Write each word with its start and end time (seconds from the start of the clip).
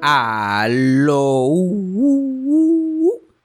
Aló. 0.00 1.50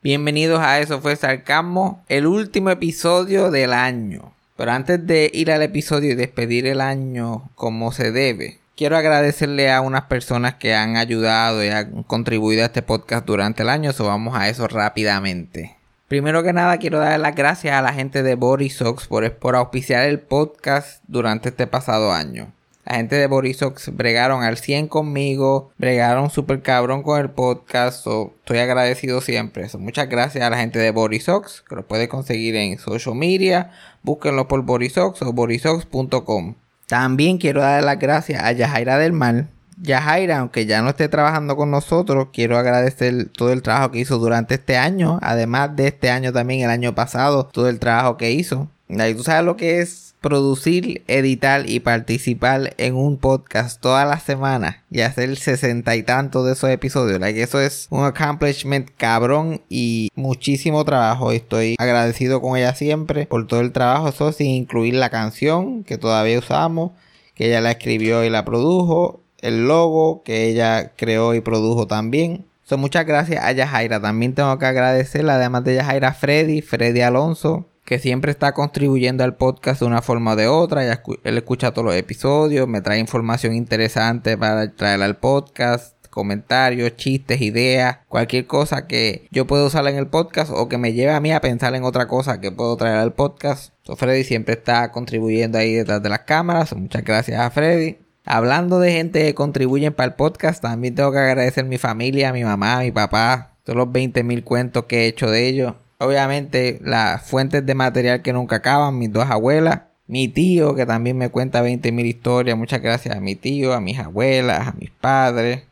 Bienvenidos 0.04 0.60
a 0.60 0.80
Eso 0.80 1.02
fue 1.02 1.16
Sarcasmo, 1.16 2.04
el 2.10 2.28
último 2.28 2.70
episodio 2.70 3.50
del 3.50 3.74
año. 3.74 4.34
Pero 4.56 4.72
antes 4.72 5.06
de 5.08 5.32
ir 5.34 5.52
al 5.52 5.64
episodio 5.64 6.12
y 6.12 6.16
despedir 6.16 6.68
el 6.68 6.80
año 6.80 7.50
como 7.56 7.92
se 7.92 8.12
debe, 8.12 8.60
quiero 8.78 8.98
agradecerle 8.98 9.72
a 9.72 9.82
unas 9.82 10.04
personas 10.04 10.54
que 10.56 10.76
han 10.76 10.96
ayudado 10.96 11.64
y 11.64 11.70
han 11.70 12.04
contribuido 12.04 12.62
a 12.62 12.68
este 12.68 12.84
podcast 12.84 13.26
durante 13.26 13.64
el 13.64 13.70
año, 13.70 13.92
so 13.92 14.06
vamos 14.06 14.38
a 14.38 14.48
eso 14.48 14.68
rápidamente. 14.68 15.76
Primero 16.08 16.44
que 16.44 16.54
nada 16.54 16.78
quiero 16.78 17.00
dar 17.00 17.20
las 17.20 17.36
gracias 17.36 17.74
a 17.76 17.82
la 17.82 17.94
gente 17.94 18.22
de 18.22 18.36
Borisox 18.36 19.08
por, 19.08 19.32
por 19.38 19.56
auspiciar 19.56 20.04
el 20.04 20.20
podcast 20.20 21.02
durante 21.08 21.50
este 21.50 21.66
pasado 21.66 22.14
año. 22.14 22.54
La 22.86 22.96
gente 22.96 23.16
de 23.16 23.28
Borisox 23.28 23.96
bregaron 23.96 24.44
al 24.44 24.58
100 24.58 24.90
conmigo, 24.90 25.72
bregaron 25.78 26.30
super 26.30 26.62
cabrón 26.62 27.02
con 27.02 27.20
el 27.20 27.30
podcast, 27.30 28.06
estoy 28.06 28.58
agradecido 28.58 29.22
siempre. 29.22 29.68
muchas 29.80 30.10
gracias 30.10 30.44
a 30.44 30.50
la 30.50 30.58
gente 30.58 30.80
de 30.80 30.92
Borisox, 30.92 31.64
que 31.68 31.76
lo 31.76 31.88
puede 31.88 32.10
conseguir 32.10 32.58
en 32.58 32.78
social 32.78 33.16
media, 33.16 33.72
búsquenlo 34.02 34.50
por 34.50 34.62
Borisox 34.64 35.22
o 35.22 35.32
borisox.com. 35.32 36.56
También 36.88 37.38
quiero 37.38 37.62
dar 37.62 37.82
las 37.84 38.00
gracias 38.00 38.44
a 38.44 38.52
Yajaira 38.52 38.98
del 38.98 39.14
Mal. 39.14 39.48
Yajaira, 39.82 40.40
aunque 40.40 40.66
ya 40.66 40.82
no 40.82 40.90
esté 40.90 41.08
trabajando 41.08 41.56
con 41.56 41.72
nosotros, 41.72 42.28
quiero 42.34 42.58
agradecer 42.58 43.30
todo 43.30 43.54
el 43.54 43.62
trabajo 43.62 43.92
que 43.92 44.00
hizo 44.00 44.18
durante 44.18 44.56
este 44.56 44.78
año, 44.78 45.20
además 45.22 45.76
de 45.76 45.88
este 45.88 46.10
año 46.10 46.34
también 46.34 46.62
el 46.62 46.70
año 46.70 46.94
pasado, 46.94 47.46
todo 47.46 47.70
el 47.70 47.80
trabajo 47.80 48.18
que 48.18 48.32
hizo. 48.32 48.70
Y 48.90 49.14
tú 49.16 49.24
sabes 49.24 49.46
lo 49.46 49.56
que 49.56 49.82
es 49.82 50.13
producir, 50.24 51.04
editar 51.08 51.70
y 51.70 51.82
participar 51.82 52.74
en 52.78 52.96
un 52.96 53.18
podcast 53.18 53.80
toda 53.82 54.06
la 54.06 54.20
semana 54.20 54.82
y 54.90 55.02
hacer 55.02 55.36
sesenta 55.36 55.98
y 55.98 56.04
tantos 56.04 56.46
de 56.46 56.54
esos 56.54 56.70
episodios. 56.70 57.22
Eso 57.22 57.60
es 57.60 57.88
un 57.90 58.06
accomplishment 58.06 58.90
cabrón 58.96 59.62
y 59.70 60.10
muchísimo 60.16 60.86
trabajo. 60.86 61.34
Estoy 61.34 61.76
agradecido 61.78 62.42
con 62.42 62.58
ella 62.58 62.74
siempre 62.74 63.26
por 63.26 63.46
todo 63.46 63.60
el 63.60 63.74
trabajo, 63.74 64.10
eso 64.10 64.32
sin 64.32 64.48
incluir 64.48 64.96
la 64.96 65.10
canción 65.10 65.84
que 65.84 65.98
todavía 65.98 66.40
usamos, 66.40 66.92
que 67.36 67.48
ella 67.48 67.60
la 67.60 67.72
escribió 67.72 68.24
y 68.24 68.30
la 68.30 68.46
produjo, 68.46 69.20
el 69.40 69.68
logo 69.68 70.24
que 70.24 70.48
ella 70.48 70.94
creó 70.96 71.36
y 71.36 71.42
produjo 71.42 71.86
también. 71.86 72.46
So, 72.64 72.78
muchas 72.78 73.06
gracias 73.06 73.44
a 73.44 73.52
Yajaira. 73.52 74.00
También 74.00 74.34
tengo 74.36 74.58
que 74.58 74.66
agradecerle, 74.66 75.34
además 75.34 75.66
de 75.66 75.76
Yajaira, 75.76 76.14
Freddy, 76.14 76.62
Freddy 76.62 77.02
Alonso, 77.02 77.66
que 77.86 78.00
siempre 78.00 78.32
está 78.32 78.54
contribuyendo 78.54 79.24
al 79.24 79.36
podcast 79.36 79.82
de 79.82 79.88
una 79.88 80.02
forma 80.02 80.34
o 80.34 80.36
de 80.36 80.48
otra. 80.48 80.84
él 80.84 81.38
escucha 81.38 81.72
todos 81.72 81.86
los 81.86 81.96
episodios, 81.96 82.68
me 82.68 82.82
trae 82.82 83.00
información 83.00 83.54
interesante 83.56 84.38
para 84.38 84.72
traer 84.72 85.02
al 85.02 85.18
podcast, 85.18 85.94
comentarios, 86.14 86.96
chistes, 86.96 87.42
ideas, 87.42 87.98
cualquier 88.08 88.46
cosa 88.46 88.88
que 88.88 89.28
yo 89.32 89.48
pueda 89.48 89.66
usar 89.66 89.88
en 89.88 89.98
el 89.98 90.08
podcast 90.08 90.52
o 90.54 90.70
que 90.70 90.78
me 90.78 90.94
lleve 90.94 91.12
a 91.12 91.20
mí 91.20 91.32
a 91.32 91.42
pensar 91.42 91.74
en 91.76 91.84
otra 91.84 92.08
cosa 92.08 92.40
que 92.40 92.52
puedo 92.52 92.78
traer 92.78 92.98
al 92.98 93.14
podcast. 93.14 93.74
Freddy 93.98 94.24
siempre 94.24 94.54
está 94.54 94.92
contribuyendo 94.92 95.58
ahí 95.58 95.74
detrás 95.74 96.02
de 96.04 96.10
las 96.10 96.20
cámaras. 96.20 96.76
Muchas 96.76 97.04
gracias 97.04 97.40
a 97.40 97.50
Freddy. 97.50 97.98
Hablando 98.26 98.80
de 98.80 98.92
gente 98.94 99.24
que 99.24 99.34
contribuyen 99.34 99.94
para 99.94 100.08
el 100.08 100.14
podcast, 100.14 100.62
también 100.62 100.96
tengo 100.96 101.12
que 101.12 101.18
agradecer 101.18 101.66
a 101.66 101.68
mi 101.68 101.78
familia, 101.78 102.30
a 102.30 102.34
mi 102.34 102.44
mamá, 102.44 102.78
a 102.78 102.84
mi 102.84 102.92
papá, 102.92 103.58
todos 103.64 103.76
los 103.76 103.88
20.000 103.88 104.44
cuentos 104.44 104.86
que 104.86 105.02
he 105.02 105.08
hecho 105.08 105.30
de 105.30 105.48
ellos. 105.48 105.74
Obviamente 106.04 106.80
las 106.84 107.22
fuentes 107.22 107.66
de 107.66 107.76
material 107.76 108.22
que 108.22 108.34
nunca 108.34 108.58
acaban, 108.58 108.98
mis 108.98 109.12
dos 109.12 109.30
abuelas, 109.30 109.82
mi 110.08 110.28
tío 110.28 110.76
que 110.76 110.86
también 110.86 111.18
me 111.18 111.30
cuenta 111.30 111.64
20.000 111.64 112.06
historias, 112.06 112.58
muchas 112.58 112.82
gracias 112.82 113.16
a 113.16 113.20
mi 113.20 113.36
tío, 113.36 113.74
a 113.74 113.82
mis 113.82 114.00
abuelas, 114.00 114.68
a 114.68 114.74
mis 114.74 114.92
padres. 114.92 115.64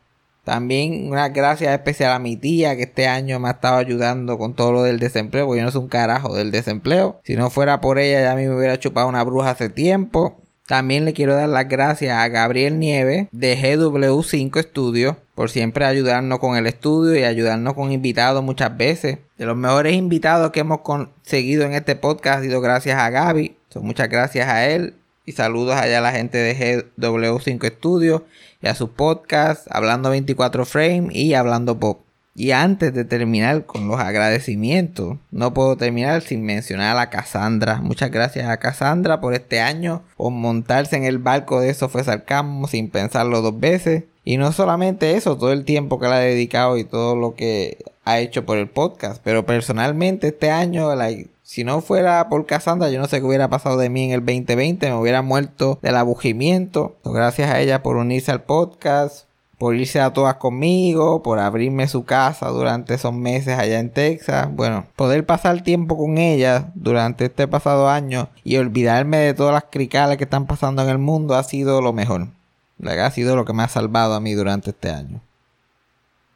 También 0.44 1.08
una 1.08 1.28
gracias 1.28 1.72
especial 1.72 2.12
a 2.12 2.18
mi 2.18 2.36
tía 2.36 2.74
que 2.74 2.82
este 2.82 3.06
año 3.06 3.38
me 3.38 3.48
ha 3.48 3.52
estado 3.52 3.76
ayudando 3.76 4.38
con 4.38 4.54
todo 4.54 4.72
lo 4.72 4.82
del 4.82 4.98
desempleo, 4.98 5.46
porque 5.46 5.60
yo 5.60 5.64
no 5.64 5.70
soy 5.70 5.82
un 5.82 5.88
carajo 5.88 6.34
del 6.34 6.50
desempleo. 6.50 7.20
Si 7.24 7.36
no 7.36 7.48
fuera 7.50 7.80
por 7.80 7.98
ella 7.98 8.22
ya 8.22 8.32
a 8.32 8.36
mí 8.36 8.46
me 8.46 8.56
hubiera 8.56 8.78
chupado 8.78 9.08
una 9.08 9.22
bruja 9.22 9.50
hace 9.50 9.68
tiempo. 9.68 10.41
También 10.66 11.04
le 11.04 11.12
quiero 11.12 11.34
dar 11.34 11.48
las 11.48 11.68
gracias 11.68 12.16
a 12.16 12.28
Gabriel 12.28 12.78
Nieve 12.78 13.28
de 13.32 13.56
GW5 13.58 14.62
Studios 14.62 15.16
por 15.34 15.50
siempre 15.50 15.84
ayudarnos 15.84 16.38
con 16.38 16.56
el 16.56 16.66
estudio 16.66 17.18
y 17.18 17.24
ayudarnos 17.24 17.74
con 17.74 17.90
invitados 17.90 18.44
muchas 18.44 18.76
veces. 18.76 19.18
De 19.38 19.46
los 19.46 19.56
mejores 19.56 19.94
invitados 19.94 20.52
que 20.52 20.60
hemos 20.60 20.80
conseguido 20.80 21.64
en 21.64 21.72
este 21.72 21.96
podcast 21.96 22.38
ha 22.38 22.42
sido 22.42 22.60
gracias 22.60 22.98
a 22.98 23.10
Gaby. 23.10 23.56
muchas 23.76 24.08
gracias 24.08 24.48
a 24.48 24.66
él. 24.68 24.94
Y 25.24 25.32
saludos 25.32 25.76
allá 25.76 25.98
a 25.98 26.02
la 26.02 26.12
gente 26.12 26.38
de 26.38 26.84
GW5 26.98 27.76
Studios 27.76 28.22
y 28.60 28.68
a 28.68 28.74
su 28.74 28.92
podcast 28.92 29.66
Hablando 29.70 30.10
24 30.10 30.64
Frame 30.64 31.08
y 31.12 31.34
Hablando 31.34 31.78
Pop. 31.78 32.11
Y 32.34 32.52
antes 32.52 32.94
de 32.94 33.04
terminar 33.04 33.66
con 33.66 33.88
los 33.88 34.00
agradecimientos, 34.00 35.18
no 35.30 35.52
puedo 35.52 35.76
terminar 35.76 36.22
sin 36.22 36.42
mencionar 36.44 36.96
a 36.96 37.10
Cassandra. 37.10 37.80
Muchas 37.82 38.10
gracias 38.10 38.48
a 38.48 38.56
Cassandra 38.56 39.20
por 39.20 39.34
este 39.34 39.60
año, 39.60 40.02
por 40.16 40.32
montarse 40.32 40.96
en 40.96 41.04
el 41.04 41.18
barco 41.18 41.60
de 41.60 41.68
eso 41.70 41.90
fue 41.90 42.04
sarcasmo 42.04 42.68
sin 42.68 42.88
pensarlo 42.88 43.42
dos 43.42 43.60
veces. 43.60 44.04
Y 44.24 44.36
no 44.36 44.52
solamente 44.52 45.16
eso, 45.16 45.36
todo 45.36 45.52
el 45.52 45.64
tiempo 45.64 45.98
que 45.98 46.06
le 46.06 46.14
ha 46.14 46.18
dedicado 46.18 46.78
y 46.78 46.84
todo 46.84 47.16
lo 47.16 47.34
que 47.34 47.84
ha 48.04 48.20
hecho 48.20 48.46
por 48.46 48.56
el 48.56 48.68
podcast. 48.68 49.20
Pero 49.22 49.44
personalmente 49.44 50.28
este 50.28 50.50
año, 50.50 50.88
si 51.42 51.64
no 51.64 51.80
fuera 51.80 52.28
por 52.28 52.46
Cassandra, 52.46 52.88
yo 52.88 53.00
no 53.00 53.08
sé 53.08 53.18
qué 53.18 53.26
hubiera 53.26 53.50
pasado 53.50 53.76
de 53.76 53.90
mí 53.90 54.04
en 54.04 54.12
el 54.12 54.20
2020. 54.20 54.88
Me 54.88 54.96
hubiera 54.96 55.22
muerto 55.22 55.78
del 55.82 55.96
abugimiento. 55.96 56.96
Gracias 57.04 57.50
a 57.50 57.60
ella 57.60 57.82
por 57.82 57.96
unirse 57.96 58.30
al 58.30 58.42
podcast, 58.42 59.26
por 59.62 59.76
irse 59.76 60.00
a 60.00 60.12
todas 60.12 60.34
conmigo, 60.38 61.22
por 61.22 61.38
abrirme 61.38 61.86
su 61.86 62.04
casa 62.04 62.48
durante 62.48 62.94
esos 62.94 63.14
meses 63.14 63.56
allá 63.56 63.78
en 63.78 63.90
Texas. 63.90 64.48
Bueno, 64.50 64.86
poder 64.96 65.24
pasar 65.24 65.62
tiempo 65.62 65.96
con 65.96 66.18
ella 66.18 66.72
durante 66.74 67.26
este 67.26 67.46
pasado 67.46 67.88
año 67.88 68.28
y 68.42 68.56
olvidarme 68.56 69.18
de 69.18 69.34
todas 69.34 69.54
las 69.54 69.66
cricales 69.70 70.18
que 70.18 70.24
están 70.24 70.46
pasando 70.46 70.82
en 70.82 70.88
el 70.88 70.98
mundo 70.98 71.36
ha 71.36 71.44
sido 71.44 71.80
lo 71.80 71.92
mejor. 71.92 72.26
Ha 72.84 73.10
sido 73.12 73.36
lo 73.36 73.44
que 73.44 73.52
me 73.52 73.62
ha 73.62 73.68
salvado 73.68 74.14
a 74.14 74.20
mí 74.20 74.32
durante 74.32 74.70
este 74.70 74.90
año. 74.90 75.20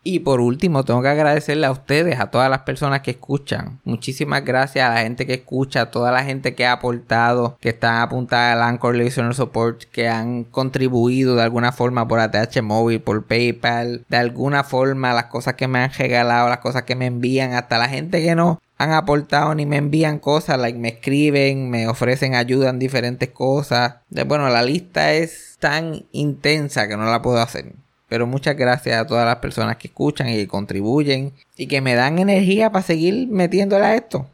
Y 0.09 0.21
por 0.21 0.41
último, 0.41 0.85
tengo 0.85 1.03
que 1.03 1.09
agradecerle 1.09 1.67
a 1.67 1.73
ustedes, 1.73 2.21
a 2.21 2.31
todas 2.31 2.49
las 2.49 2.61
personas 2.61 3.01
que 3.01 3.11
escuchan. 3.11 3.81
Muchísimas 3.83 4.45
gracias 4.45 4.89
a 4.89 4.95
la 4.95 5.01
gente 5.01 5.27
que 5.27 5.35
escucha, 5.35 5.81
a 5.81 5.91
toda 5.91 6.13
la 6.13 6.23
gente 6.23 6.55
que 6.55 6.65
ha 6.65 6.71
aportado, 6.71 7.59
que 7.61 7.71
está 7.71 8.03
apuntada 8.03 8.53
al 8.53 8.63
Anchor 8.63 8.95
Listener 8.95 9.35
Support, 9.35 9.83
que 9.91 10.07
han 10.09 10.45
contribuido 10.45 11.35
de 11.35 11.43
alguna 11.43 11.73
forma 11.73 12.07
por 12.07 12.21
ATH 12.21 12.63
Móvil, 12.63 13.01
por 13.01 13.25
PayPal, 13.25 14.05
de 14.09 14.17
alguna 14.17 14.63
forma 14.63 15.13
las 15.13 15.25
cosas 15.25 15.55
que 15.55 15.67
me 15.67 15.81
han 15.81 15.91
regalado, 15.91 16.49
las 16.51 16.59
cosas 16.61 16.85
que 16.85 16.95
me 16.95 17.07
envían, 17.07 17.55
hasta 17.55 17.77
la 17.77 17.89
gente 17.89 18.23
que 18.23 18.37
no 18.37 18.61
han 18.79 18.93
aportado 18.93 19.57
ni 19.57 19.67
me 19.67 19.79
envían 19.79 20.21
cosas, 20.21 20.57
like 20.61 20.79
me 20.79 20.91
escriben, 20.91 21.69
me 21.69 21.89
ofrecen 21.89 22.37
ayuda 22.37 22.71
en 22.71 22.79
diferentes 22.79 23.31
cosas. 23.31 23.97
Bueno, 24.11 24.49
la 24.51 24.63
lista 24.63 25.15
es 25.15 25.57
tan 25.59 26.05
intensa 26.13 26.87
que 26.87 26.97
no 26.97 27.11
la 27.11 27.23
puedo 27.23 27.41
hacer. 27.41 27.75
Pero 28.09 28.27
muchas 28.27 28.57
gracias 28.57 29.01
a 29.01 29.07
todas 29.07 29.27
las 29.27 29.37
personas 29.37 29.77
que 29.77 29.89
escuchan 29.89 30.29
y 30.29 30.37
que 30.37 30.49
contribuyen 30.49 31.33
y 31.57 31.67
que 31.67 31.81
me 31.81 31.95
dan 31.95 32.19
energía 32.19 32.71
para 32.71 32.85
seguir 32.85 33.29
metiéndole 33.29 33.85
a 33.85 33.97
esto. 33.97 34.27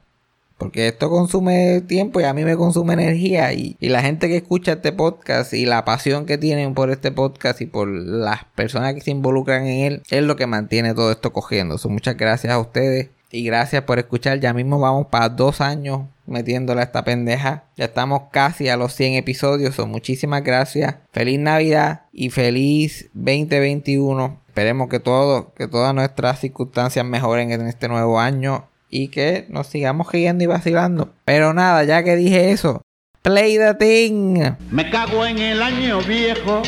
Porque 0.58 0.86
esto 0.86 1.10
consume 1.10 1.80
tiempo 1.80 2.20
y 2.20 2.24
a 2.24 2.32
mí 2.32 2.44
me 2.44 2.56
consume 2.56 2.92
energía. 2.92 3.52
Y, 3.52 3.76
la 3.80 4.00
gente 4.00 4.28
que 4.28 4.36
escucha 4.36 4.74
este 4.74 4.92
podcast 4.92 5.52
y 5.54 5.66
la 5.66 5.84
pasión 5.84 6.24
que 6.24 6.38
tienen 6.38 6.74
por 6.74 6.90
este 6.90 7.10
podcast 7.10 7.60
y 7.60 7.66
por 7.66 7.88
las 7.88 8.44
personas 8.54 8.94
que 8.94 9.00
se 9.00 9.10
involucran 9.10 9.66
en 9.66 9.80
él 9.80 10.02
es 10.10 10.22
lo 10.22 10.36
que 10.36 10.46
mantiene 10.46 10.94
todo 10.94 11.10
esto 11.10 11.32
cogiendo. 11.32 11.76
muchas 11.88 12.16
gracias 12.16 12.52
a 12.52 12.60
ustedes 12.60 13.08
y 13.32 13.42
gracias 13.44 13.82
por 13.82 13.98
escuchar. 13.98 14.38
Ya 14.38 14.52
mismo 14.52 14.78
vamos 14.78 15.06
para 15.06 15.30
dos 15.30 15.60
años 15.60 16.02
metiéndole 16.26 16.80
a 16.80 16.84
esta 16.84 17.02
pendeja. 17.02 17.64
Ya 17.76 17.86
estamos 17.86 18.24
casi 18.30 18.68
a 18.68 18.76
los 18.76 18.94
100 18.94 19.14
episodios. 19.14 19.74
So, 19.74 19.86
muchísimas 19.86 20.44
gracias. 20.44 20.96
Feliz 21.12 21.40
Navidad 21.40 22.02
y 22.12 22.30
feliz 22.30 23.10
2021. 23.14 24.40
Esperemos 24.48 24.88
que 24.88 25.00
todo, 25.00 25.52
que 25.54 25.66
todas 25.66 25.94
nuestras 25.94 26.40
circunstancias 26.40 27.04
mejoren 27.06 27.50
en 27.50 27.66
este 27.66 27.88
nuevo 27.88 28.20
año 28.20 28.68
y 28.90 29.08
que 29.08 29.46
nos 29.48 29.66
sigamos 29.66 30.12
riendo 30.12 30.44
y 30.44 30.46
vacilando. 30.46 31.14
Pero 31.24 31.54
nada, 31.54 31.82
ya 31.84 32.04
que 32.04 32.16
dije 32.16 32.50
eso, 32.50 32.82
play 33.22 33.56
the 33.56 33.74
thing. 33.74 34.52
Me 34.70 34.90
cago 34.90 35.24
en 35.24 35.38
el 35.38 35.62
año 35.62 36.02
viejo, 36.02 36.60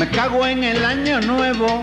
me 0.00 0.08
cago 0.08 0.46
en 0.46 0.64
el 0.64 0.82
año 0.82 1.20
nuevo, 1.20 1.82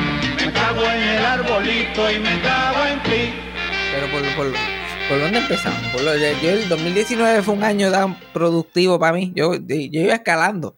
Estoy, 0.75 2.19
me 2.19 2.41
cago 2.41 2.85
en 2.85 3.03
ti. 3.03 3.33
Pero 3.93 4.07
por, 4.11 4.21
por, 4.35 4.53
¿por 5.09 5.19
dónde 5.19 5.39
empezamos? 5.39 5.79
Por 5.91 6.01
lo- 6.03 6.15
yo 6.15 6.49
el 6.49 6.69
2019 6.69 7.41
fue 7.41 7.53
un 7.55 7.63
año 7.63 7.91
tan 7.91 8.17
productivo 8.33 8.97
para 8.99 9.13
mí. 9.13 9.31
Yo, 9.35 9.55
yo 9.55 9.75
iba 10.01 10.13
escalando. 10.13 10.75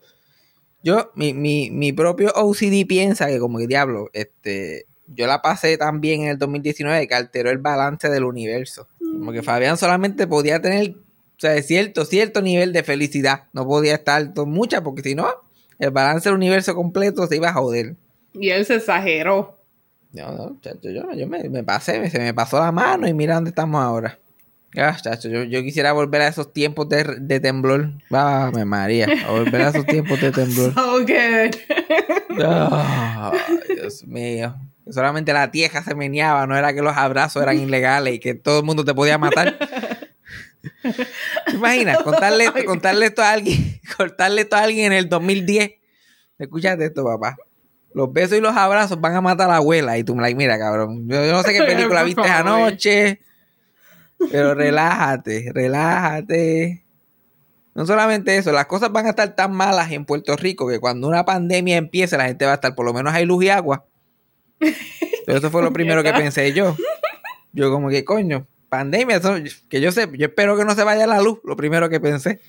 Yo, 0.83 1.11
mi, 1.15 1.33
mi, 1.33 1.69
mi 1.71 1.93
propio 1.93 2.31
OCD 2.35 2.85
piensa 2.87 3.27
que 3.27 3.39
como 3.39 3.57
que 3.59 3.67
diablo, 3.67 4.09
este, 4.13 4.85
yo 5.07 5.27
la 5.27 5.41
pasé 5.41 5.77
tan 5.77 6.01
bien 6.01 6.23
en 6.23 6.29
el 6.29 6.37
2019 6.37 7.07
que 7.07 7.15
alteró 7.15 7.51
el 7.51 7.59
balance 7.59 8.09
del 8.09 8.23
universo. 8.25 8.87
Como 8.99 9.31
que 9.31 9.43
Fabián 9.43 9.77
solamente 9.77 10.27
podía 10.27 10.59
tener, 10.61 10.89
o 10.91 11.39
sea, 11.39 11.61
cierto, 11.61 12.03
cierto 12.05 12.41
nivel 12.41 12.73
de 12.73 12.83
felicidad. 12.83 13.43
No 13.53 13.65
podía 13.65 13.95
estar 13.95 14.33
mucha 14.45 14.83
porque 14.83 15.03
si 15.03 15.15
no, 15.15 15.27
el 15.79 15.91
balance 15.91 16.27
del 16.29 16.37
universo 16.37 16.73
completo 16.75 17.27
se 17.27 17.35
iba 17.37 17.49
a 17.49 17.53
joder. 17.53 17.95
Y 18.33 18.49
él 18.49 18.65
se 18.65 18.75
exageró. 18.75 19.62
No, 20.13 20.31
no, 20.31 20.57
chacho, 20.61 20.89
yo, 20.91 21.11
yo 21.13 21.27
me, 21.27 21.49
me 21.49 21.63
pasé, 21.63 21.99
me- 21.99 22.09
se 22.09 22.19
me 22.19 22.33
pasó 22.33 22.59
la 22.59 22.71
mano 22.71 23.07
y 23.07 23.13
mira 23.13 23.35
dónde 23.35 23.49
estamos 23.49 23.81
ahora. 23.83 24.19
Ah, 24.77 24.95
chacho, 24.99 25.29
yo, 25.29 25.43
yo 25.43 25.61
quisiera 25.61 25.91
volver 25.91 26.21
a 26.21 26.27
esos 26.27 26.51
tiempos 26.53 26.87
de, 26.89 27.03
de 27.19 27.39
temblor. 27.39 27.91
Ah, 28.11 28.49
me 28.53 28.65
María, 28.65 29.07
a 29.27 29.31
volver 29.31 29.61
a 29.61 29.69
esos 29.69 29.85
tiempos 29.85 30.19
de 30.19 30.31
temblor. 30.31 30.73
So 30.73 30.99
good. 31.01 31.55
Ah, 32.43 33.31
Dios 33.67 34.03
mío. 34.05 34.55
Solamente 34.89 35.31
la 35.33 35.49
tieja 35.51 35.83
se 35.83 35.95
meneaba, 35.95 36.45
no 36.47 36.57
era 36.57 36.73
que 36.73 36.81
los 36.81 36.95
abrazos 36.97 37.41
eran 37.41 37.57
ilegales 37.59 38.15
y 38.15 38.19
que 38.19 38.33
todo 38.35 38.59
el 38.59 38.65
mundo 38.65 38.83
te 38.83 38.93
podía 38.93 39.17
matar. 39.17 39.57
¿Te 40.81 41.55
imaginas? 41.55 41.99
Contarle, 42.03 42.51
contarle 42.65 43.05
esto 43.07 43.21
a 43.21 43.31
alguien, 43.31 43.79
contarle 43.97 44.41
esto 44.41 44.55
a 44.55 44.61
alguien 44.63 44.87
en 44.91 44.93
el 44.97 45.09
2010. 45.09 45.71
Escúchate 46.37 46.85
esto, 46.85 47.03
papá. 47.05 47.37
Los 47.93 48.11
besos 48.11 48.37
y 48.37 48.41
los 48.41 48.55
abrazos 48.55 48.99
van 48.99 49.15
a 49.15 49.21
matar 49.21 49.47
a 49.47 49.53
la 49.53 49.57
abuela. 49.57 49.97
Y 49.97 50.03
tú 50.03 50.15
me 50.15 50.21
like, 50.21 50.35
mira, 50.35 50.57
cabrón. 50.57 51.07
Yo, 51.07 51.31
no 51.31 51.43
sé 51.43 51.53
qué 51.53 51.63
película 51.67 52.03
viste 52.03 52.21
anoche. 52.21 53.19
Pero 54.31 54.55
relájate, 54.55 55.51
relájate. 55.53 56.85
No 57.75 57.85
solamente 57.85 58.37
eso, 58.37 58.51
las 58.51 58.67
cosas 58.67 58.91
van 58.91 59.07
a 59.07 59.09
estar 59.09 59.35
tan 59.35 59.51
malas 59.53 59.91
en 59.91 60.05
Puerto 60.05 60.35
Rico 60.35 60.67
que 60.67 60.79
cuando 60.79 61.07
una 61.07 61.25
pandemia 61.25 61.77
empiece, 61.77 62.17
la 62.17 62.25
gente 62.25 62.45
va 62.45 62.51
a 62.51 62.55
estar, 62.55 62.75
por 62.75 62.85
lo 62.85 62.93
menos 62.93 63.13
hay 63.13 63.25
luz 63.25 63.43
y 63.43 63.49
agua. 63.49 63.85
Pero 64.59 65.37
eso 65.39 65.49
fue 65.49 65.63
lo 65.63 65.73
primero 65.73 66.03
que 66.03 66.13
pensé 66.13 66.53
yo. 66.53 66.75
Yo 67.51 67.71
como 67.71 67.89
que, 67.89 68.05
coño, 68.05 68.47
pandemia, 68.69 69.17
eso- 69.17 69.35
que 69.69 69.81
yo 69.81 69.91
sé, 69.91 70.07
yo 70.13 70.27
espero 70.27 70.55
que 70.55 70.65
no 70.65 70.75
se 70.75 70.83
vaya 70.83 71.07
la 71.07 71.19
luz, 71.21 71.39
lo 71.43 71.55
primero 71.55 71.89
que 71.89 71.99
pensé. 71.99 72.39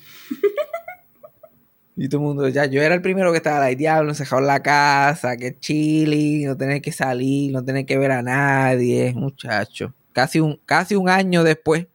Y 1.95 2.09
todo 2.09 2.21
el 2.21 2.27
mundo, 2.27 2.49
ya, 2.49 2.65
yo 2.65 2.81
era 2.81 2.93
el 2.93 3.01
primero 3.01 3.31
que 3.31 3.37
estaba 3.37 3.63
ahí, 3.63 3.75
diablo, 3.75 4.09
encerrado 4.09 4.39
en 4.39 4.47
la 4.47 4.61
casa, 4.61 5.37
que 5.37 5.57
chilling, 5.57 6.47
no 6.47 6.57
tener 6.57 6.81
que 6.81 6.91
salir, 6.91 7.53
no 7.53 7.63
tener 7.63 7.85
que 7.85 7.97
ver 7.97 8.11
a 8.11 8.21
nadie, 8.21 9.13
muchacho. 9.15 9.93
Casi 10.11 10.39
un, 10.39 10.59
casi 10.65 10.95
un 10.95 11.07
año 11.07 11.43
después. 11.43 11.87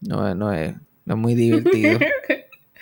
No, 0.00 0.34
no 0.34 0.52
es, 0.52 0.74
no 1.04 1.14
es 1.14 1.20
muy 1.20 1.34
divertido. 1.34 1.98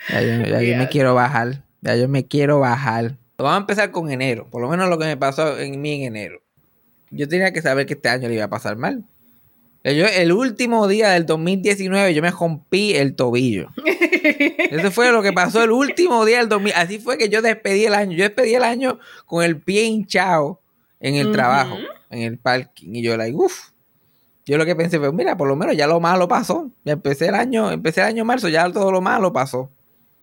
Ya 0.09 0.21
yo, 0.21 0.45
ya 0.45 0.61
yo 0.61 0.77
me 0.77 0.89
quiero 0.89 1.15
bajar. 1.15 1.63
Ya 1.81 1.95
yo 1.95 2.09
me 2.09 2.27
quiero 2.27 2.59
bajar. 2.59 3.17
Vamos 3.37 3.53
a 3.53 3.57
empezar 3.57 3.91
con 3.91 4.11
enero. 4.11 4.47
Por 4.49 4.61
lo 4.61 4.69
menos 4.69 4.89
lo 4.89 4.97
que 4.97 5.05
me 5.05 5.17
pasó 5.17 5.57
en 5.57 5.81
mí 5.81 5.93
en 5.93 6.15
enero. 6.15 6.41
Yo 7.09 7.27
tenía 7.27 7.53
que 7.53 7.61
saber 7.61 7.85
que 7.85 7.93
este 7.93 8.09
año 8.09 8.27
le 8.27 8.35
iba 8.35 8.45
a 8.45 8.49
pasar 8.49 8.75
mal. 8.75 9.05
Yo, 9.83 10.05
el 10.05 10.31
último 10.31 10.87
día 10.87 11.09
del 11.09 11.25
2019 11.25 12.13
yo 12.13 12.21
me 12.21 12.31
rompí 12.31 12.95
el 12.95 13.15
tobillo. 13.15 13.67
Eso 14.23 14.91
fue 14.91 15.11
lo 15.11 15.21
que 15.21 15.33
pasó 15.33 15.61
el 15.61 15.71
último 15.71 16.23
día 16.23 16.37
del 16.37 16.47
2000. 16.47 16.73
Así 16.73 16.99
fue 16.99 17.17
que 17.17 17.27
yo 17.27 17.41
despedí 17.41 17.85
el 17.85 17.93
año. 17.93 18.15
Yo 18.15 18.23
despedí 18.23 18.55
el 18.55 18.63
año 18.63 18.99
con 19.25 19.43
el 19.43 19.61
pie 19.61 19.83
hinchado 19.83 20.61
en 21.01 21.15
el 21.15 21.33
trabajo, 21.33 21.77
en 22.09 22.21
el 22.21 22.39
parking. 22.39 22.95
Y 22.95 23.03
yo, 23.03 23.17
like, 23.17 23.35
uff. 23.35 23.71
Yo 24.45 24.57
lo 24.57 24.65
que 24.65 24.75
pensé 24.75 24.99
fue, 24.99 25.11
mira, 25.11 25.35
por 25.35 25.47
lo 25.47 25.55
menos 25.55 25.75
ya 25.75 25.87
lo 25.87 25.99
malo 25.99 26.29
pasó. 26.29 26.71
Ya 26.85 26.93
empecé 26.93 27.27
el 27.27 27.35
año, 27.35 27.69
empecé 27.71 28.01
el 28.01 28.07
año 28.07 28.25
marzo, 28.25 28.47
ya 28.47 28.71
todo 28.71 28.91
lo 28.91 29.01
malo 29.01 29.33
pasó. 29.33 29.69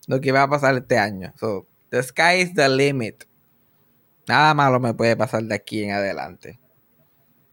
Lo 0.07 0.19
que 0.21 0.31
va 0.31 0.43
a 0.43 0.49
pasar 0.49 0.75
este 0.75 0.97
año. 0.97 1.33
So, 1.39 1.67
the 1.89 2.01
sky 2.01 2.41
is 2.41 2.53
the 2.55 2.67
limit. 2.67 3.25
Nada 4.27 4.53
malo 4.53 4.79
me 4.79 4.93
puede 4.93 5.15
pasar 5.15 5.43
de 5.43 5.53
aquí 5.53 5.83
en 5.83 5.91
adelante. 5.91 6.60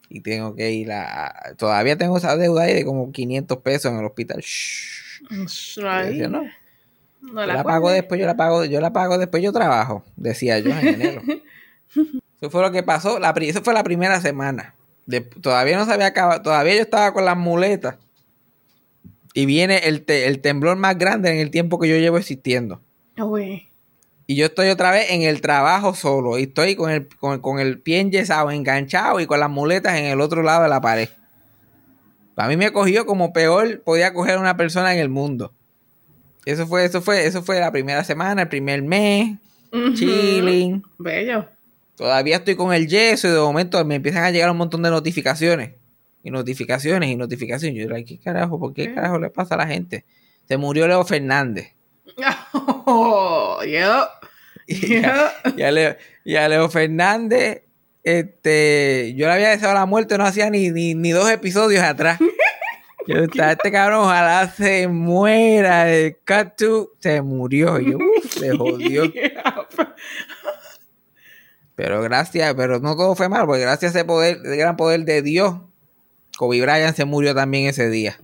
Y 0.09 0.21
tengo 0.21 0.55
que 0.55 0.71
ir 0.71 0.91
a... 0.93 1.55
Todavía 1.57 1.97
tengo 1.99 2.17
esa 2.17 2.37
deuda 2.37 2.63
ahí 2.63 2.75
de 2.75 2.85
como 2.85 3.13
500 3.13 3.59
pesos 3.59 3.93
en 3.93 3.99
el 3.99 4.05
hospital. 4.07 4.41
Shh. 4.41 5.23
Yo 5.77 5.91
Ay, 5.91 6.09
decía, 6.11 6.29
no, 6.29 6.43
no 6.43 6.49
yo 7.41 7.47
la 7.47 7.47
la 7.55 7.65
pago 7.65 7.91
después, 7.91 8.21
yo 8.21 8.27
la 8.27 8.37
pago, 8.37 8.65
yo 8.65 8.81
la 8.81 8.93
pago 8.93 9.19
después, 9.19 9.43
yo 9.43 9.53
trabajo, 9.53 10.05
decía 10.17 10.59
yo 10.61 10.71
en 10.71 10.89
enero. 10.89 11.23
Eso 12.41 12.51
fue 12.51 12.63
lo 12.63 12.71
que 12.71 12.83
pasó, 12.85 13.19
la, 13.19 13.31
eso 13.31 13.63
fue 13.63 13.75
la 13.75 13.83
primera 13.83 14.21
semana. 14.21 14.75
De- 15.07 15.23
todavía 15.23 15.77
no 15.77 15.85
se 15.85 15.93
había 15.93 16.07
acabado, 16.07 16.41
todavía 16.41 16.77
yo 16.77 16.83
estaba 16.83 17.13
con 17.13 17.25
las 17.25 17.37
muletas. 17.37 17.97
Y 19.35 19.45
viene 19.47 19.79
el, 19.89 20.05
te- 20.05 20.27
el 20.29 20.41
temblor 20.41 20.77
más 20.77 20.97
grande 20.97 21.31
en 21.31 21.39
el 21.39 21.51
tiempo 21.51 21.79
que 21.81 21.89
yo 21.89 21.97
llevo 21.97 22.17
existiendo. 22.17 22.81
Uy. 23.19 23.68
Y 24.31 24.37
yo 24.37 24.45
estoy 24.45 24.69
otra 24.69 24.91
vez 24.91 25.11
en 25.11 25.23
el 25.23 25.41
trabajo 25.41 25.95
solo. 25.95 26.39
Y 26.39 26.43
estoy 26.43 26.77
con 26.77 26.91
el, 26.91 27.09
con, 27.09 27.41
con 27.41 27.61
el 27.61 27.81
pie 27.81 28.01
enyesado, 28.01 28.51
enganchado 28.51 29.21
y 29.21 29.27
con 29.27 29.41
las 29.41 29.49
muletas 29.49 29.97
en 29.97 30.05
el 30.05 30.21
otro 30.21 30.43
lado 30.43 30.65
de 30.65 30.69
la 30.69 30.83
pared. 30.83 31.09
Para 32.35 32.51
mí 32.51 32.59
me 32.59 32.71
cogió 32.71 33.07
como 33.07 33.33
peor 33.33 33.81
podía 33.81 34.13
coger 34.13 34.39
una 34.39 34.55
persona 34.59 34.93
en 34.93 35.01
el 35.01 35.09
mundo. 35.09 35.55
Eso 36.45 36.67
fue, 36.67 36.85
eso 36.85 37.01
fue, 37.01 37.27
eso 37.27 37.43
fue 37.43 37.59
la 37.59 37.73
primera 37.73 38.05
semana, 38.05 38.43
el 38.43 38.49
primer 38.49 38.83
mes, 38.83 39.39
chilling. 39.95 40.83
Bello. 40.99 41.49
Todavía 41.97 42.37
estoy 42.37 42.55
con 42.55 42.75
el 42.75 42.87
yeso 42.87 43.29
y 43.29 43.31
de 43.31 43.39
momento 43.39 43.83
me 43.87 43.95
empiezan 43.95 44.25
a 44.25 44.31
llegar 44.31 44.51
un 44.51 44.59
montón 44.59 44.83
de 44.83 44.91
notificaciones. 44.91 45.73
Y 46.23 46.31
notificaciones 46.31 47.09
y 47.09 47.17
notificaciones. 47.17 47.83
Yo, 47.83 47.89
like, 47.89 48.17
¿qué 48.17 48.23
carajo? 48.23 48.61
¿Por 48.61 48.75
qué 48.75 48.89
¿Qué? 48.89 48.95
carajo 48.95 49.19
le 49.19 49.31
pasa 49.31 49.55
a 49.55 49.59
la 49.59 49.67
gente? 49.67 50.05
Se 50.47 50.59
murió 50.59 50.87
Leo 50.87 51.03
Fernández. 51.05 51.75
Oh, 52.91 53.61
yeah. 53.65 54.09
Y 54.81 54.97
a, 55.05 55.33
y 55.57 55.63
a 55.63 55.71
Leo, 55.71 55.97
y 56.25 56.37
a 56.37 56.47
Leo 56.47 56.69
Fernández, 56.69 57.63
este, 58.05 59.15
yo 59.17 59.27
le 59.27 59.33
había 59.33 59.49
deseado 59.49 59.75
la 59.75 59.87
muerte, 59.87 60.19
no 60.19 60.25
hacía 60.25 60.51
ni, 60.51 60.71
ni, 60.71 60.95
ni 60.95 61.11
dos 61.11 61.31
episodios 61.31 61.83
atrás. 61.83 62.19
Yo 63.07 63.17
estaba, 63.21 63.53
este 63.53 63.73
cabrón, 63.73 64.01
ojalá 64.05 64.53
se 64.55 64.87
muera. 64.87 65.91
El 65.91 66.19
to, 66.59 66.93
se 67.01 67.23
murió. 67.23 67.79
Yo, 67.79 67.97
le 68.39 68.55
jodió. 68.55 69.11
Pero 71.75 72.03
gracias, 72.03 72.53
pero 72.55 72.81
no 72.81 72.95
todo 72.97 73.17
fue 73.17 73.31
malo, 73.31 73.47
porque 73.47 73.63
gracias 73.63 73.95
a 73.95 73.99
ese 74.01 74.05
poder, 74.05 74.41
el 74.45 74.59
gran 74.59 74.77
poder 74.77 75.07
de 75.07 75.23
Dios, 75.23 75.55
Kobe 76.37 76.61
Bryant 76.61 76.95
se 76.95 77.07
murió 77.07 77.35
también 77.35 77.67
ese 77.67 77.89
día. 77.89 78.21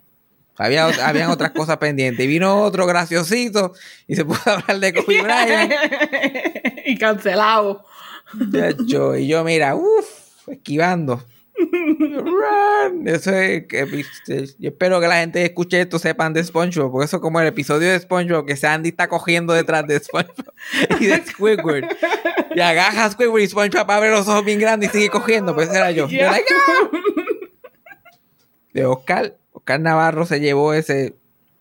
Había, 0.56 0.86
habían 0.86 1.30
otras 1.30 1.50
cosas 1.50 1.78
pendientes. 1.78 2.24
Y 2.24 2.28
vino 2.28 2.62
otro 2.62 2.86
graciosito 2.86 3.72
y 4.06 4.14
se 4.14 4.24
puso 4.24 4.50
a 4.50 4.54
hablar 4.54 4.78
de 4.80 4.94
Kobe 4.94 5.22
Bryant. 5.22 5.72
y 6.86 6.96
cancelado. 6.96 7.84
Chacho, 8.52 9.16
y 9.16 9.26
yo, 9.28 9.44
mira, 9.44 9.74
uff, 9.74 10.48
esquivando. 10.48 11.24
Run. 11.56 13.06
Eso 13.06 13.32
es 13.32 13.64
yo 14.58 14.68
espero 14.70 15.00
que 15.00 15.06
la 15.06 15.20
gente 15.20 15.38
que 15.38 15.46
escuche 15.46 15.80
esto 15.80 16.00
sepan 16.00 16.32
de 16.32 16.42
SpongeBob, 16.42 16.90
porque 16.90 17.04
eso 17.06 17.16
es 17.18 17.22
como 17.22 17.40
el 17.40 17.46
episodio 17.46 17.90
de 17.90 18.00
SpongeBob 18.00 18.44
que 18.44 18.56
Sandy 18.56 18.88
está 18.88 19.08
cogiendo 19.08 19.52
detrás 19.52 19.86
de 19.86 20.00
SpongeBob 20.00 20.52
y 21.00 21.06
de 21.06 21.24
Squidward. 21.24 21.84
Y 22.56 22.60
agarra 22.60 23.04
a 23.04 23.10
Squidward 23.10 23.42
y 23.42 23.46
SpongeBob 23.48 23.90
abre 23.90 24.10
los 24.10 24.26
ojos 24.26 24.44
bien 24.44 24.58
grandes 24.58 24.90
y 24.90 24.98
sigue 24.98 25.10
cogiendo. 25.10 25.54
Pues 25.54 25.70
era 25.70 25.90
yo. 25.92 26.08
Yo, 26.08 26.18
Yeah. 26.18 26.32
"Ah". 26.32 26.40
De 28.72 28.84
Oscar, 28.86 29.36
Oscar 29.64 29.80
Navarro 29.80 30.26
se 30.26 30.40
llevó 30.40 30.74
ese, 30.74 31.16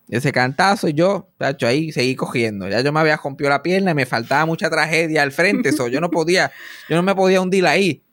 ese 0.10 0.33
cantazo 0.33 0.89
y 0.89 0.93
yo, 0.93 1.29
tacho, 1.38 1.67
ahí 1.67 1.93
seguí 1.93 2.17
cogiendo. 2.17 2.67
Ya 2.67 2.81
yo 2.81 2.91
me 2.91 3.00
había 3.00 3.15
rompido 3.15 3.50
la 3.50 3.63
pierna 3.63 3.91
y 3.91 3.93
me 3.93 4.05
faltaba 4.05 4.45
mucha 4.45 4.69
tragedia 4.69 5.24
al 5.24 5.31
frente. 5.31 5.72
So, 5.72 5.88
yo 5.88 6.01
no 6.01 6.12
podía, 6.12 6.51
yo 6.89 6.98
no 6.98 7.03
me 7.03 7.15
podía 7.15 7.39
hundir 7.39 7.65
ahí. 7.65 8.03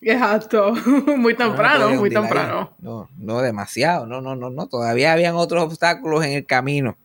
Exacto. 0.00 0.72
Muy 1.18 1.34
temprano, 1.34 1.90
muy 1.90 2.10
temprano. 2.10 2.74
No, 2.78 3.08
no 3.18 3.40
demasiado. 3.40 4.06
No, 4.06 4.22
no, 4.22 4.34
no, 4.34 4.48
no. 4.48 4.66
Todavía 4.66 5.12
habían 5.12 5.34
otros 5.34 5.62
obstáculos 5.62 6.24
en 6.24 6.32
el 6.32 6.46
camino. 6.46 6.96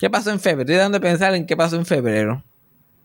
¿Qué 0.00 0.10
pasó 0.10 0.30
en 0.30 0.40
febrero? 0.40 0.62
Estoy 0.62 0.76
dando 0.76 0.98
a 0.98 1.00
pensar 1.00 1.34
en 1.34 1.46
qué 1.46 1.56
pasó 1.56 1.76
en 1.76 1.86
febrero. 1.86 2.42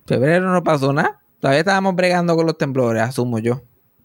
Febrero 0.08 0.52
no 0.52 0.64
pasó 0.64 0.94
nada. 0.94 1.20
Todavía 1.40 1.60
estábamos 1.60 1.96
bregando 1.96 2.36
con 2.36 2.48
los 2.48 2.58
temblores, 2.58 3.04
asumo 3.04 3.38
yo. 3.40 3.62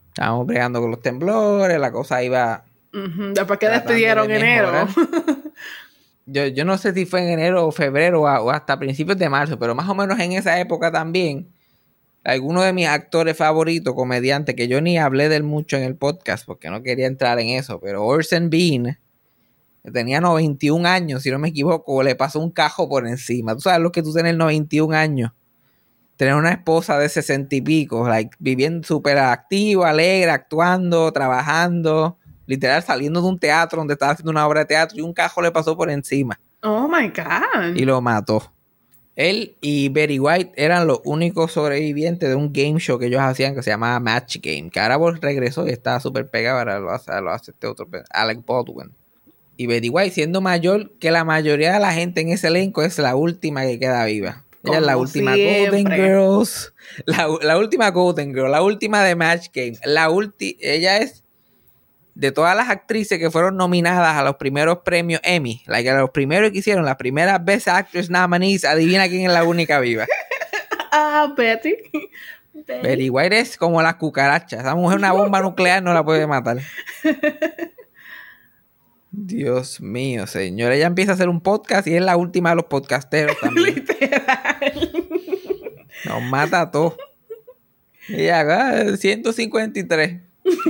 Estábamos 0.08 0.46
bregando 0.46 0.80
con 0.80 0.90
los 0.90 1.00
temblores, 1.00 1.78
la 1.78 1.90
cosa 1.90 2.22
iba. 2.22 2.64
Que 2.94 3.34
Tratando 3.34 3.70
despidieron 3.70 4.28
de 4.28 4.36
enero. 4.36 4.88
Yo, 6.26 6.46
yo 6.46 6.64
no 6.64 6.78
sé 6.78 6.94
si 6.94 7.04
fue 7.04 7.20
en 7.20 7.28
enero 7.38 7.66
o 7.66 7.70
febrero 7.70 8.22
o, 8.22 8.50
hasta 8.50 8.78
principios 8.78 9.18
de 9.18 9.28
marzo, 9.28 9.58
pero 9.58 9.74
más 9.74 9.86
o 9.90 9.94
menos 9.94 10.18
en 10.18 10.32
esa 10.32 10.58
época 10.58 10.90
también. 10.90 11.48
Algunos 12.22 12.64
de 12.64 12.72
mis 12.72 12.86
actores 12.86 13.36
favoritos, 13.36 13.92
comediantes, 13.92 14.54
que 14.54 14.66
yo 14.66 14.80
ni 14.80 14.96
hablé 14.96 15.28
del 15.28 15.42
mucho 15.42 15.76
en 15.76 15.82
el 15.82 15.96
podcast 15.96 16.46
porque 16.46 16.70
no 16.70 16.82
quería 16.82 17.08
entrar 17.08 17.38
en 17.40 17.50
eso, 17.50 17.78
pero 17.78 18.06
Orson 18.06 18.48
Bean, 18.48 18.98
que 19.82 19.90
tenía 19.90 20.22
91 20.22 20.88
años, 20.88 21.22
si 21.22 21.30
no 21.30 21.38
me 21.38 21.48
equivoco, 21.48 22.02
le 22.02 22.14
pasó 22.14 22.40
un 22.40 22.50
cajo 22.50 22.88
por 22.88 23.06
encima. 23.06 23.54
Tú 23.54 23.60
sabes 23.60 23.80
lo 23.80 23.92
que 23.92 24.02
tú 24.02 24.14
tienes 24.14 24.34
91 24.34 24.96
años 24.96 25.32
tener 26.16 26.34
una 26.34 26.52
esposa 26.52 26.98
de 26.98 27.08
sesenta 27.08 27.56
y 27.56 27.60
pico, 27.60 28.08
like, 28.08 28.34
viviendo 28.38 28.86
súper 28.86 29.18
activo, 29.18 29.84
alegre, 29.84 30.30
actuando, 30.30 31.12
trabajando, 31.12 32.18
literal 32.46 32.82
saliendo 32.82 33.20
de 33.22 33.28
un 33.28 33.38
teatro 33.38 33.78
donde 33.78 33.94
estaba 33.94 34.12
haciendo 34.12 34.30
una 34.30 34.46
obra 34.46 34.60
de 34.60 34.66
teatro 34.66 34.98
y 34.98 35.00
un 35.02 35.12
cajo 35.12 35.40
le 35.42 35.50
pasó 35.50 35.76
por 35.76 35.90
encima 35.90 36.40
Oh 36.62 36.88
my 36.88 37.08
God. 37.08 37.76
y 37.76 37.84
lo 37.84 38.00
mató. 38.00 38.50
Él 39.16 39.56
y 39.60 39.90
Betty 39.90 40.18
White 40.18 40.52
eran 40.56 40.86
los 40.88 41.00
únicos 41.04 41.52
sobrevivientes 41.52 42.28
de 42.28 42.34
un 42.34 42.52
game 42.52 42.80
show 42.80 42.98
que 42.98 43.06
ellos 43.06 43.20
hacían 43.20 43.54
que 43.54 43.62
se 43.62 43.70
llamaba 43.70 44.00
Match 44.00 44.38
Game, 44.42 44.70
que 44.70 44.80
ahora 44.80 45.18
regresó 45.20 45.66
y 45.66 45.70
estaba 45.70 46.00
súper 46.00 46.28
pegado, 46.30 46.58
ahora 46.58 46.80
lo 46.80 46.90
hace, 46.90 47.12
lo 47.20 47.30
hace 47.30 47.52
este 47.52 47.66
otro, 47.68 47.86
Alec 48.10 48.44
Baldwin. 48.44 48.92
Y 49.56 49.68
Betty 49.68 49.88
White, 49.88 50.14
siendo 50.14 50.40
mayor 50.40 50.90
que 50.98 51.12
la 51.12 51.22
mayoría 51.22 51.74
de 51.74 51.78
la 51.78 51.92
gente 51.92 52.22
en 52.22 52.30
ese 52.30 52.48
elenco, 52.48 52.82
es 52.82 52.98
la 52.98 53.14
última 53.14 53.62
que 53.62 53.78
queda 53.78 54.04
viva. 54.04 54.44
Ella 54.64 54.78
es 54.78 54.82
la 54.82 54.96
última 54.96 55.34
siempre. 55.34 55.82
Golden 55.82 55.92
Girls, 55.92 56.74
la, 57.04 57.28
la 57.42 57.58
última 57.58 57.90
Golden 57.90 58.34
Girl, 58.34 58.50
la 58.50 58.62
última 58.62 59.04
de 59.04 59.14
Match 59.14 59.48
Game, 59.54 59.78
la 59.84 60.10
ulti, 60.10 60.56
ella 60.60 60.98
es 60.98 61.23
de 62.14 62.32
todas 62.32 62.56
las 62.56 62.68
actrices 62.68 63.18
que 63.18 63.30
fueron 63.30 63.56
nominadas 63.56 64.16
a 64.16 64.22
los 64.22 64.36
primeros 64.36 64.78
premios 64.84 65.20
Emmy, 65.24 65.62
like 65.66 65.88
a 65.90 65.98
los 65.98 66.10
primeros 66.10 66.50
que 66.52 66.58
hicieron, 66.58 66.84
las 66.84 66.96
primeras 66.96 67.44
Best 67.44 67.68
Actress 67.68 68.08
nominees, 68.08 68.64
adivina 68.64 69.08
quién 69.08 69.26
es 69.26 69.32
la 69.32 69.44
única 69.44 69.80
viva. 69.80 70.06
Ah, 70.96 71.34
Betty. 71.36 71.74
Betty. 72.52 72.82
Betty 72.86 73.10
White 73.10 73.36
es 73.36 73.56
como 73.56 73.82
las 73.82 73.96
cucarachas. 73.96 74.60
Esa 74.60 74.76
mujer 74.76 74.98
una 74.98 75.10
bomba 75.10 75.40
nuclear 75.40 75.82
no 75.82 75.92
la 75.92 76.04
puede 76.04 76.24
matar. 76.24 76.58
Dios 79.10 79.80
mío, 79.80 80.28
señor. 80.28 80.70
Ella 80.70 80.86
empieza 80.86 81.10
a 81.10 81.14
hacer 81.14 81.28
un 81.28 81.40
podcast 81.40 81.88
y 81.88 81.96
es 81.96 82.02
la 82.02 82.16
última 82.16 82.50
de 82.50 82.56
los 82.56 82.66
podcasteros 82.66 83.36
también. 83.40 83.74
Literal. 83.74 84.72
Nos 86.04 86.22
mata 86.22 86.60
a 86.60 86.70
todos. 86.70 86.94
Ella, 88.08 88.42
ah, 88.42 88.96
153. 88.96 90.20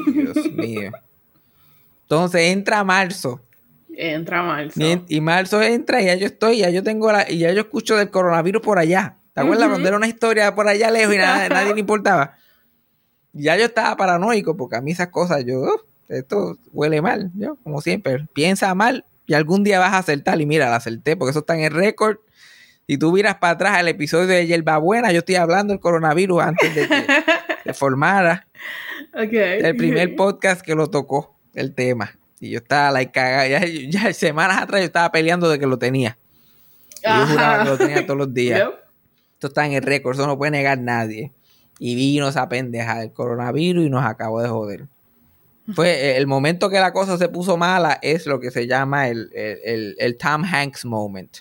Dios 0.06 0.52
mío. 0.52 0.90
Entonces 2.04 2.42
entra 2.52 2.84
marzo. 2.84 3.40
Entra 3.96 4.42
marzo. 4.42 4.80
Y, 4.80 5.02
y 5.08 5.20
marzo 5.20 5.62
entra 5.62 6.00
y 6.02 6.06
ya 6.06 6.14
yo 6.16 6.26
estoy, 6.26 6.58
ya 6.58 6.70
yo 6.70 6.82
tengo 6.82 7.10
la, 7.12 7.30
y 7.30 7.38
ya 7.38 7.52
yo 7.52 7.60
escucho 7.62 7.96
del 7.96 8.10
coronavirus 8.10 8.62
por 8.62 8.78
allá. 8.78 9.16
¿Te 9.32 9.40
acuerdas 9.40 9.64
Ujú. 9.66 9.72
cuando 9.74 9.88
era 9.88 9.96
una 9.96 10.06
historia 10.06 10.54
por 10.54 10.68
allá 10.68 10.90
lejos 10.90 11.14
y 11.14 11.18
nada- 11.18 11.48
nadie 11.48 11.74
le 11.74 11.80
importaba? 11.80 12.34
Ya 13.32 13.56
yo 13.56 13.64
estaba 13.64 13.96
paranoico 13.96 14.56
porque 14.56 14.76
a 14.76 14.80
mí 14.80 14.92
esas 14.92 15.08
cosas, 15.08 15.44
yo, 15.44 15.60
"Oh, 15.60 15.80
esto 16.08 16.56
huele 16.72 17.00
mal, 17.02 17.30
yo, 17.34 17.56
como 17.64 17.80
siempre. 17.80 18.26
Piensa 18.32 18.74
mal 18.74 19.04
y 19.26 19.34
algún 19.34 19.64
día 19.64 19.78
vas 19.80 19.92
a 19.94 19.98
acertar. 19.98 20.40
Y 20.40 20.46
mira, 20.46 20.68
la 20.70 20.76
acerté 20.76 21.16
porque 21.16 21.30
eso 21.30 21.40
está 21.40 21.54
en 21.54 21.64
el 21.64 21.72
récord. 21.72 22.18
Si 22.86 22.98
tú 22.98 23.10
miras 23.12 23.36
para 23.36 23.54
atrás 23.54 23.80
el 23.80 23.88
episodio 23.88 24.26
de 24.26 24.46
Yerba 24.46 24.76
Buena, 24.78 25.10
yo 25.10 25.20
estoy 25.20 25.36
hablando 25.36 25.72
del 25.72 25.80
coronavirus 25.80 26.42
antes 26.42 26.74
de 26.74 26.86
que 26.86 27.06
se 27.64 27.72
formara 27.74 28.46
Ok. 29.14 29.32
el 29.32 29.74
primer 29.76 30.14
podcast 30.16 30.60
que 30.60 30.74
lo 30.74 30.88
tocó, 30.90 31.33
el 31.54 31.74
tema. 31.74 32.16
Y 32.40 32.50
yo 32.50 32.58
estaba 32.58 32.90
like, 32.90 33.12
cagado. 33.12 33.48
Ya, 33.48 33.64
ya 33.66 34.12
semanas 34.12 34.60
atrás 34.62 34.80
yo 34.80 34.86
estaba 34.86 35.10
peleando 35.12 35.48
de 35.48 35.58
que 35.58 35.66
lo 35.66 35.78
tenía. 35.78 36.18
Y 37.02 37.06
yo 37.08 37.26
juraba 37.26 37.64
que 37.64 37.70
lo 37.70 37.78
tenía 37.78 38.04
todos 38.06 38.18
los 38.18 38.32
días. 38.34 38.60
Yep. 38.60 38.74
Esto 39.34 39.46
está 39.48 39.66
en 39.66 39.72
el 39.72 39.82
récord, 39.82 40.14
eso 40.14 40.26
no 40.26 40.38
puede 40.38 40.52
negar 40.52 40.78
nadie. 40.78 41.32
Y 41.78 41.94
vino 41.96 42.28
esa 42.28 42.48
pendeja 42.48 43.00
del 43.00 43.12
coronavirus 43.12 43.84
y 43.86 43.90
nos 43.90 44.04
acabó 44.04 44.40
de 44.42 44.48
joder. 44.48 44.86
Fue 45.74 45.90
eh, 45.90 46.16
el 46.18 46.26
momento 46.26 46.68
que 46.70 46.78
la 46.78 46.92
cosa 46.92 47.16
se 47.18 47.28
puso 47.28 47.56
mala, 47.56 47.98
es 48.02 48.26
lo 48.26 48.38
que 48.40 48.50
se 48.50 48.66
llama 48.66 49.08
el, 49.08 49.30
el- 49.34 49.58
el- 49.64 49.96
el 49.98 50.16
Tom 50.18 50.44
Hanks 50.44 50.84
moment. 50.84 51.38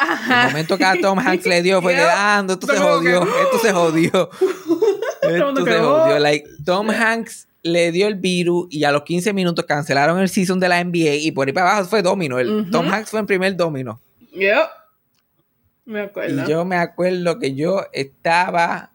El 0.00 0.46
momento 0.50 0.76
que 0.78 0.84
a 0.84 0.94
Tom 1.00 1.18
Hanks 1.18 1.46
le 1.46 1.62
dio 1.62 1.80
fue 1.82 1.94
Yep. 1.94 2.04
ah, 2.08 2.44
esto 2.48 2.66
se 2.66 2.76
jodió, 2.78 3.22
esto 3.22 3.58
se 3.60 3.72
jodió. 3.72 4.30
Esto 5.22 5.64
se 5.64 5.78
jodió. 5.78 6.18
Like, 6.18 6.48
Tom 6.64 6.90
Hanks 6.90 7.46
le 7.62 7.92
dio 7.92 8.08
el 8.08 8.16
virus 8.16 8.66
y 8.70 8.84
a 8.84 8.92
los 8.92 9.02
15 9.02 9.32
minutos 9.32 9.64
cancelaron 9.66 10.18
el 10.20 10.28
season 10.28 10.58
de 10.60 10.68
la 10.68 10.82
NBA 10.82 11.14
y 11.16 11.30
por 11.32 11.46
ahí 11.46 11.52
para 11.52 11.72
abajo 11.72 11.88
fue 11.88 12.02
domino. 12.02 12.38
El. 12.38 12.70
Tom 12.70 12.88
Hanks 12.88 13.10
fue 13.10 13.20
el 13.20 13.26
primer 13.26 13.56
domino. 13.56 14.00
Yep. 14.32 14.66
Me 15.84 16.00
acuerdo. 16.00 16.44
Y 16.44 16.48
yo 16.48 16.64
me 16.64 16.76
acuerdo 16.76 17.38
que 17.38 17.54
yo 17.54 17.82
estaba, 17.92 18.92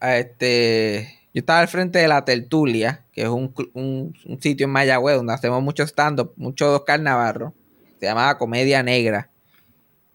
a 0.00 0.16
este, 0.18 1.08
yo 1.34 1.40
estaba 1.40 1.60
al 1.60 1.68
frente 1.68 1.98
de 1.98 2.08
la 2.08 2.24
Tertulia, 2.24 3.04
que 3.12 3.22
es 3.22 3.28
un, 3.28 3.52
un- 3.74 4.14
un 4.24 4.40
sitio 4.42 4.64
en 4.66 4.70
Mayagüez 4.72 5.16
donde 5.16 5.32
hacemos 5.32 5.62
mucho 5.62 5.82
stand-up, 5.84 6.32
mucho 6.36 6.74
Oscar 6.76 7.00
Navarro. 7.00 7.54
Se 8.00 8.06
llamaba 8.06 8.38
Comedia 8.38 8.82
Negra. 8.82 9.30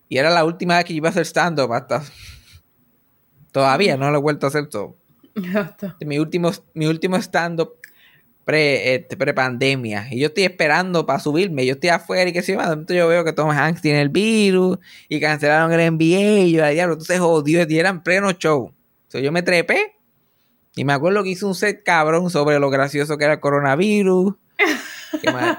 Y 0.08 0.18
era 0.18 0.30
la 0.30 0.44
última 0.46 0.76
vez 0.78 0.86
que 0.86 0.94
yo 0.94 0.98
iba 0.98 1.10
a 1.10 1.12
hacer 1.12 1.26
stand-up 1.26 1.72
hasta... 1.74 2.04
Todavía 3.52 3.98
no 3.98 4.12
lo 4.12 4.18
he 4.18 4.22
vuelto 4.22 4.46
a 4.46 4.50
hacer 4.50 4.68
todo. 4.68 4.96
Mi 6.06 6.20
último, 6.20 6.52
mi 6.74 6.86
último 6.88 7.16
stand-up 7.18 7.74
pre, 8.46 8.96
este, 8.96 9.16
pre-pandemia. 9.18 10.08
Y 10.12 10.20
yo 10.20 10.28
estoy 10.28 10.44
esperando 10.46 11.06
para 11.06 11.20
subirme. 11.20 11.66
Yo 11.66 11.74
estoy 11.74 11.90
afuera 11.90 12.30
y 12.30 12.34
que 12.34 12.42
si 12.42 12.54
de 12.54 12.58
momento 12.58 12.94
yo 12.94 13.08
veo 13.08 13.24
que 13.24 13.34
Tom 13.34 13.50
Hanks 13.52 13.82
tiene 13.82 14.02
el 14.02 14.10
virus 14.10 14.80
y 15.08 15.20
cancelaron 15.20 15.72
el 15.72 15.80
NBA. 15.82 16.40
Y 16.46 16.52
yo, 16.54 16.66
"Ay, 16.66 16.74
diablo, 16.76 16.94
entonces 16.94 17.20
jodió. 17.20 17.66
Y 17.70 17.78
eran 17.80 18.02
pleno 18.04 18.32
show. 18.32 18.74
So, 19.08 19.20
yo 19.20 19.32
me 19.32 19.42
trepé 19.44 19.96
y 20.76 20.84
me 20.86 20.94
acuerdo 20.94 21.24
que 21.24 21.30
hice 21.30 21.46
un 21.46 21.56
set 21.56 21.84
cabrón 21.84 22.30
sobre 22.30 22.60
lo 22.60 22.70
gracioso 22.70 23.18
que 23.18 23.26
era 23.26 23.34
el 23.34 23.40
coronavirus. 23.40 24.34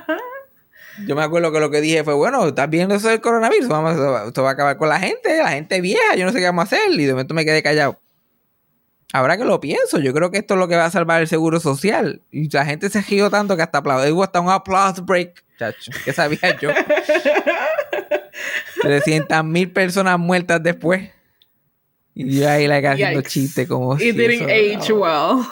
Yo 1.06 1.16
me 1.16 1.22
acuerdo 1.22 1.50
que 1.52 1.60
lo 1.60 1.70
que 1.70 1.80
dije 1.80 2.04
fue, 2.04 2.14
bueno, 2.14 2.46
estás 2.46 2.68
viendo 2.68 2.94
eso 2.94 3.08
del 3.08 3.20
coronavirus, 3.20 3.68
vamos, 3.68 3.92
esto 3.92 4.10
va- 4.12 4.26
esto 4.26 4.42
va 4.42 4.50
a 4.50 4.52
acabar 4.52 4.76
con 4.76 4.88
la 4.88 4.98
gente, 4.98 5.38
la 5.38 5.50
gente 5.50 5.80
vieja, 5.80 6.14
yo 6.16 6.26
no 6.26 6.32
sé 6.32 6.38
qué 6.38 6.44
vamos 6.44 6.62
a 6.62 6.76
hacer. 6.76 6.90
Y 6.92 7.04
de 7.06 7.12
momento 7.12 7.32
me 7.34 7.44
quedé 7.44 7.62
callado. 7.62 7.98
Ahora 9.12 9.36
que 9.36 9.44
lo 9.44 9.58
pienso, 9.60 9.98
yo 9.98 10.12
creo 10.14 10.30
que 10.30 10.38
esto 10.38 10.54
es 10.54 10.60
lo 10.60 10.68
que 10.68 10.76
va 10.76 10.84
a 10.84 10.90
salvar 10.90 11.20
el 11.20 11.26
seguro 11.28 11.58
social. 11.58 12.22
Y 12.30 12.48
la 12.50 12.64
gente 12.64 12.88
se 12.90 13.00
rió 13.02 13.28
tanto 13.30 13.56
que 13.56 13.62
hasta 13.62 13.78
aplaudió. 13.78 14.14
Hubo 14.14 14.22
hasta 14.22 14.40
un 14.40 14.50
applause 14.50 15.04
break, 15.04 15.44
chacho. 15.58 15.90
¿Qué 16.04 16.12
sabía 16.12 16.56
yo? 16.60 16.70
300 18.82 19.44
mil 19.44 19.70
personas 19.72 20.18
muertas 20.18 20.62
después. 20.62 21.10
Y 22.14 22.40
yo 22.40 22.48
ahí 22.50 22.66
like, 22.66 22.86
haciendo 22.86 23.20
Yikes. 23.20 23.30
chistes 23.30 23.68
como 23.68 23.94
It 23.94 24.00
si 24.00 24.12
didn't 24.12 24.50
eso- 24.50 24.78
age 24.80 24.92
well. 24.92 25.44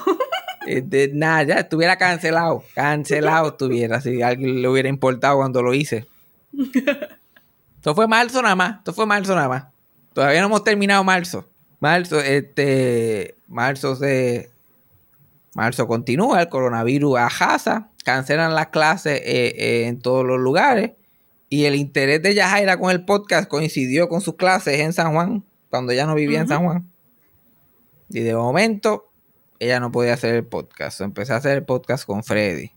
eh, 0.67 1.11
nada, 1.13 1.43
ya 1.45 1.55
estuviera 1.57 1.97
cancelado. 1.97 2.65
Cancelado 2.75 3.49
estuviera. 3.49 4.01
Si 4.01 4.23
a 4.23 4.29
alguien 4.29 4.61
le 4.63 4.69
hubiera 4.69 4.89
importado 4.89 5.37
cuando 5.39 5.63
lo 5.63 5.75
hice. 5.75 6.07
Esto 7.77 7.95
fue 7.95 8.09
marzo 8.09 8.43
nada 8.43 8.57
más. 8.57 8.79
Esto 8.79 8.93
fue 8.93 9.07
marzo 9.07 9.35
nada 9.35 9.49
más. 9.49 9.65
Todavía 10.13 10.41
no 10.41 10.47
hemos 10.47 10.65
terminado 10.65 11.05
marzo. 11.05 11.49
Marzo, 11.81 12.21
este. 12.21 13.37
Marzo 13.47 13.97
se. 13.97 14.51
Marzo 15.55 15.87
continúa. 15.87 16.43
El 16.43 16.49
coronavirus 16.49 17.19
ajasa. 17.19 17.91
Cancelan 18.05 18.55
las 18.55 18.69
clases 18.69 19.21
eh, 19.25 19.55
eh, 19.57 19.87
en 19.87 20.01
todos 20.01 20.25
los 20.25 20.39
lugares. 20.39 20.93
Y 21.51 21.65
el 21.65 21.75
interés 21.75 22.23
de 22.23 22.35
Yajaira 22.35 22.79
con 22.79 22.91
el 22.91 23.05
podcast 23.05 23.49
coincidió 23.49 24.09
con 24.09 24.21
sus 24.21 24.37
clases 24.37 24.81
en 24.81 24.93
San 24.93 25.13
Juan. 25.13 25.45
Cuando 25.71 25.93
ella 25.93 26.07
no 26.07 26.15
vivía 26.15 26.41
en. 26.41 26.49
San 26.49 26.65
Juan. 26.65 26.91
Y 28.11 28.21
de 28.21 28.35
momento, 28.35 29.11
ella 29.59 29.81
no 29.81 29.93
podía 29.93 30.15
hacer 30.15 30.35
el 30.35 30.47
podcast. 30.47 31.01
Empecé 31.01 31.33
a 31.33 31.37
hacer 31.37 31.59
el 31.59 31.65
podcast 31.65 32.07
con 32.07 32.25
Freddy. 32.25 32.73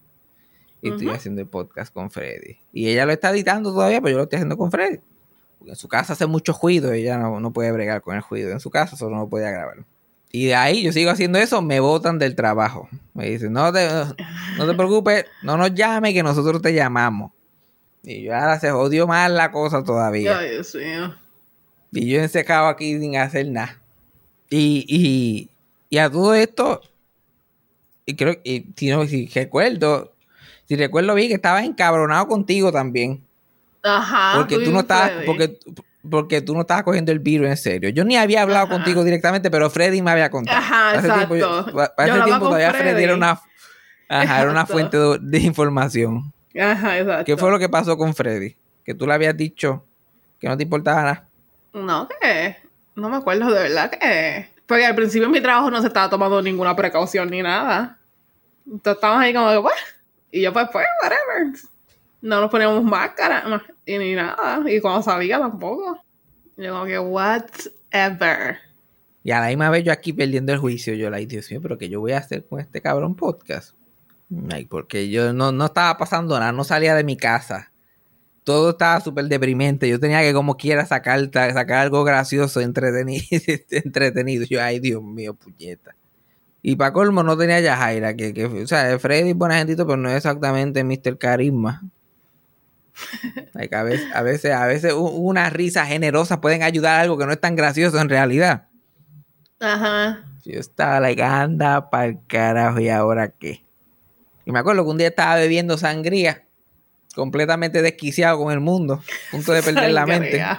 Y 0.82 0.90
estoy 0.90 1.10
haciendo 1.10 1.42
el 1.42 1.48
podcast 1.48 1.94
con 1.94 2.10
Freddy. 2.10 2.58
Y 2.74 2.90
ella 2.90 3.06
lo 3.06 3.12
está 3.12 3.30
editando 3.30 3.72
todavía, 3.72 4.02
pero 4.02 4.12
yo 4.12 4.18
lo 4.18 4.24
estoy 4.24 4.38
haciendo 4.38 4.58
con 4.58 4.72
Freddy. 4.72 5.00
Porque 5.62 5.74
en 5.74 5.78
su 5.78 5.88
casa 5.88 6.14
hace 6.14 6.26
mucho 6.26 6.58
ruido 6.60 6.96
y 6.96 7.02
ella 7.02 7.20
no, 7.20 7.40
no 7.40 7.54
puede 7.54 7.72
bregar 7.72 8.02
con 8.02 8.16
el 8.16 8.24
ruido 8.28 8.50
en 8.50 8.60
su 8.60 8.72
casa, 8.72 8.98
solo 8.98 9.16
no 9.16 9.30
podía 9.30 9.52
grabar. 9.52 9.86
Y 10.32 10.48
de 10.48 10.56
ahí 10.56 10.82
yo 10.82 10.92
sigo 10.92 11.12
haciendo 11.12 11.38
eso, 11.38 11.62
me 11.62 11.80
botan 11.80 12.18
del 12.18 12.34
trabajo. 12.34 12.90
Me 13.14 13.30
dicen, 13.30 13.54
no 13.54 13.72
te, 13.72 13.88
no 14.58 14.66
te 14.66 14.74
preocupes, 14.74 15.26
no 15.44 15.58
nos 15.58 15.76
llame 15.76 16.16
que 16.16 16.24
nosotros 16.24 16.64
te 16.64 16.74
llamamos. 16.74 17.32
Y 18.02 18.24
yo 18.24 18.36
ahora 18.36 18.60
se 18.60 18.72
jodió 18.72 19.06
más 19.06 19.30
la 19.30 19.52
cosa 19.52 19.84
todavía. 19.84 20.40
Ay, 20.40 20.50
Dios 20.50 20.74
mío. 20.74 21.16
Y 21.92 22.10
yo 22.10 22.20
ensecado 22.20 22.68
aquí 22.68 23.00
sin 23.00 23.16
hacer 23.18 23.48
nada. 23.48 23.80
Y, 24.50 24.84
y, 24.88 25.52
y 25.92 25.98
a 26.00 26.10
todo 26.10 26.34
esto, 26.34 26.82
y 28.08 28.16
creo 28.16 28.34
y 28.44 28.66
si 28.76 28.90
no, 28.90 29.06
si 29.06 29.28
recuerdo, 29.28 30.12
si 30.68 30.76
recuerdo 30.76 31.14
bien 31.14 31.28
que 31.28 31.36
estaba 31.36 31.64
encabronado 31.64 32.28
contigo 32.28 32.72
también. 32.72 33.24
Ajá. 33.84 34.34
porque 34.38 34.60
tú 34.60 34.72
no 34.72 34.82
estabas, 34.82 35.12
porque, 35.26 35.58
porque 36.10 36.42
tú 36.42 36.54
no 36.54 36.62
estabas 36.62 36.84
cogiendo 36.84 37.12
el 37.12 37.20
virus 37.20 37.48
en 37.48 37.58
serio. 37.58 37.90
Yo 37.90 38.04
ni 38.06 38.16
había 38.18 38.42
hablado 38.44 38.66
Ajá. 38.66 38.74
contigo 38.76 39.04
directamente, 39.04 39.50
pero 39.52 39.70
Freddy 39.70 40.02
me 40.02 40.12
había 40.12 40.30
contado. 40.30 40.58
Ajá, 40.58 41.02
tiempo 41.16 41.36
yo- 41.36 41.60
exacto. 41.60 41.76
pa- 41.76 41.96
para 41.96 42.08
Yo 42.08 42.14
ese 42.14 42.22
hablaba 42.22 42.26
tiempo 42.26 42.46
todavía 42.46 42.70
Freddy, 42.72 42.90
Freddy. 42.90 43.04
era 43.04 43.16
una, 43.16 43.42
ajá, 44.10 44.42
era 44.42 44.52
una 44.52 44.66
fuente 44.66 44.98
de, 44.98 45.18
de 45.22 45.40
información. 45.40 46.34
Ajá, 46.60 47.00
exacto. 47.00 47.26
¿Qué 47.26 47.38
fue 47.38 47.50
lo 47.52 47.60
que 47.60 47.70
pasó 47.70 47.98
con 47.98 48.14
Freddy? 48.14 48.56
Que 48.84 48.94
tú 48.94 49.06
le 49.08 49.14
habías 49.14 49.36
dicho 49.38 49.86
que 50.40 50.48
no 50.48 50.58
te 50.58 50.64
importaba 50.64 51.02
nada. 51.02 51.28
No, 51.74 52.08
que. 52.20 52.58
No 52.96 53.10
me 53.10 53.18
acuerdo 53.18 53.52
de 53.52 53.62
verdad 53.64 53.90
que. 53.90 54.50
Porque 54.66 54.86
al 54.86 54.96
principio 54.96 55.26
en 55.28 55.32
mi 55.32 55.42
trabajo 55.42 55.70
no 55.72 55.80
se 55.82 55.88
estaba 55.88 56.10
tomando 56.10 56.42
ninguna 56.42 56.76
precaución 56.76 57.30
ni 57.30 57.42
nada. 57.42 57.98
Entonces 58.66 58.96
estábamos 58.96 59.24
ahí 59.24 59.34
como 59.34 59.50
que, 59.52 59.62
pues. 59.62 59.76
Y 60.32 60.42
yo, 60.42 60.52
pues, 60.54 60.68
pues, 60.72 60.86
whatever. 61.04 61.60
No 62.22 62.40
nos 62.40 62.52
poníamos 62.52 62.84
máscara 62.84 63.44
y 63.86 63.98
ni 63.98 64.14
nada. 64.14 64.62
Y 64.70 64.80
cuando 64.80 65.02
salía 65.02 65.40
tampoco. 65.40 66.04
Yo, 66.58 66.74
como 66.74 66.86
que, 66.86 67.00
whatever. 67.00 68.60
Y 69.24 69.32
a 69.32 69.40
la 69.40 69.48
misma 69.48 69.70
vez 69.70 69.84
yo 69.84 69.92
aquí 69.92 70.14
perdiendo 70.14 70.52
el 70.54 70.60
juicio, 70.60 70.94
yo, 70.94 71.10
like, 71.10 71.28
Dios 71.28 71.50
mío, 71.52 71.62
pero 71.62 71.78
¿qué 71.78 71.90
yo 71.90 72.00
voy 72.00 72.12
a 72.12 72.20
hacer 72.20 72.46
con 72.46 72.60
este 72.60 72.82
cabrón 72.82 73.16
podcast? 73.16 73.76
Like, 74.30 74.70
porque 74.70 75.10
yo 75.10 75.34
no, 75.34 75.52
no 75.52 75.66
estaba 75.66 75.98
pasando 75.98 76.40
nada, 76.40 76.52
no 76.52 76.64
salía 76.64 76.96
de 76.96 77.04
mi 77.04 77.18
casa. 77.18 77.72
Todo 78.44 78.72
estaba 78.72 79.00
súper 79.02 79.26
deprimente. 79.26 79.88
Yo 79.88 80.00
tenía 80.00 80.22
que 80.22 80.34
como 80.34 80.58
quiera 80.58 80.86
sacar, 80.86 81.20
sacar 81.32 81.78
algo 81.80 82.04
gracioso, 82.04 82.62
entretenido, 82.62 83.26
entretenido. 83.70 84.46
Yo, 84.46 84.62
ay 84.62 84.80
Dios 84.80 85.04
mío, 85.04 85.36
puñeta. 85.36 85.96
Y 86.64 86.76
para 86.76 86.94
colmo 86.94 87.24
no 87.24 87.38
tenía 87.38 87.60
ya 87.60 87.76
Jaira, 87.76 88.16
que, 88.16 88.34
que 88.34 88.46
o 88.46 88.68
sea, 88.68 88.98
Freddy 89.00 89.32
es 89.32 89.36
buena 89.36 89.58
gentito, 89.58 89.86
pero 89.86 89.98
no 89.98 90.10
es 90.10 90.18
exactamente 90.18 90.84
Mr. 90.84 91.18
Carisma. 91.18 91.82
Like, 93.54 93.76
a, 93.76 93.84
veces, 93.84 94.08
a 94.14 94.22
veces, 94.22 94.52
a 94.54 94.66
veces 94.66 94.94
una 94.94 95.50
risa 95.50 95.86
generosa 95.86 96.42
pueden 96.42 96.64
ayudar 96.64 97.00
a 97.00 97.02
algo 97.02 97.18
que 97.18 97.26
no 97.26 97.32
es 97.32 97.40
tan 97.40 97.56
gracioso 97.56 98.00
en 98.00 98.10
realidad. 98.10 98.68
Ajá. 99.60 100.26
Yo 100.44 100.60
estaba 100.60 101.00
like, 101.00 101.22
anda 101.22 101.88
el 102.04 102.20
carajo, 102.28 102.80
¿y 102.80 102.90
ahora 102.90 103.30
qué? 103.30 103.66
Y 104.46 104.52
me 104.52 104.60
acuerdo 104.60 104.84
que 104.84 104.90
un 104.90 104.98
día 104.98 105.10
estaba 105.10 105.36
bebiendo 105.36 105.78
sangría, 105.78 106.46
completamente 107.16 107.82
desquiciado 107.82 108.40
con 108.40 108.52
el 108.52 108.60
mundo, 108.60 108.96
a 108.96 109.32
punto 109.32 109.52
de 109.52 109.62
perder 109.62 109.92
la 109.92 110.06
mente. 110.06 110.44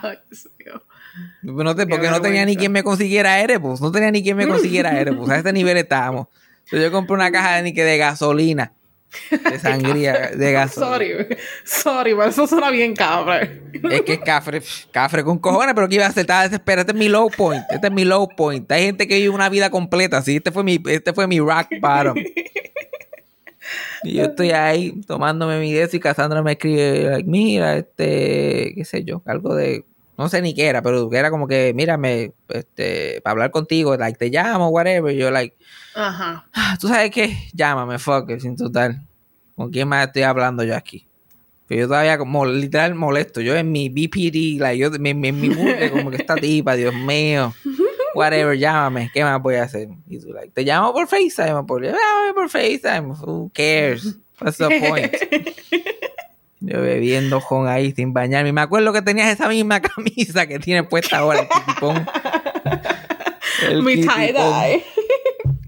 No 1.43 1.77
te, 1.77 1.87
porque 1.87 2.09
no 2.09 2.23
tenía 2.23 2.47
ni 2.47 2.57
quien 2.57 2.73
me 2.73 2.83
consiguiera 2.83 3.39
Erebus, 3.39 3.83
no 3.83 3.93
tenía 3.93 4.11
ni 4.11 4.23
quien 4.23 4.35
me 4.35 4.49
consiguiera 4.49 4.99
Erebus, 4.99 5.29
a 5.29 5.37
este 5.37 5.53
nivel 5.53 5.77
estábamos. 5.77 6.29
Entonces 6.65 6.85
yo 6.85 6.91
compré 6.91 7.15
una 7.15 7.31
caja 7.31 7.61
de, 7.61 7.71
de 7.71 7.99
gasolina 7.99 8.73
de 9.31 9.59
sangría, 9.59 10.31
de 10.35 10.53
gasolina. 10.53 10.93
Sorry, 10.93 11.37
sorry, 11.65 12.15
pero 12.15 12.25
eso 12.25 12.47
suena 12.47 12.71
bien 12.71 12.95
cafre. 12.95 13.63
Es 13.91 14.03
que 14.03 14.15
es 14.15 14.21
cafre, 14.21 14.63
cafre 14.91 15.25
con 15.25 15.39
cojones, 15.39 15.75
pero 15.75 15.89
que 15.89 15.97
iba 15.97 16.05
a 16.05 16.09
hacer, 16.09 16.23
estaba 16.23 16.45
desesperado. 16.45 16.83
Este 16.83 16.93
es 16.93 16.99
mi 16.99 17.09
low 17.09 17.31
point, 17.31 17.65
este 17.71 17.87
es 17.87 17.93
mi 17.93 18.05
low 18.05 18.29
point. 18.29 18.71
Hay 18.73 18.85
gente 18.85 19.07
que 19.07 19.17
vive 19.17 19.31
una 19.31 19.49
vida 19.49 19.71
completa, 19.71 20.19
así. 20.19 20.37
Este 20.37 20.53
fue 20.53 20.65
mi, 20.65 20.83
este 20.87 21.13
fue 21.13 21.27
mi 21.27 21.41
rock 21.41 21.69
bottom. 21.81 22.17
Y 24.05 24.15
yo 24.15 24.25
estoy 24.25 24.51
ahí 24.51 25.01
tomándome 25.07 25.61
mi 25.61 25.73
dedo 25.73 25.89
y 25.93 26.01
Cassandra 26.01 26.43
me 26.43 26.53
escribe, 26.53 27.23
mira, 27.25 27.77
este, 27.77 28.73
qué 28.75 28.85
sé 28.85 29.05
yo, 29.05 29.23
algo 29.27 29.55
de, 29.55 29.85
no 30.23 30.29
sé 30.29 30.41
ni 30.41 30.55
qué 30.55 30.67
era, 30.67 30.83
pero 30.83 31.13
era 31.13 31.31
como 31.31 31.49
que, 31.49 31.73
mírame, 31.75 32.33
este, 32.49 33.21
para 33.23 33.33
hablar 33.33 33.51
contigo, 33.51 33.97
like, 33.97 34.17
te 34.17 34.31
llamo, 34.31 34.69
whatever. 34.69 35.13
Yo, 35.13 35.33
like, 35.33 35.57
Ajá. 35.97 36.47
Ah, 36.53 36.77
¿Tú 36.81 36.87
sabes 36.87 37.11
qué? 37.11 37.37
Llámame, 37.53 37.99
fuck 37.99 38.31
sin 38.39 38.57
total. 38.57 39.05
¿Con 39.57 39.71
quién 39.71 39.89
más 39.89 40.07
estoy 40.07 40.23
hablando 40.23 40.63
yo 40.63 40.77
aquí? 40.77 41.09
Que 41.69 41.77
yo 41.77 41.89
todavía 41.89 42.19
como 42.19 42.47
literal 42.47 42.95
molesto. 42.95 43.41
Yo 43.41 43.57
en 43.57 43.73
mi 43.73 43.89
BPD, 43.89 44.61
like, 44.61 44.79
yo 44.79 44.91
en, 44.95 45.21
mi 45.21 45.31
mundo 45.33 45.73
como 45.91 46.11
que 46.11 46.19
esta 46.19 46.37
tipa, 46.37 46.77
Dios 46.77 46.95
mío. 46.95 47.53
Whatever, 48.15 48.57
llámame. 48.57 49.11
¿Qué 49.13 49.25
más 49.25 49.43
voy 49.43 49.57
a 49.57 49.65
hacer? 49.65 49.89
Y 50.07 50.21
tú, 50.21 50.33
like, 50.33 50.53
te 50.53 50.63
llamo 50.63 50.93
por 50.93 51.09
FaceTime. 51.09 51.65
Por, 51.65 51.83
llámame 51.83 52.33
por 52.33 52.49
FaceTime. 52.49 53.13
Who 53.21 53.51
cares? 53.53 54.17
What's 54.41 54.59
the 54.59 54.69
point? 54.81 55.13
Yo 56.65 56.81
bebiendo 56.81 57.41
con 57.41 57.67
ahí 57.67 57.93
sin 57.93 58.13
bañarme. 58.13 58.53
Me 58.53 58.61
acuerdo 58.61 58.93
que 58.93 59.03
tenías 59.03 59.29
esa 59.29 59.49
misma 59.49 59.81
camisa 59.83 60.47
que 60.47 60.59
tienes 60.59 60.87
puesta 60.89 61.19
ahora, 61.19 61.47
el. 63.69 63.83
Mi 63.83 63.97
tie-dye. 63.97 64.85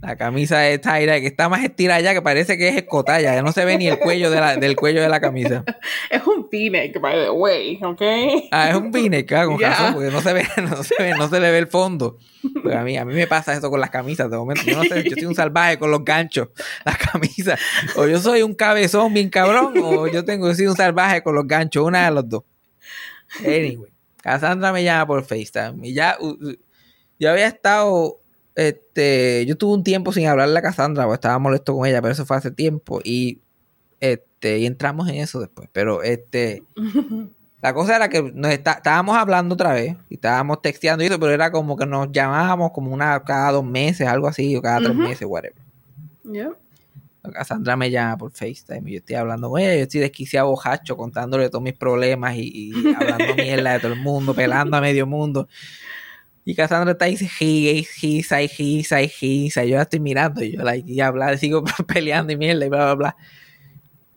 La 0.04 0.16
camisa 0.16 0.58
de 0.58 0.78
Tyra 0.78 1.18
que 1.18 1.26
está 1.26 1.48
más 1.48 1.64
estirada 1.64 1.98
ya 1.98 2.12
que 2.12 2.20
parece 2.20 2.58
que 2.58 2.68
es 2.68 2.76
escotalla. 2.76 3.34
Ya 3.34 3.42
no 3.42 3.52
se 3.52 3.64
ve 3.64 3.78
ni 3.78 3.88
el 3.88 3.98
cuello 3.98 4.30
de 4.30 4.38
la, 4.38 4.56
del 4.56 4.76
cuello 4.76 5.00
de 5.00 5.08
la 5.08 5.18
camisa. 5.18 5.64
Es 6.10 6.22
un 6.26 6.46
v 6.52 6.92
by 7.00 7.24
the 7.24 7.30
way, 7.30 7.80
¿ok? 7.82 8.02
Ah, 8.50 8.68
es 8.68 8.76
un 8.76 8.90
v 8.90 9.26
ah, 9.34 9.46
con 9.46 9.58
razón, 9.58 9.94
porque 9.94 10.10
no 10.10 10.20
se 10.20 10.32
ve, 10.34 10.46
no 10.68 10.82
se 10.82 10.94
ve, 10.98 11.14
no 11.16 11.28
se 11.28 11.40
le 11.40 11.50
ve 11.50 11.56
el 11.56 11.68
fondo. 11.68 12.18
Pero 12.62 12.78
a 12.78 12.82
mí, 12.82 12.98
a 12.98 13.06
mí 13.06 13.14
me 13.14 13.26
pasa 13.26 13.54
eso 13.54 13.70
con 13.70 13.80
las 13.80 13.88
camisas 13.88 14.30
de 14.30 14.36
momento. 14.36 14.62
Yo 14.66 14.76
no 14.76 14.84
sé, 14.84 15.04
yo 15.04 15.14
soy 15.14 15.24
un 15.24 15.34
salvaje 15.34 15.78
con 15.78 15.90
los 15.90 16.04
ganchos, 16.04 16.48
las 16.84 16.98
camisas. 16.98 17.58
O 17.96 18.06
yo 18.06 18.18
soy 18.20 18.42
un 18.42 18.54
cabezón 18.54 19.14
bien 19.14 19.30
cabrón, 19.30 19.72
o 19.82 20.06
yo 20.06 20.22
tengo, 20.26 20.48
yo 20.48 20.54
soy 20.54 20.66
un 20.66 20.76
salvaje 20.76 21.22
con 21.22 21.34
los 21.34 21.46
ganchos, 21.46 21.82
una 21.82 22.04
de 22.04 22.10
los 22.10 22.28
dos. 22.28 22.42
Anyway, 23.40 23.90
Cassandra 24.22 24.70
me 24.70 24.84
llama 24.84 25.06
por 25.06 25.24
FaceTime 25.24 25.88
y 25.88 25.94
ya, 25.94 26.18
yo 27.18 27.30
había 27.30 27.46
estado 27.46 28.20
este, 28.54 29.44
yo 29.46 29.56
tuve 29.56 29.74
un 29.74 29.84
tiempo 29.84 30.12
sin 30.12 30.26
hablarle 30.26 30.58
a 30.58 30.62
Cassandra, 30.62 31.04
porque 31.04 31.16
estaba 31.16 31.38
molesto 31.38 31.76
con 31.76 31.86
ella, 31.86 32.00
pero 32.00 32.12
eso 32.12 32.24
fue 32.24 32.36
hace 32.36 32.50
tiempo. 32.50 33.00
Y 33.02 33.40
este, 34.00 34.58
y 34.58 34.66
entramos 34.66 35.08
en 35.08 35.16
eso 35.16 35.40
después. 35.40 35.68
Pero 35.72 36.02
este. 36.02 36.62
la 37.62 37.72
cosa 37.72 37.96
era 37.96 38.08
que 38.10 38.22
nos 38.22 38.52
estábamos 38.52 39.16
hablando 39.16 39.54
otra 39.54 39.72
vez 39.72 39.96
y 40.10 40.14
estábamos 40.14 40.60
texteando 40.60 41.02
y 41.02 41.06
eso, 41.06 41.18
pero 41.18 41.32
era 41.32 41.50
como 41.50 41.76
que 41.76 41.86
nos 41.86 42.12
llamábamos 42.12 42.72
como 42.72 42.92
una 42.92 43.22
cada 43.24 43.52
dos 43.52 43.64
meses, 43.64 44.06
algo 44.06 44.28
así, 44.28 44.54
o 44.54 44.60
cada 44.60 44.80
tres 44.80 44.94
meses, 44.94 45.26
whatever. 45.26 45.56
Cassandra 47.32 47.74
me 47.74 47.90
llama 47.90 48.18
por 48.18 48.32
FaceTime 48.32 48.90
y 48.90 48.92
yo 48.92 48.98
estoy 48.98 49.16
hablando 49.16 49.48
con 49.48 49.58
ella, 49.58 49.76
yo 49.76 49.82
estoy 49.84 50.00
desquiciado 50.00 50.48
bojacho 50.48 50.94
contándole 50.94 51.48
todos 51.48 51.64
mis 51.64 51.72
problemas 51.72 52.34
y, 52.36 52.50
y 52.52 52.94
hablando 52.94 53.34
mierda 53.34 53.72
de 53.72 53.80
todo 53.80 53.94
el 53.94 54.00
mundo, 54.00 54.34
pelando 54.34 54.76
a 54.76 54.82
medio 54.82 55.06
mundo. 55.06 55.48
Y 56.46 56.54
Cassandra 56.54 56.92
está 56.92 57.06
ahí, 57.06 57.16
he, 57.40 57.86
hisa, 58.02 58.42
hisa, 58.42 59.00
hisa. 59.02 59.64
Y 59.64 59.70
yo 59.70 59.76
la 59.76 59.82
estoy 59.82 60.00
mirando 60.00 60.44
y 60.44 60.52
yo 60.52 60.62
la 60.62 60.76
y 60.76 61.00
hablar, 61.00 61.38
sigo 61.38 61.64
peleando 61.86 62.32
y 62.32 62.36
mierda 62.36 62.66
y 62.66 62.68
bla, 62.68 62.84
bla, 62.84 62.94
bla. 62.94 63.16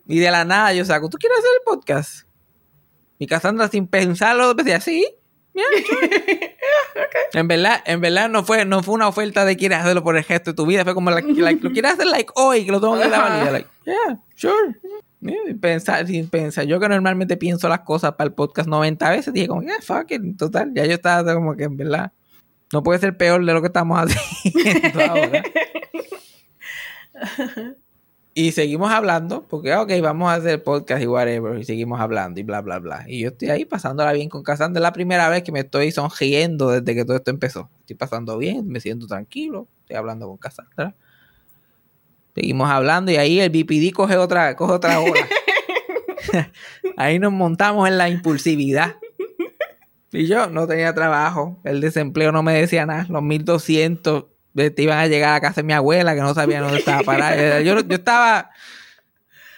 Y 0.06 0.18
de 0.18 0.30
la 0.30 0.44
nada 0.44 0.72
yo 0.74 0.84
saco, 0.84 1.08
¿tú 1.08 1.16
quieres 1.18 1.38
hacer 1.38 1.50
el 1.54 1.64
podcast? 1.64 2.26
Y 3.18 3.26
Cassandra 3.26 3.68
sin 3.68 3.86
pensarlo 3.86 4.54
decía, 4.54 4.80
sí. 4.80 5.06
En 7.32 7.48
verdad, 7.48 7.82
en 7.84 8.00
verdad 8.00 8.28
no 8.28 8.44
fue, 8.44 8.64
no 8.64 8.82
fue 8.82 8.94
una 8.94 9.08
oferta 9.08 9.44
de 9.44 9.56
quieres 9.56 9.78
hacerlo 9.78 10.02
por 10.02 10.16
el 10.16 10.24
gesto 10.24 10.52
de 10.52 10.56
tu 10.56 10.66
vida, 10.66 10.84
fue 10.84 10.94
como 10.94 11.10
like, 11.10 11.62
lo 11.62 11.70
quieres 11.72 11.92
hacer 11.92 12.06
like 12.06 12.30
hoy, 12.36 12.64
que 12.64 12.72
lo 12.72 12.80
tengo 12.80 12.98
que 12.98 13.08
grabar. 13.08 13.42
Y 13.42 13.46
yo 13.46 13.52
like, 13.52 13.68
yeah, 13.84 14.20
sure. 14.34 14.80
sin 15.20 15.60
pensar, 15.60 16.06
sin 16.06 16.28
pensar. 16.28 16.64
Yo 16.64 16.80
que 16.80 16.88
normalmente 16.88 17.36
pienso 17.36 17.68
las 17.68 17.80
cosas 17.80 18.12
para 18.12 18.28
el 18.28 18.34
podcast 18.34 18.68
90 18.68 19.10
veces, 19.10 19.34
dije 19.34 19.48
como, 19.48 19.62
yeah, 19.62 19.80
fuck 19.82 20.10
it, 20.10 20.22
total. 20.38 20.72
Ya 20.74 20.86
yo 20.86 20.94
estaba 20.94 21.34
como 21.34 21.54
que 21.54 21.64
en 21.64 21.76
verdad 21.76 22.12
no 22.72 22.82
puede 22.82 22.98
ser 22.98 23.16
peor 23.16 23.44
de 23.44 23.52
lo 23.52 23.60
que 23.60 23.68
estamos 23.68 23.98
haciendo 23.98 25.00
ahora. 25.08 25.42
y 28.34 28.52
seguimos 28.52 28.90
hablando, 28.90 29.46
porque, 29.48 29.74
ok, 29.74 29.90
vamos 30.02 30.30
a 30.30 30.34
hacer 30.34 30.62
podcast 30.62 31.02
y 31.02 31.06
whatever, 31.06 31.58
y 31.58 31.64
seguimos 31.64 32.00
hablando 32.00 32.40
y 32.40 32.42
bla, 32.42 32.60
bla, 32.60 32.78
bla. 32.78 33.04
Y 33.08 33.20
yo 33.20 33.28
estoy 33.28 33.50
ahí 33.50 33.64
pasándola 33.64 34.12
bien 34.12 34.28
con 34.28 34.42
Cassandra. 34.42 34.80
Es 34.80 34.82
la 34.82 34.92
primera 34.92 35.28
vez 35.28 35.42
que 35.42 35.52
me 35.52 35.60
estoy 35.60 35.90
sonriendo 35.90 36.70
desde 36.70 36.94
que 36.94 37.04
todo 37.04 37.16
esto 37.16 37.30
empezó. 37.30 37.70
Estoy 37.80 37.96
pasando 37.96 38.38
bien, 38.38 38.68
me 38.68 38.80
siento 38.80 39.06
tranquilo, 39.06 39.68
estoy 39.80 39.96
hablando 39.96 40.28
con 40.28 40.36
Cassandra. 40.36 40.94
Seguimos 42.34 42.70
hablando 42.70 43.10
y 43.10 43.16
ahí 43.16 43.40
el 43.40 43.50
BPD 43.50 43.92
coge 43.92 44.16
otra, 44.16 44.54
coge 44.54 44.74
otra 44.74 45.00
hora. 45.00 45.26
ahí 46.96 47.18
nos 47.18 47.32
montamos 47.32 47.88
en 47.88 47.98
la 47.98 48.08
impulsividad. 48.08 48.96
Y 50.12 50.26
yo 50.26 50.48
no 50.48 50.66
tenía 50.66 50.94
trabajo, 50.94 51.58
el 51.64 51.80
desempleo 51.80 52.32
no 52.32 52.42
me 52.42 52.54
decía 52.54 52.86
nada, 52.86 53.06
los 53.08 53.22
1200 53.22 54.24
te 54.54 54.82
iban 54.82 54.98
a 54.98 55.06
llegar 55.06 55.34
a 55.34 55.40
casa 55.40 55.60
de 55.60 55.66
mi 55.66 55.72
abuela 55.72 56.14
que 56.14 56.20
no 56.20 56.34
sabía 56.34 56.60
dónde 56.60 56.78
estaba 56.78 57.02
parada. 57.02 57.60
Yo, 57.60 57.78
yo 57.80 57.94
estaba 57.94 58.50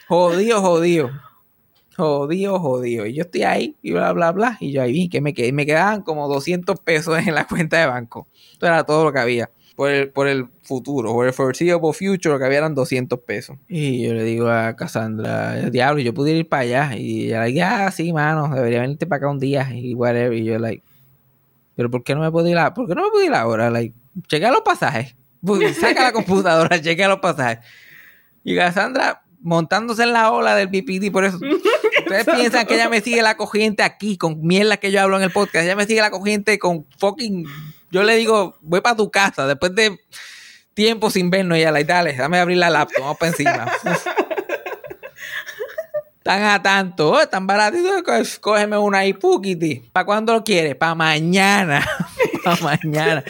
jodido, 0.08 0.60
jodido. 0.60 1.10
Jodido, 1.96 2.58
jodido. 2.58 3.06
Y 3.06 3.14
yo 3.14 3.22
estoy 3.22 3.44
ahí 3.44 3.76
y 3.82 3.92
bla, 3.92 4.12
bla, 4.12 4.32
bla. 4.32 4.56
Y 4.60 4.72
yo 4.72 4.82
ahí 4.82 4.92
vi 4.92 5.08
que 5.08 5.20
me, 5.20 5.32
me 5.52 5.66
quedaban 5.66 6.02
como 6.02 6.28
200 6.28 6.80
pesos 6.80 7.18
en 7.18 7.34
la 7.34 7.46
cuenta 7.46 7.78
de 7.78 7.86
banco. 7.86 8.28
Esto 8.52 8.66
era 8.66 8.84
todo 8.84 9.04
lo 9.04 9.12
que 9.12 9.20
había 9.20 9.50
por 9.76 9.90
el, 9.90 10.10
por 10.10 10.28
el 10.28 10.48
futuro, 10.62 11.12
por 11.12 11.26
el 11.26 11.32
foreseeable 11.32 11.92
future, 11.92 12.38
que 12.38 12.44
habían 12.44 12.74
200 12.74 13.18
pesos. 13.20 13.56
Y 13.68 14.02
yo 14.02 14.14
le 14.14 14.24
digo 14.24 14.48
a 14.48 14.76
Cassandra, 14.76 15.70
diablo, 15.70 16.00
yo 16.00 16.12
pudiera 16.12 16.38
ir 16.38 16.48
para 16.48 16.62
allá. 16.62 16.96
Y 16.96 17.26
ella, 17.26 17.40
like, 17.40 17.62
ah, 17.62 17.90
sí, 17.90 18.12
mano, 18.12 18.54
debería 18.54 18.80
venirte 18.80 19.06
para 19.06 19.18
acá 19.18 19.30
un 19.30 19.38
día 19.38 19.68
y 19.74 19.94
whatever. 19.94 20.36
Y 20.36 20.44
yo, 20.44 20.58
like, 20.58 20.82
pero 21.74 21.90
¿por 21.90 22.04
qué 22.04 22.14
no 22.14 22.20
me 22.20 22.30
puedo 22.30 22.46
ir, 22.48 22.58
a, 22.58 22.74
¿por 22.74 22.86
qué 22.86 22.94
no 22.94 23.04
me 23.04 23.10
puedo 23.10 23.24
ir 23.24 23.34
ahora? 23.34 23.70
Like, 23.70 23.94
chequea 24.28 24.50
los 24.50 24.62
pasajes. 24.62 25.16
Saca 25.80 26.02
la 26.02 26.12
computadora, 26.12 26.78
chequea 26.82 27.08
los 27.08 27.20
pasajes. 27.20 27.64
Y 28.44 28.56
Cassandra 28.56 29.22
montándose 29.40 30.02
en 30.02 30.12
la 30.12 30.30
ola 30.30 30.54
del 30.54 30.68
BPD, 30.68 31.10
por 31.10 31.24
eso 31.24 31.38
ustedes 31.98 32.26
piensan 32.26 32.66
que 32.66 32.74
ella 32.74 32.88
me 32.88 33.00
sigue 33.00 33.22
la 33.22 33.36
corriente 33.36 33.82
aquí 33.82 34.16
con 34.16 34.42
mierda 34.42 34.76
que 34.76 34.92
yo 34.92 35.00
hablo 35.00 35.16
en 35.16 35.22
el 35.22 35.30
podcast, 35.30 35.64
ella 35.64 35.76
me 35.76 35.86
sigue 35.86 36.00
la 36.00 36.10
corriente 36.10 36.58
con 36.58 36.86
fucking 36.98 37.46
yo 37.90 38.02
le 38.02 38.16
digo, 38.16 38.56
voy 38.60 38.80
para 38.80 38.96
tu 38.96 39.10
casa 39.10 39.46
después 39.46 39.74
de 39.74 39.98
tiempo 40.74 41.10
sin 41.10 41.30
vernos 41.30 41.58
y 41.58 41.60
ella, 41.60 41.72
like, 41.72 41.90
dale, 41.90 42.14
dame 42.14 42.38
abrir 42.38 42.58
la 42.58 42.70
laptop, 42.70 43.02
vamos 43.02 43.18
para 43.18 43.30
encima. 43.30 43.70
Tan 46.22 46.42
a 46.42 46.62
tanto, 46.62 47.12
oh, 47.12 47.26
tan 47.26 47.46
baratito, 47.46 47.88
cógeme 48.40 48.76
una 48.76 48.98
ahí, 48.98 49.14
pukiti. 49.14 49.76
¿Para 49.90 50.04
cuándo 50.04 50.34
lo 50.34 50.44
quieres? 50.44 50.76
Para 50.76 50.94
mañana. 50.94 51.86
para 52.44 52.60
mañana. 52.60 53.24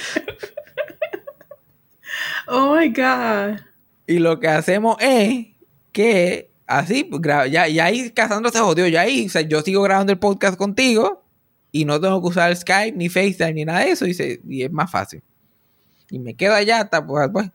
Oh 2.48 2.74
my 2.74 2.88
God. 2.88 3.60
Y 4.08 4.18
lo 4.18 4.40
que 4.40 4.48
hacemos 4.48 4.96
es 4.98 5.46
que 5.92 6.50
así, 6.66 7.04
pues, 7.04 7.22
ya, 7.50 7.68
ya 7.68 7.84
ahí 7.84 8.10
Casandra 8.10 8.50
se 8.50 8.58
jodió, 8.58 8.88
ya 8.88 9.02
ahí, 9.02 9.26
o 9.26 9.30
sea, 9.30 9.42
yo 9.42 9.62
sigo 9.62 9.82
grabando 9.82 10.12
el 10.12 10.18
podcast 10.18 10.58
contigo 10.58 11.22
y 11.72 11.84
no 11.84 12.00
tengo 12.00 12.20
que 12.20 12.28
usar 12.28 12.54
Skype, 12.54 12.96
ni 12.96 13.08
FaceTime, 13.08 13.54
ni 13.54 13.64
nada 13.64 13.80
de 13.80 13.90
eso, 13.90 14.06
y, 14.06 14.40
y 14.48 14.62
es 14.62 14.72
más 14.72 14.90
fácil. 14.90 15.22
Y 16.10 16.18
me 16.18 16.34
quedo 16.34 16.54
allá 16.54 16.80
hasta, 16.80 17.06
pues, 17.06 17.28
pues, 17.32 17.50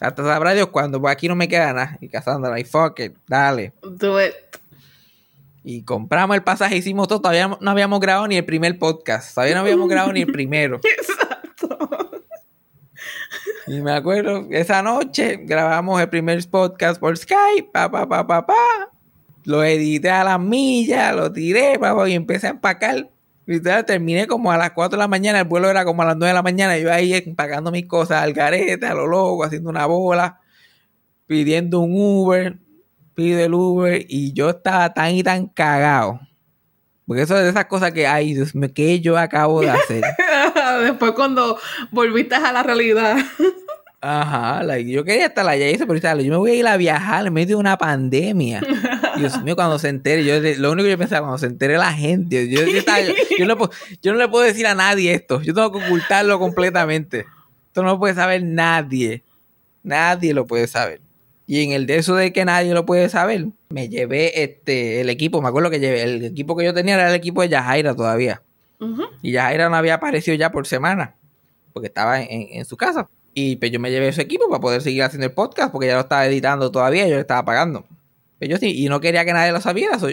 hasta 0.00 0.24
sabrá 0.24 0.52
Dios 0.54 0.68
cuando, 0.68 1.00
pues 1.00 1.12
aquí 1.12 1.28
no 1.28 1.36
me 1.36 1.48
queda 1.48 1.72
nada. 1.72 1.98
Y 2.00 2.08
Cassandra, 2.08 2.58
y 2.60 2.64
fuck 2.64 3.00
it, 3.00 3.16
dale. 3.26 3.72
Do 3.82 4.22
it. 4.22 4.34
Y 5.64 5.82
compramos 5.82 6.36
el 6.36 6.42
pasaje, 6.42 6.76
hicimos 6.76 7.08
todo. 7.08 7.20
Todavía 7.20 7.48
no 7.60 7.70
habíamos 7.70 7.98
grabado 8.00 8.28
ni 8.28 8.36
el 8.36 8.44
primer 8.44 8.78
podcast. 8.78 9.34
Todavía 9.34 9.56
no 9.56 9.62
habíamos 9.62 9.88
grabado 9.88 10.12
ni 10.12 10.20
el 10.20 10.30
primero. 10.30 10.76
Exacto. 10.98 11.78
Y 13.66 13.80
me 13.80 13.92
acuerdo, 13.92 14.46
esa 14.52 14.80
noche 14.82 15.40
grabamos 15.42 16.00
el 16.00 16.08
primer 16.08 16.38
podcast 16.48 17.00
por 17.00 17.16
Skype, 17.16 17.70
pa, 17.72 17.90
pa, 17.90 18.08
pa, 18.08 18.24
pa, 18.24 18.46
pa. 18.46 18.92
Lo 19.44 19.64
edité 19.64 20.10
a 20.10 20.22
las 20.22 20.38
millas, 20.38 21.16
lo 21.16 21.32
tiré, 21.32 21.76
pa, 21.80 21.96
pa, 21.96 22.08
y 22.08 22.14
empecé 22.14 22.46
a 22.46 22.50
empacar. 22.50 23.10
Literal, 23.46 23.84
terminé 23.84 24.26
como 24.26 24.50
a 24.50 24.58
las 24.58 24.72
4 24.72 24.96
de 24.96 25.02
la 25.02 25.08
mañana, 25.08 25.38
el 25.38 25.44
vuelo 25.44 25.70
era 25.70 25.84
como 25.84 26.02
a 26.02 26.06
las 26.06 26.16
9 26.16 26.28
de 26.28 26.34
la 26.34 26.42
mañana, 26.42 26.76
yo 26.78 26.92
ahí 26.92 27.14
empacando 27.14 27.70
mis 27.70 27.86
cosas 27.86 28.22
al 28.22 28.32
garete, 28.32 28.84
a 28.84 28.94
lo 28.94 29.06
loco, 29.06 29.44
haciendo 29.44 29.70
una 29.70 29.86
bola, 29.86 30.40
pidiendo 31.26 31.78
un 31.80 31.92
Uber, 31.94 32.58
pido 33.14 33.40
el 33.40 33.54
Uber, 33.54 34.04
y 34.08 34.32
yo 34.32 34.50
estaba 34.50 34.92
tan 34.92 35.14
y 35.14 35.22
tan 35.22 35.46
cagado. 35.46 36.20
Porque 37.06 37.22
eso 37.22 37.36
es 37.36 37.44
de 37.44 37.50
esas 37.50 37.66
cosas 37.66 37.92
que, 37.92 38.06
ay, 38.08 38.34
Dios 38.34 38.52
mío, 38.56 38.68
¿qué 38.74 39.00
yo 39.00 39.16
acabo 39.16 39.60
de 39.60 39.70
hacer? 39.70 40.02
Después 40.82 41.12
cuando 41.12 41.56
volviste 41.92 42.34
a 42.34 42.52
la 42.52 42.64
realidad. 42.64 43.16
Ajá, 44.08 44.62
like, 44.62 44.88
yo 44.88 45.02
quería 45.04 45.26
estar 45.26 45.46
allá 45.48 45.66
eso, 45.66 45.84
pero 45.86 45.98
yo 46.20 46.30
me 46.30 46.36
voy 46.36 46.50
a 46.52 46.54
ir 46.54 46.66
a 46.68 46.76
viajar 46.76 47.26
en 47.26 47.32
medio 47.32 47.56
de 47.56 47.60
una 47.60 47.76
pandemia. 47.76 48.62
Dios 49.18 49.42
mío, 49.42 49.56
cuando 49.56 49.78
se 49.80 49.88
entere, 49.88 50.24
yo 50.24 50.34
lo 50.60 50.70
único 50.70 50.84
que 50.84 50.90
yo 50.90 50.98
pensaba, 50.98 51.22
cuando 51.22 51.38
se 51.38 51.46
entere 51.46 51.76
la 51.76 51.92
gente, 51.92 52.48
yo, 52.48 52.60
yo, 52.62 52.78
estaba- 52.78 53.00
yo 53.38 53.46
no, 53.46 53.58
yo 54.02 54.12
no 54.12 54.18
le 54.18 54.28
puedo 54.28 54.44
decir 54.44 54.66
a 54.68 54.74
nadie 54.76 55.12
esto, 55.12 55.42
yo 55.42 55.52
tengo 55.54 55.72
que 55.72 55.84
ocultarlo 55.84 56.38
completamente. 56.38 57.26
Esto 57.66 57.82
no 57.82 57.88
lo 57.92 57.98
puede 57.98 58.14
saber 58.14 58.44
nadie. 58.44 59.24
Nadie 59.82 60.34
lo 60.34 60.46
puede 60.46 60.68
saber. 60.68 61.00
Y 61.48 61.62
en 61.64 61.72
el 61.72 61.86
de 61.86 61.96
eso 61.96 62.14
de 62.14 62.32
que 62.32 62.44
nadie 62.44 62.74
lo 62.74 62.86
puede 62.86 63.08
saber, 63.08 63.46
me 63.70 63.88
llevé 63.88 64.42
este 64.42 65.00
el 65.00 65.10
equipo, 65.10 65.42
me 65.42 65.48
acuerdo 65.48 65.70
que 65.70 65.80
llevé, 65.80 66.02
el 66.02 66.24
equipo 66.24 66.56
que 66.56 66.64
yo 66.64 66.72
tenía 66.74 66.94
era 66.94 67.08
el 67.08 67.14
equipo 67.16 67.42
de 67.42 67.48
Yajaira 67.48 67.94
todavía. 67.94 68.42
Y 69.22 69.32
Yajaira 69.32 69.68
no 69.68 69.76
había 69.76 69.94
aparecido 69.94 70.36
ya 70.36 70.52
por 70.52 70.66
semana, 70.66 71.14
porque 71.72 71.86
estaba 71.88 72.20
en, 72.20 72.28
en 72.52 72.64
su 72.64 72.76
casa. 72.76 73.08
Y 73.38 73.56
pues 73.56 73.70
yo 73.70 73.78
me 73.78 73.90
llevé 73.90 74.08
ese 74.08 74.22
equipo 74.22 74.48
para 74.48 74.62
poder 74.62 74.80
seguir 74.80 75.02
haciendo 75.02 75.26
el 75.26 75.32
podcast, 75.32 75.70
porque 75.70 75.88
ya 75.88 75.94
lo 75.94 76.00
estaba 76.00 76.24
editando 76.26 76.70
todavía 76.72 77.06
yo 77.06 77.16
le 77.16 77.20
estaba 77.20 77.44
pagando. 77.44 77.84
Pero 78.38 78.52
yo 78.52 78.56
sí, 78.56 78.82
y 78.82 78.88
no 78.88 78.98
quería 78.98 79.26
que 79.26 79.34
nadie 79.34 79.52
lo 79.52 79.60
sabiera, 79.60 79.98
so- 79.98 80.08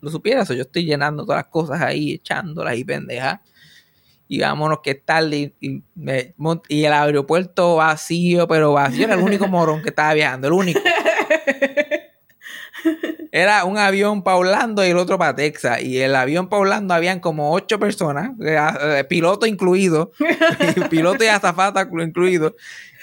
lo 0.00 0.10
supiera, 0.10 0.46
so 0.46 0.54
yo 0.54 0.62
estoy 0.62 0.84
llenando 0.84 1.24
todas 1.24 1.40
las 1.42 1.50
cosas 1.50 1.80
ahí, 1.82 2.12
echándolas 2.12 2.76
y 2.78 2.84
pendejas. 2.84 3.40
Y 4.28 4.38
vámonos 4.40 4.78
que 4.80 4.94
tarde. 4.94 5.54
Y, 5.60 5.82
y 6.68 6.84
el 6.84 6.92
aeropuerto 6.92 7.76
vacío, 7.76 8.46
pero 8.46 8.74
vacío. 8.74 9.06
Era 9.06 9.14
el 9.14 9.22
único 9.22 9.48
morón 9.48 9.82
que 9.82 9.88
estaba 9.88 10.14
viajando, 10.14 10.46
el 10.46 10.52
único. 10.52 10.78
Era 13.38 13.64
un 13.64 13.78
avión 13.78 14.24
para 14.24 14.36
Orlando 14.36 14.84
y 14.84 14.88
el 14.88 14.96
otro 14.96 15.16
para 15.16 15.36
Texas. 15.36 15.80
Y 15.80 15.98
el 15.98 16.16
avión 16.16 16.48
para 16.48 16.62
Orlando 16.62 16.92
habían 16.92 17.20
como 17.20 17.52
ocho 17.52 17.78
personas, 17.78 18.32
eh, 18.40 18.58
eh, 18.80 19.04
piloto 19.04 19.46
incluido, 19.46 20.10
y 20.76 20.80
piloto 20.88 21.22
y 21.22 21.28
azafata 21.28 21.88
incluido. 22.00 22.56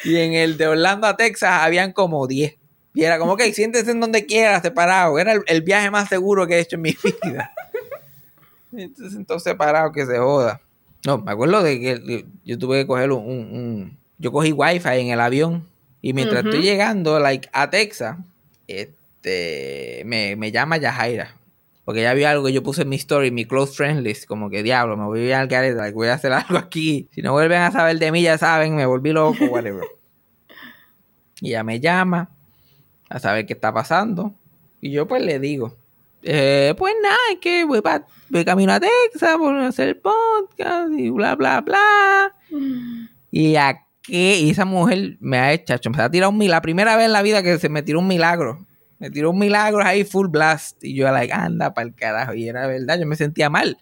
Y 0.03 0.17
en 0.17 0.33
el 0.33 0.57
de 0.57 0.67
Orlando 0.67 1.07
a 1.07 1.15
Texas 1.15 1.61
habían 1.61 1.93
como 1.93 2.27
diez. 2.27 2.57
Y 2.93 3.03
era 3.03 3.17
como 3.17 3.37
que 3.37 3.53
siéntese 3.53 3.91
en 3.91 4.01
donde 4.01 4.25
quiera, 4.25 4.61
separado. 4.61 5.17
Era 5.19 5.31
el, 5.31 5.41
el 5.47 5.61
viaje 5.61 5.89
más 5.89 6.09
seguro 6.09 6.45
que 6.47 6.55
he 6.55 6.59
hecho 6.59 6.75
en 6.75 6.81
mi 6.81 6.97
vida. 7.23 7.53
Entonces, 8.73 9.15
entonces 9.15 9.49
separado 9.49 9.93
que 9.93 10.05
se 10.05 10.17
joda. 10.17 10.59
No, 11.05 11.19
me 11.19 11.31
acuerdo 11.31 11.63
de 11.63 11.79
que 11.79 12.25
yo 12.43 12.59
tuve 12.59 12.81
que 12.81 12.87
coger 12.87 13.13
un, 13.13 13.97
yo 14.17 14.33
cogí 14.33 14.51
wifi 14.51 14.99
en 14.99 15.11
el 15.11 15.21
avión 15.21 15.65
y 16.01 16.11
mientras 16.11 16.43
estoy 16.43 16.61
llegando 16.61 17.19
like 17.19 17.47
a 17.53 17.69
Texas, 17.69 18.17
este 19.25 20.03
me, 20.05 20.35
me 20.35 20.51
llama 20.51 20.77
Yajaira. 20.77 21.35
Porque 21.83 22.01
ya 22.01 22.13
vio 22.15 22.27
algo 22.27 22.45
que 22.47 22.53
yo 22.53 22.63
puse 22.63 22.81
en 22.81 22.89
mi 22.89 22.95
story, 22.95 23.29
mi 23.29 23.45
close 23.45 23.73
friend 23.75 24.01
list, 24.01 24.25
como 24.25 24.49
que 24.49 24.63
diablo, 24.63 24.97
me 24.97 25.05
voy 25.05 25.19
a 25.19 25.23
ir 25.25 25.33
al 25.35 25.47
garete, 25.47 25.75
like, 25.75 25.93
voy 25.93 26.07
a 26.07 26.13
hacer 26.15 26.31
algo 26.33 26.57
aquí. 26.57 27.07
Si 27.11 27.21
no 27.21 27.31
vuelven 27.33 27.61
a 27.61 27.71
saber 27.71 27.99
de 27.99 28.11
mí, 28.11 28.23
ya 28.23 28.37
saben, 28.39 28.75
me 28.75 28.85
volví 28.87 29.11
loco, 29.11 29.45
whatever. 29.45 29.83
y 31.41 31.49
ella 31.49 31.63
me 31.63 31.79
llama 31.79 32.29
a 33.09 33.19
saber 33.19 33.45
qué 33.45 33.53
está 33.53 33.71
pasando. 33.71 34.33
Y 34.81 34.91
yo 34.91 35.07
pues 35.07 35.23
le 35.23 35.39
digo, 35.39 35.75
eh, 36.23 36.73
pues 36.77 36.93
nada, 37.03 37.17
es 37.31 37.37
que 37.39 37.65
voy, 37.65 37.81
pa- 37.81 38.05
voy 38.29 38.43
camino 38.45 38.73
a 38.73 38.79
Texas 38.79 39.37
por 39.37 39.55
hacer 39.59 40.01
podcast 40.01 40.91
y 40.97 41.11
bla, 41.11 41.35
bla, 41.35 41.61
bla. 41.61 42.35
Y 43.29 43.53
qué, 44.01 44.39
y 44.39 44.49
esa 44.49 44.65
mujer 44.65 45.17
me 45.19 45.37
ha 45.37 45.53
hecho, 45.53 45.89
me 45.91 46.01
ha 46.01 46.09
tirado 46.09 46.31
un 46.31 46.37
milagro. 46.39 46.55
La 46.57 46.61
primera 46.61 46.95
vez 46.95 47.05
en 47.05 47.13
la 47.13 47.21
vida 47.21 47.43
que 47.43 47.59
se 47.59 47.69
me 47.69 47.83
tiró 47.83 47.99
un 47.99 48.07
milagro. 48.07 48.64
Me 48.99 49.09
tiró 49.09 49.31
un 49.31 49.39
milagro 49.39 49.83
ahí 49.83 50.03
full 50.03 50.27
blast. 50.27 50.83
Y 50.83 50.95
yo, 50.95 51.11
like, 51.11 51.33
anda 51.33 51.73
para 51.73 51.87
el 51.87 51.95
carajo. 51.95 52.33
Y 52.33 52.47
era 52.47 52.67
verdad, 52.67 52.99
yo 52.99 53.05
me 53.05 53.15
sentía 53.15 53.49
mal. 53.49 53.77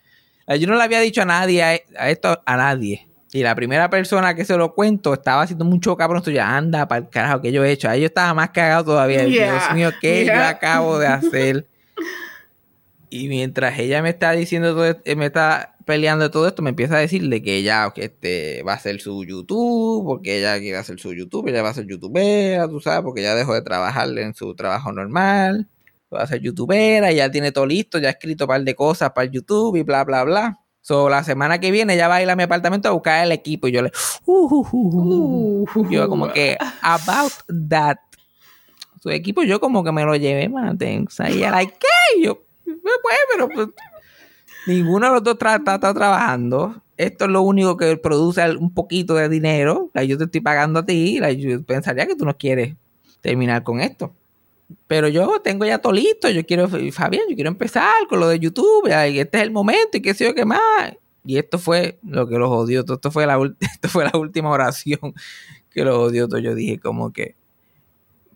Yo 0.60 0.68
no 0.68 0.76
le 0.76 0.84
había 0.84 1.00
dicho 1.00 1.22
a 1.22 1.26
nadie, 1.26 1.64
a, 1.64 2.10
esto, 2.10 2.42
a 2.46 2.58
nadie. 2.58 3.08
Y 3.32 3.42
la 3.42 3.56
primera 3.56 3.90
persona 3.90 4.36
que 4.36 4.46
se 4.46 4.56
lo 4.58 4.74
cuento 4.76 5.14
estaba 5.14 5.42
haciendo 5.42 5.66
mucho 5.66 5.96
cabrón. 5.96 6.22
Ya 6.26 6.56
anda 6.56 6.88
para 6.88 7.00
el 7.06 7.10
carajo 7.10 7.42
que 7.42 7.52
yo 7.52 7.64
he 7.64 7.72
hecho. 7.72 7.90
Ahí 7.90 8.02
yo 8.02 8.08
estaba 8.08 8.34
más 8.34 8.50
cagado 8.50 8.86
todavía. 8.86 9.26
Yeah, 9.26 9.52
Dios 9.52 9.74
mío, 9.74 9.92
¿qué 10.02 10.26
yo 10.26 10.44
acabo 10.44 11.00
de 11.00 11.08
hacer? 11.08 11.68
Y 13.16 13.28
mientras 13.28 13.78
ella 13.78 14.02
me 14.02 14.10
está 14.10 14.32
diciendo 14.32 14.74
todo 14.74 14.88
esto, 14.88 15.16
me 15.16 15.28
está 15.28 15.76
peleando 15.86 16.32
todo 16.32 16.48
esto, 16.48 16.64
me 16.64 16.72
empieza 16.72 16.96
a 16.96 17.00
decir 17.00 17.30
de 17.30 17.44
que 17.44 17.58
ella 17.58 17.92
que 17.94 18.06
este, 18.06 18.64
va 18.64 18.72
a 18.72 18.76
hacer 18.78 19.00
su 19.02 19.24
YouTube, 19.24 20.04
porque 20.04 20.40
ella 20.40 20.58
quiere 20.58 20.78
hacer 20.80 21.00
su 21.00 21.14
YouTube, 21.14 21.48
ella 21.48 21.62
va 21.62 21.70
a 21.70 21.74
ser 21.76 21.86
youtubera, 21.86 22.68
tú 22.68 22.80
sabes, 22.80 23.04
porque 23.04 23.22
ya 23.22 23.36
dejó 23.36 23.54
de 23.54 23.62
trabajar 23.62 24.18
en 24.18 24.34
su 24.34 24.56
trabajo 24.56 24.92
normal, 24.92 25.68
va 26.12 26.24
a 26.24 26.28
ser 26.28 26.42
youtubera, 26.42 27.12
ya 27.12 27.30
tiene 27.30 27.52
todo 27.52 27.68
listo, 27.68 28.00
ya 28.00 28.08
ha 28.08 28.12
escrito 28.14 28.46
un 28.46 28.48
par 28.48 28.64
de 28.64 28.74
cosas 28.74 29.12
para 29.12 29.30
YouTube 29.30 29.76
y 29.76 29.84
bla, 29.84 30.04
bla, 30.06 30.24
bla. 30.24 30.60
So, 30.82 31.08
la 31.08 31.24
semana 31.24 31.60
que 31.60 31.70
viene 31.70 31.94
ella 31.94 32.08
va 32.08 32.16
a 32.16 32.24
ir 32.24 32.30
a 32.32 32.36
mi 32.36 32.42
apartamento 32.42 32.90
a 32.90 32.94
buscar 32.94 33.24
el 33.24 33.32
equipo 33.32 33.68
y 33.68 33.74
yo 33.74 33.84
le... 33.84 33.92
uh. 34.26 35.66
Yo 35.88 36.10
como 36.10 36.34
que, 36.34 36.58
about 36.82 37.32
that. 37.70 37.98
Su 39.04 39.12
equipo 39.12 39.44
yo 39.44 39.60
como 39.60 39.84
que 39.84 39.92
me 39.92 40.04
lo 40.04 40.16
llevé 40.16 40.50
más 40.50 40.76
tensa. 40.80 41.30
Y 41.30 41.34
ella, 41.34 41.52
like, 41.52 41.74
¿qué? 41.80 42.24
Yo, 42.24 42.42
pues, 42.66 43.16
pero 43.32 43.50
pues, 43.50 43.68
ninguno 44.68 45.08
de 45.08 45.14
los 45.14 45.24
dos 45.24 45.38
tra- 45.38 45.58
está, 45.58 45.76
está 45.76 45.94
trabajando. 45.94 46.82
Esto 46.98 47.26
es 47.26 47.32
lo 47.32 47.42
único 47.42 47.76
que 47.76 47.98
produce 47.98 48.56
un 48.56 48.74
poquito 48.74 49.16
de 49.16 49.28
dinero. 49.30 49.90
Like, 49.94 50.08
yo 50.08 50.18
te 50.18 50.26
estoy 50.26 50.42
pagando 50.42 50.80
a 50.80 50.86
ti. 50.86 51.20
like, 51.20 51.42
yo 51.42 51.64
pensaría 51.64 52.06
que 52.06 52.16
tú 52.16 52.26
no 52.26 52.38
quieres 52.38 52.76
terminar 53.22 53.64
con 53.64 53.80
esto. 53.80 54.14
Pero 54.88 55.08
yo 55.08 55.42
tengo 55.42 55.66
ya 55.66 55.80
todo 55.80 55.94
listo. 55.94 56.30
Yo 56.30 56.46
quiero, 56.46 56.68
Fabián, 56.68 57.24
yo 57.30 57.36
quiero 57.36 57.50
empezar 57.50 57.92
con 58.10 58.20
lo 58.20 58.28
de 58.28 58.40
YouTube. 58.40 58.88
este 58.88 59.38
es 59.38 59.44
el 59.44 59.52
momento 59.52 59.98
y 59.98 60.02
qué 60.02 60.14
sé 60.14 60.26
yo 60.26 60.36
qué 60.36 60.46
más. 60.46 60.94
Y 61.26 61.38
esto 61.38 61.58
fue 61.58 62.00
lo 62.04 62.28
que 62.28 62.38
los 62.38 62.50
odió. 62.50 62.82
Esto 62.82 63.12
fue 63.12 63.26
la, 63.26 63.38
esto 63.60 63.90
fue 63.90 64.06
la 64.06 64.18
última 64.18 64.50
oración 64.50 65.14
que 65.70 65.84
los 65.84 65.98
odió. 65.98 66.28
Yo 66.38 66.56
dije 66.56 66.80
como 66.80 67.12
que... 67.12 67.36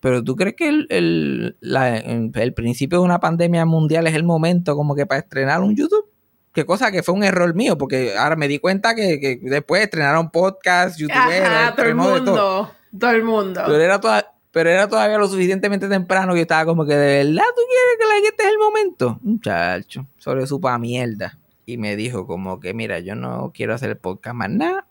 Pero 0.08 0.24
tú 0.24 0.38
crees 0.38 0.56
que 0.56 0.70
el, 0.70 0.88
el, 0.90 1.58
la- 1.60 1.98
el 1.98 2.54
principio 2.54 3.00
de 3.00 3.04
una 3.04 3.20
pandemia 3.20 3.66
mundial 3.66 4.08
es 4.08 4.14
el 4.16 4.24
momento 4.24 4.74
como 4.78 4.96
que 4.96 5.06
para 5.06 5.20
estrenar 5.20 5.60
un 5.62 5.76
YouTube? 5.76 6.06
Qué 6.54 6.66
cosa 6.66 6.94
que 6.94 7.04
fue 7.04 7.14
un 7.14 7.26
error 7.26 7.54
mío, 7.54 7.78
porque 7.78 8.16
ahora 8.18 8.38
me 8.38 8.48
di 8.48 8.58
cuenta 8.60 8.96
que, 8.96 9.20
que 9.20 9.38
después 9.44 9.82
estrenaron 9.84 10.32
podcast, 10.32 10.98
YouTube, 10.98 11.14
Ajá, 11.18 11.76
todo 11.76 11.86
el 11.88 11.96
mundo. 11.96 12.72
Todo 12.98 13.12
el 13.12 13.24
mundo. 13.26 13.62
Pero 13.66 13.82
era, 13.82 14.00
toda- 14.00 14.34
pero 14.52 14.70
era 14.70 14.88
todavía 14.88 15.18
lo 15.18 15.28
suficientemente 15.28 15.90
temprano 15.90 16.32
que 16.32 16.40
yo 16.40 16.44
estaba 16.44 16.64
como 16.64 16.86
que 16.86 16.96
de 16.96 17.18
verdad 17.26 17.44
tú 17.54 17.62
quieres 17.68 17.98
que 18.00 18.08
like, 18.08 18.28
este 18.30 18.44
es 18.44 18.50
el 18.50 18.58
momento. 18.60 19.20
Muchacho, 19.22 20.08
sobre 20.18 20.48
su 20.48 20.62
pa 20.62 20.78
mierda. 20.78 21.38
Y 21.66 21.76
me 21.78 21.98
dijo 21.98 22.26
como 22.26 22.62
que 22.62 22.74
mira, 22.74 23.00
yo 23.00 23.14
no 23.16 23.52
quiero 23.54 23.74
hacer 23.74 23.90
el 23.90 23.98
podcast 23.98 24.36
más 24.38 24.50
nada. 24.52 24.88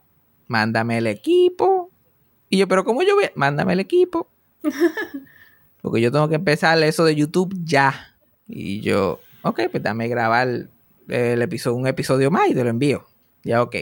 Mándame 0.47 0.99
el 0.99 1.07
equipo. 1.07 1.91
Y 2.51 2.59
yo, 2.59 2.69
pero 2.69 2.85
¿cómo 2.85 3.03
yo 3.03 3.15
voy? 3.15 3.31
Mándame 3.35 3.73
el 3.73 3.81
equipo. 3.81 4.29
Porque 5.83 6.01
yo 6.01 6.11
tengo 6.11 6.29
que 6.29 6.35
empezar 6.37 6.83
eso 6.83 7.05
de 7.05 7.15
YouTube 7.15 7.55
ya. 7.65 8.15
Y 8.49 8.81
yo, 8.81 9.21
ok, 9.43 9.61
pues 9.71 9.83
dame 9.83 10.09
grabar 10.09 10.69
el 11.09 11.43
episodio, 11.43 11.77
un 11.77 11.87
episodio 11.87 12.31
más 12.31 12.49
y 12.49 12.55
te 12.55 12.65
lo 12.65 12.71
envío. 12.71 13.05
Ya, 13.45 13.63
ok. 13.63 13.77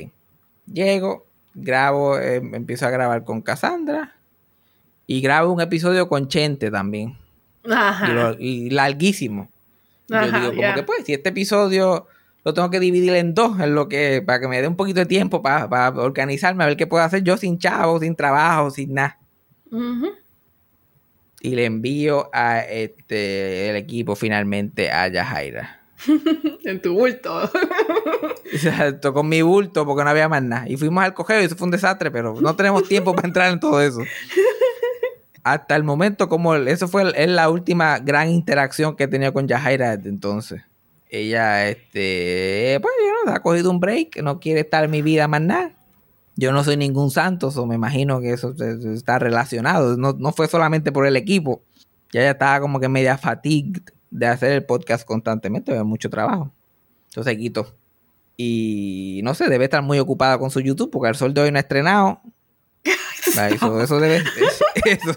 Llego, 0.66 1.26
grabo, 1.54 2.18
eh, 2.18 2.36
empiezo 2.36 2.86
a 2.86 2.90
grabar 2.90 3.24
con 3.24 3.40
Cassandra. 3.42 4.14
Y 5.06 5.20
grabo 5.20 5.52
un 5.52 5.60
episodio 5.60 6.08
con 6.08 6.28
Chente 6.28 6.70
también. 6.70 7.16
Ajá. 7.70 8.10
Y, 8.10 8.14
lo- 8.14 8.36
y 8.38 8.70
larguísimo. 8.70 9.50
Y 10.08 10.12
yo 10.12 10.18
Ajá, 10.18 10.40
digo, 10.40 10.54
como 10.56 10.74
que 10.74 10.82
pues, 10.82 11.04
si 11.04 11.14
este 11.14 11.30
episodio 11.30 12.06
lo 12.44 12.52
tengo 12.52 12.68
que 12.70 12.80
dividir 12.80 13.14
en 13.14 13.32
dos, 13.34 13.58
en 13.60 13.74
lo 13.74 13.88
que, 13.88 14.22
para 14.24 14.40
que 14.40 14.48
me 14.48 14.60
dé 14.60 14.68
un 14.68 14.76
poquito 14.76 15.00
de 15.00 15.06
tiempo 15.06 15.40
para, 15.42 15.68
para 15.68 15.88
organizarme, 16.02 16.64
a 16.64 16.66
ver 16.66 16.76
qué 16.76 16.86
puedo 16.86 17.02
hacer 17.02 17.22
yo 17.22 17.38
sin 17.38 17.58
chavo, 17.58 17.98
sin 18.00 18.14
trabajo, 18.14 18.70
sin 18.70 18.92
nada. 18.94 19.18
Ujú. 19.70 20.08
Y 21.44 21.54
le 21.57 21.66
envío 21.66 22.30
a 22.33 22.61
este 22.61 23.68
el 23.68 23.76
equipo 23.76 24.16
finalmente 24.16 24.90
a 24.90 25.09
Yajaira. 25.09 25.83
en 26.64 26.80
tu 26.80 26.94
bulto. 26.94 27.50
O 28.54 28.57
sea, 28.57 29.00
tocó 29.00 29.24
mi 29.24 29.42
bulto 29.42 29.85
porque 29.85 30.04
no 30.04 30.11
había 30.11 30.28
más 30.28 30.42
nada. 30.42 30.68
Y 30.68 30.76
fuimos 30.76 31.02
al 31.02 31.12
cogeo 31.12 31.40
y 31.40 31.44
eso 31.44 31.57
fue 31.57 31.64
un 31.64 31.72
desastre, 31.72 32.11
pero 32.12 32.40
no 32.40 32.54
tenemos 32.54 32.85
tiempo 32.88 33.12
para 33.12 33.26
entrar 33.26 33.52
en 33.52 33.59
todo 33.59 33.80
eso. 33.80 34.00
Hasta 35.42 35.74
el 35.74 35.83
momento, 35.83 36.28
como 36.28 36.54
eso 36.54 36.87
fue 36.87 37.12
es 37.16 37.28
la 37.28 37.50
última 37.50 37.98
gran 37.98 38.30
interacción 38.30 38.94
que 38.96 39.04
he 39.04 39.09
tenido 39.09 39.33
con 39.33 39.48
Yajaira 39.48 39.96
desde 39.96 40.09
entonces. 40.09 40.62
Ella, 41.11 41.68
este, 41.68 42.78
pues, 42.80 42.94
you 43.00 43.24
know, 43.24 43.35
ha 43.35 43.40
cogido 43.40 43.70
un 43.70 43.80
break, 43.80 44.22
no 44.22 44.38
quiere 44.38 44.61
estar 44.61 44.85
en 44.85 44.92
mi 44.92 45.02
vida 45.02 45.26
más 45.26 45.40
nada. 45.42 45.72
Yo 46.36 46.52
no 46.52 46.64
soy 46.64 46.76
ningún 46.76 47.10
santo, 47.10 47.48
o 47.54 47.66
me 47.66 47.76
imagino 47.76 48.20
que 48.20 48.32
eso 48.32 48.54
está 48.92 49.18
relacionado. 49.18 49.96
No, 49.96 50.14
no 50.18 50.32
fue 50.32 50.48
solamente 50.48 50.90
por 50.92 51.06
el 51.06 51.16
equipo. 51.16 51.62
Ya 52.12 52.20
ella 52.22 52.30
estaba 52.32 52.60
como 52.60 52.80
que 52.80 52.88
media 52.88 53.16
fatigued 53.18 53.82
de 54.10 54.26
hacer 54.26 54.52
el 54.52 54.64
podcast 54.64 55.04
constantemente, 55.06 55.70
había 55.72 55.84
mucho 55.84 56.10
trabajo. 56.10 56.52
Entonces 57.08 57.36
quitó. 57.36 57.74
Y 58.36 59.20
no 59.22 59.34
sé, 59.34 59.48
debe 59.48 59.64
estar 59.64 59.82
muy 59.82 59.98
ocupada 60.00 60.38
con 60.38 60.50
su 60.50 60.60
YouTube 60.60 60.90
porque 60.90 61.08
el 61.08 61.14
sol 61.14 61.34
de 61.34 61.40
hoy 61.42 61.52
no 61.52 61.58
ha 61.58 61.60
estrenado. 61.60 62.20
Eso, 63.26 63.80
eso 63.80 63.98
debe, 64.00 64.22
eso, 64.84 65.12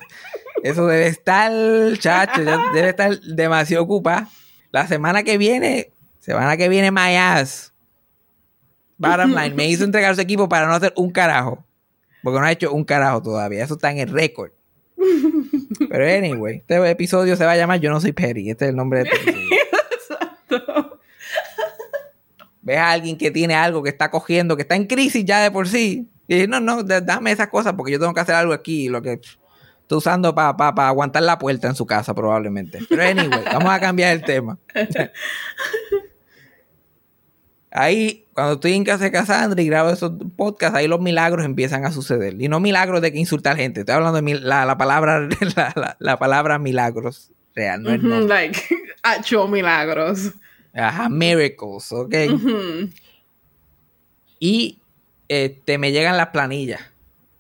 eso- 0.64 0.88
debe 0.88 1.08
estar, 1.08 1.52
chacho, 2.00 2.42
ya 2.42 2.72
debe 2.74 2.90
estar 2.90 3.20
demasiado 3.22 3.84
ocupada. 3.84 4.28
La 4.72 4.88
semana 4.88 5.22
que 5.24 5.38
viene, 5.38 5.92
semana 6.20 6.58
que 6.58 6.68
viene, 6.70 6.90
my 6.92 7.16
ass. 7.16 7.74
Bottom 8.98 9.32
line, 9.32 9.52
me 9.56 9.68
hizo 9.68 9.84
entregar 9.84 10.16
su 10.16 10.22
equipo 10.22 10.48
para 10.50 10.68
no 10.68 10.74
hacer 10.74 10.94
un 10.96 11.12
carajo. 11.12 11.64
Porque 12.24 12.40
no 12.40 12.46
ha 12.46 12.52
hecho 12.52 12.74
un 12.74 12.84
carajo 12.84 13.22
todavía. 13.22 13.64
Eso 13.64 13.76
está 13.76 13.92
en 13.92 14.00
el 14.00 14.10
récord. 14.10 14.52
Pero 15.90 16.06
anyway, 16.08 16.58
este 16.58 16.90
episodio 16.90 17.36
se 17.36 17.46
va 17.46 17.52
a 17.52 17.58
llamar 17.58 17.80
Yo 17.80 17.90
no 17.92 18.02
soy 18.02 18.12
Perry. 18.12 18.50
Este 18.50 18.66
es 18.66 18.70
el 18.70 18.76
nombre 18.76 19.04
de 19.04 19.10
este 19.10 19.30
episodio. 19.30 19.48
Exacto. 20.50 21.00
ves 22.62 22.78
a 22.78 22.92
alguien 22.92 23.18
que 23.18 23.32
tiene 23.32 23.54
algo 23.56 23.84
que 23.84 23.90
está 23.90 24.10
cogiendo, 24.12 24.56
que 24.56 24.64
está 24.64 24.76
en 24.76 24.88
crisis 24.88 25.24
ya 25.24 25.40
de 25.42 25.52
por 25.52 25.68
sí, 25.70 26.10
y 26.28 26.34
dices, 26.36 26.50
no, 26.50 26.60
no, 26.60 26.84
da- 26.84 27.00
dame 27.02 27.32
esas 27.32 27.48
cosas 27.48 27.74
porque 27.74 27.94
yo 27.94 28.00
tengo 28.00 28.14
que 28.14 28.20
hacer 28.20 28.36
algo 28.36 28.52
aquí, 28.54 28.90
lo 28.90 29.02
que 29.02 29.14
estoy 29.14 29.98
usando 29.98 30.36
para 30.36 30.50
aguantar 30.90 31.24
la 31.24 31.38
puerta 31.38 31.68
en 31.68 31.76
su 31.76 31.86
casa 31.86 32.14
probablemente. 32.14 32.80
Pero 32.90 33.04
anyway, 33.04 33.44
vamos 33.54 33.70
a 33.72 33.80
cambiar 33.80 34.12
el 34.14 34.24
tema. 34.24 34.58
Ahí, 37.80 38.26
cuando 38.34 38.54
estoy 38.54 38.74
en 38.74 38.84
casa 38.84 39.04
de 39.06 39.12
Cassandra 39.12 39.62
y 39.62 39.68
grabo 39.68 39.90
esos 39.90 40.12
podcasts, 40.36 40.76
ahí 40.76 40.88
los 40.88 41.00
milagros 41.00 41.46
empiezan 41.46 41.86
a 41.86 41.92
suceder. 41.92 42.36
Y 42.42 42.48
no 42.48 42.60
milagros 42.60 43.02
de 43.02 43.12
que 43.12 43.20
insultar 43.20 43.56
gente. 43.58 43.82
Estoy 43.82 43.96
hablando 43.96 44.22
de 44.22 44.40
la, 44.40 44.66
la 44.66 44.78
palabra, 44.78 45.28
la, 45.56 45.74
la- 45.76 45.98
la 46.00 46.18
palabra 46.20 46.58
milagros 46.60 47.32
real, 47.56 47.84
no 47.84 47.92
es 47.92 48.00
Ujú, 48.00 48.08
no. 48.08 48.20
like, 48.22 48.60
hecho 49.20 49.48
milagros. 49.48 50.32
Ajá, 50.74 51.10
miracles, 51.10 51.92
ok. 51.92 52.14
Y 54.40 54.80
este, 55.28 55.78
me 55.78 55.92
llegan 55.92 56.18
las 56.18 56.28
planillas. 56.28 56.82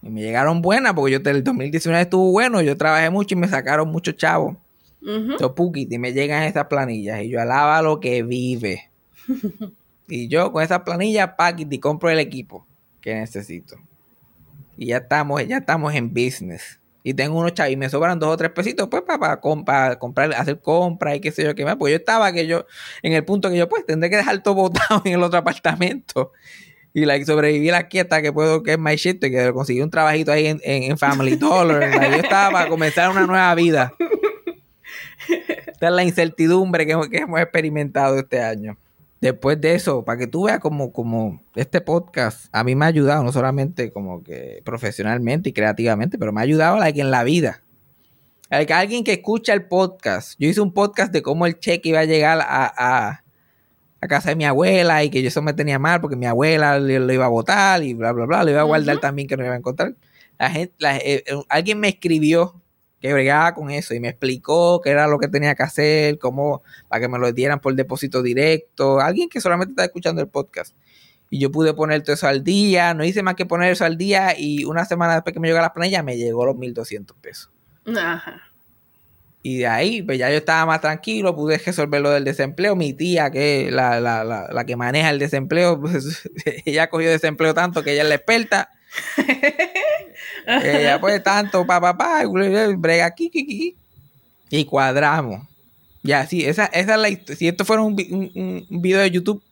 Y 0.02 0.10
me 0.10 0.22
llegaron 0.22 0.62
buenas 0.62 0.94
porque 0.94 1.14
yo 1.14 1.20
el 1.30 1.44
2019 1.44 2.02
estuvo 2.04 2.32
bueno, 2.32 2.62
yo 2.62 2.78
trabajé 2.78 3.10
mucho 3.10 3.36
y 3.36 3.38
me 3.38 3.48
sacaron 3.48 3.90
muchos 3.90 4.16
chavos. 4.16 4.56
Puquiti, 5.56 5.96
y 5.96 6.00
me 6.00 6.14
llegan 6.14 6.44
esas 6.44 6.66
planillas 6.68 7.22
y 7.24 7.30
yo 7.30 7.42
alaba 7.42 7.82
lo 7.82 8.00
que 8.00 8.24
vive. 8.24 8.90
y 10.08 10.28
yo 10.28 10.52
con 10.52 10.64
esas 10.64 10.82
planillas 10.82 11.32
paquiti 11.38 11.80
compro 11.80 12.10
el 12.10 12.20
equipo 12.20 12.66
que 13.02 13.16
necesito. 13.16 13.78
Y 14.78 14.88
ya 14.88 14.98
estamos, 14.98 15.46
ya 15.48 15.58
estamos 15.58 15.94
en 15.96 16.10
business. 16.14 16.80
Y 17.04 17.14
tengo 17.14 17.40
unos 17.40 17.54
chavos 17.54 17.72
y 17.72 17.78
me 17.78 17.90
sobran 17.90 18.20
dos 18.20 18.30
o 18.34 18.38
tres 18.38 18.52
pesitos 18.52 18.90
pues 18.90 19.02
para, 19.04 19.40
comprar, 19.40 20.34
hacer 20.34 20.60
compras 20.60 21.16
y 21.16 21.20
qué 21.22 21.32
sé 21.32 21.44
yo 21.44 21.56
qué 21.56 21.64
más. 21.64 21.78
Pues 21.78 21.92
yo 21.92 21.98
estaba 21.98 22.32
que 22.34 22.48
yo, 22.48 22.66
en 23.02 23.14
el 23.14 23.24
punto 23.24 23.50
que 23.50 23.58
yo 23.58 23.70
pues 23.70 23.86
tendré 23.86 24.10
que 24.10 24.18
dejar 24.18 24.44
todo 24.44 24.56
botado 24.56 25.02
en 25.06 25.14
el 25.14 25.24
otro 25.24 25.40
apartamento. 25.40 26.34
Y 26.94 27.06
like, 27.06 27.26
sobreviví 27.26 27.70
la 27.70 27.88
quieta 27.88 28.22
que 28.22 28.34
puedo, 28.34 28.64
que 28.64 28.74
es 28.74 28.80
my 28.80 28.96
shit, 28.96 29.24
y 29.24 29.30
que 29.32 29.54
conseguí 29.54 29.82
un 29.82 29.90
trabajito 29.92 30.32
ahí 30.32 30.48
en, 30.48 30.60
en- 30.64 30.84
en 30.84 30.98
Family 30.98 31.36
Dollar. 31.36 31.80
Like, 31.96 32.10
yo 32.18 32.24
estaba 32.24 32.52
para 32.52 32.70
comenzar 32.70 33.10
una 33.12 33.26
nueva 33.28 33.54
vida. 33.56 33.94
Esta 35.68 35.88
es 35.88 35.94
la 35.94 36.04
incertidumbre 36.04 36.86
que 36.86 36.94
hemos 36.94 37.40
experimentado 37.42 38.18
este 38.18 38.42
año. 38.42 38.78
Después 39.20 39.60
de 39.60 39.74
eso, 39.74 40.06
para 40.06 40.20
que 40.20 40.28
tú 40.28 40.44
veas 40.44 40.60
como, 40.60 40.94
como 40.94 41.42
este 41.56 41.82
podcast 41.82 42.46
a 42.52 42.64
mí 42.64 42.76
me 42.76 42.86
ha 42.86 42.90
ayudado, 42.90 43.24
no 43.24 43.32
solamente 43.32 43.92
como 43.92 44.24
que 44.24 44.62
profesionalmente 44.64 45.50
y 45.50 45.54
creativamente, 45.54 46.20
pero 46.20 46.32
me 46.32 46.40
ha 46.42 46.44
ayudado 46.44 46.78
like, 46.78 47.02
en 47.02 47.10
la 47.10 47.24
vida. 47.24 47.64
Like, 48.52 48.72
alguien 48.74 49.04
que 49.04 49.14
escucha 49.14 49.54
el 49.54 49.66
podcast, 49.66 50.36
yo 50.40 50.48
hice 50.48 50.62
un 50.62 50.72
podcast 50.72 51.12
de 51.12 51.22
cómo 51.24 51.46
el 51.48 51.60
cheque 51.60 51.90
iba 51.90 52.00
a 52.00 52.06
llegar 52.06 52.40
a, 52.42 52.72
a, 52.78 53.24
a 54.02 54.08
casa 54.08 54.30
de 54.30 54.36
mi 54.36 54.46
abuela 54.46 55.04
y 55.04 55.10
que 55.10 55.22
yo 55.24 55.30
eso 55.30 55.42
me 55.42 55.54
tenía 55.54 55.80
mal 55.80 56.00
porque 56.00 56.16
mi 56.16 56.28
abuela 56.28 56.80
le- 56.80 57.00
lo 57.00 57.12
iba 57.12 57.26
a 57.26 57.30
votar 57.30 57.84
y 57.84 57.94
bla, 57.96 58.12
bla, 58.12 58.26
bla, 58.26 58.44
lo 58.44 58.52
iba 58.52 58.62
a 58.62 58.66
guardar 58.66 59.00
también 59.00 59.28
que 59.28 59.36
no 59.36 59.44
iba 59.44 59.54
a 59.54 59.58
encontrar. 59.58 59.96
La 60.38 60.52
gente, 60.52 60.76
la- 60.78 60.98
eh, 60.98 61.24
eh, 61.26 61.36
alguien 61.50 61.80
me 61.80 61.88
escribió 61.90 62.62
que 63.02 63.14
bregaba 63.14 63.54
con 63.54 63.70
eso 63.70 63.94
y 63.94 64.00
me 64.00 64.10
explicó 64.10 64.82
qué 64.82 64.90
era 64.90 65.08
lo 65.08 65.20
que 65.20 65.28
tenía 65.28 65.56
que 65.56 65.64
hacer, 65.64 66.18
cómo, 66.18 66.64
para 66.88 67.02
que 67.02 67.08
me 67.08 67.20
lo 67.20 67.32
dieran 67.32 67.60
por 67.60 67.76
depósito 67.76 68.22
directo. 68.22 69.00
Alguien 69.00 69.30
que 69.30 69.42
solamente 69.42 69.72
está 69.72 69.86
escuchando 69.86 70.22
el 70.22 70.28
podcast. 70.28 70.76
Y 71.30 71.40
yo 71.40 71.52
pude 71.52 71.74
poner 71.74 72.04
todo 72.04 72.14
eso 72.14 72.28
al 72.28 72.44
día, 72.44 72.94
no 72.94 73.04
hice 73.04 73.22
más 73.22 73.36
que 73.36 73.46
poner 73.46 73.72
eso 73.72 73.86
al 73.86 73.98
día 73.98 74.34
y 74.38 74.64
una 74.64 74.86
semana 74.86 75.16
después 75.16 75.34
que 75.34 75.40
me 75.40 75.50
llegó 75.50 75.60
la 75.60 75.74
planilla 75.74 76.02
me 76.02 76.18
llegó 76.18 76.46
los 76.46 76.56
1200 76.56 77.18
pesos. 77.18 77.52
Ajá. 77.86 78.44
Y 79.44 79.60
de 79.60 79.68
ahí, 79.68 80.02
pues 80.02 80.18
ya 80.18 80.30
yo 80.30 80.38
estaba 80.38 80.66
más 80.66 80.82
tranquilo, 80.82 81.36
pude 81.36 81.58
resolver 81.58 82.02
lo 82.02 82.10
del 82.10 82.24
desempleo. 82.24 82.76
Mi 82.76 82.94
tía, 82.94 83.30
que 83.32 83.68
es 83.68 83.74
la, 83.74 84.00
la, 84.02 84.24
la, 84.24 84.48
la 84.52 84.66
que 84.66 84.76
maneja 84.76 85.10
el 85.10 85.20
desempleo, 85.20 85.80
pues 85.80 86.30
ella 86.66 86.90
cogió 86.90 87.10
desempleo 87.10 87.54
tanto 87.54 87.84
que 87.84 87.94
ella 87.94 88.04
es 88.04 88.10
la 88.10 88.16
experta. 88.16 88.70
Ella 90.46 91.00
pues 91.00 91.22
tanto, 91.24 91.66
pa, 91.66 91.80
pa, 91.82 91.98
pa, 91.98 92.24
brega 92.78 93.06
aquí, 93.06 93.28
aquí. 93.28 93.78
Y 94.50 94.66
cuadramos. 94.66 95.48
Ya, 96.04 96.26
sí, 96.26 96.46
esa, 96.46 96.66
esa 96.68 96.94
es 96.96 97.00
la 97.02 97.10
historia. 97.10 97.36
Si 97.38 97.48
esto 97.48 97.66
fuera 97.66 97.82
un- 97.82 97.94
un- 98.10 98.66
un 98.70 98.82
video 98.82 99.02
de 99.02 99.12
YouTube 99.12 99.44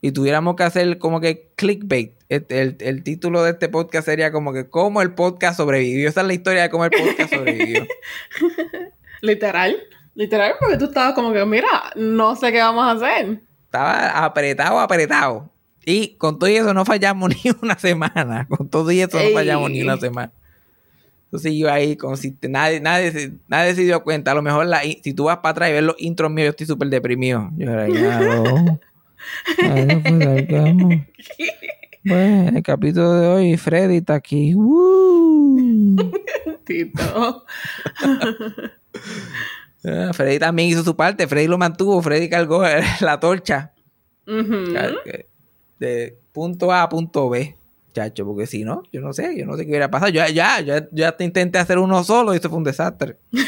y 0.00 0.12
tuviéramos 0.12 0.54
que 0.54 0.62
hacer 0.62 0.98
como 0.98 1.20
que 1.20 1.50
clickbait, 1.56 2.12
el, 2.28 2.46
el- 2.50 2.76
el 2.80 3.02
título 3.02 3.42
de 3.42 3.50
este 3.50 3.68
podcast 3.68 4.04
sería 4.06 4.30
como 4.30 4.52
que 4.52 4.68
cómo 4.68 5.02
el 5.02 5.12
podcast 5.14 5.56
sobrevivió. 5.56 6.08
Esa 6.08 6.20
es 6.20 6.26
la 6.28 6.34
historia 6.34 6.62
de 6.62 6.70
cómo 6.70 6.84
el 6.84 6.90
podcast 6.92 7.32
sobrevivió. 7.34 7.86
Literal. 9.22 9.76
Literal, 10.14 10.54
porque 10.60 10.76
tú 10.78 10.86
estabas 10.86 11.14
como 11.14 11.32
que, 11.32 11.44
mira, 11.44 11.68
no 11.96 12.34
sé 12.36 12.50
qué 12.52 12.58
vamos 12.58 12.84
a 12.86 12.92
hacer. 12.92 13.40
Estaba 13.66 14.24
apretado, 14.24 14.78
apretado. 14.80 15.50
Y 15.90 16.16
con 16.18 16.38
todo 16.38 16.50
eso 16.50 16.74
no 16.74 16.84
fallamos 16.84 17.30
ni 17.44 17.50
una 17.62 17.78
semana. 17.78 18.46
Con 18.48 18.68
todo 18.68 18.90
eso 18.90 19.16
no 19.18 19.30
fallamos 19.34 19.70
ni 19.70 19.82
una 19.82 19.96
semana. 19.96 20.32
Entonces 21.24 21.52
yo 21.54 21.70
ahí, 21.72 21.96
como 21.96 22.16
si 22.16 22.30
te- 22.32 22.48
nadie, 22.48 22.80
nadie, 22.80 23.10
se- 23.12 23.32
nadie 23.48 23.74
se 23.74 23.82
dio 23.82 24.02
cuenta. 24.02 24.32
A 24.32 24.34
lo 24.34 24.42
mejor 24.42 24.66
la, 24.66 24.80
si 24.82 25.12
tú 25.14 25.24
vas 25.24 25.38
para 25.38 25.50
atrás 25.52 25.70
y 25.70 25.72
ves 25.72 25.82
los 25.82 25.96
intros 25.98 26.30
míos, 26.30 26.46
yo 26.46 26.50
estoy 26.50 26.66
súper 26.66 26.88
deprimido. 26.88 27.50
Yo 27.56 27.70
era 27.70 27.88
ya, 27.88 28.18
no. 28.20 28.80
Ay, 29.62 30.46
pues. 30.48 31.00
Bueno, 32.04 32.56
el 32.56 32.62
capítulo 32.62 33.12
de 33.14 33.26
hoy, 33.28 33.56
Freddy 33.56 33.96
está 33.98 34.14
aquí. 34.14 34.54
¡Woo! 34.54 35.96
Tito. 36.64 37.44
Ah, 39.84 40.10
Freddy 40.12 40.40
también 40.40 40.70
hizo 40.70 40.82
su 40.82 40.96
parte. 40.96 41.28
Freddy 41.28 41.46
lo 41.46 41.56
mantuvo. 41.56 42.02
Freddy 42.02 42.28
cargó 42.28 42.62
la 43.00 43.20
torcha. 43.20 43.72
Ujú. 44.26 44.74
De 45.78 46.16
punto 46.32 46.72
A 46.72 46.82
a 46.82 46.88
punto 46.88 47.28
B, 47.28 47.56
chacho, 47.94 48.24
porque 48.26 48.46
si 48.46 48.64
no, 48.64 48.82
yo 48.92 49.00
no 49.00 49.12
sé, 49.12 49.36
yo 49.38 49.46
no 49.46 49.56
sé 49.56 49.64
qué 49.64 49.70
hubiera 49.70 49.90
pasado. 49.90 50.10
Yo 50.10 50.26
ya, 50.26 50.60
ya, 50.60 50.88
ya 50.92 51.16
te 51.16 51.24
intenté 51.24 51.58
hacer 51.58 51.78
uno 51.78 52.02
solo 52.04 52.34
y 52.34 52.38
eso 52.38 52.48
fue 52.48 52.58
un 52.58 52.64
desastre. 52.64 53.16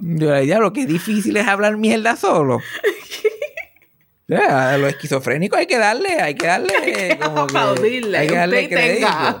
Yo 0.00 0.32
le 0.32 0.42
diablo, 0.42 0.72
qué 0.72 0.86
difícil 0.86 1.36
es 1.36 1.46
hablar 1.46 1.76
mierda 1.76 2.16
solo. 2.16 2.60
A 4.30 4.76
los 4.76 4.90
esquizofrénicos 4.90 5.58
hay 5.58 5.66
que 5.66 5.78
darle, 5.78 6.20
hay 6.20 6.34
que 6.34 6.46
darle 6.46 7.18
como 7.22 7.46
que, 7.46 7.56
Aplaudirle. 7.56 8.18
hay 8.18 8.26
que 8.28 8.34
darle 8.36 8.62
Usted 8.64 8.76
tenga. 8.76 9.40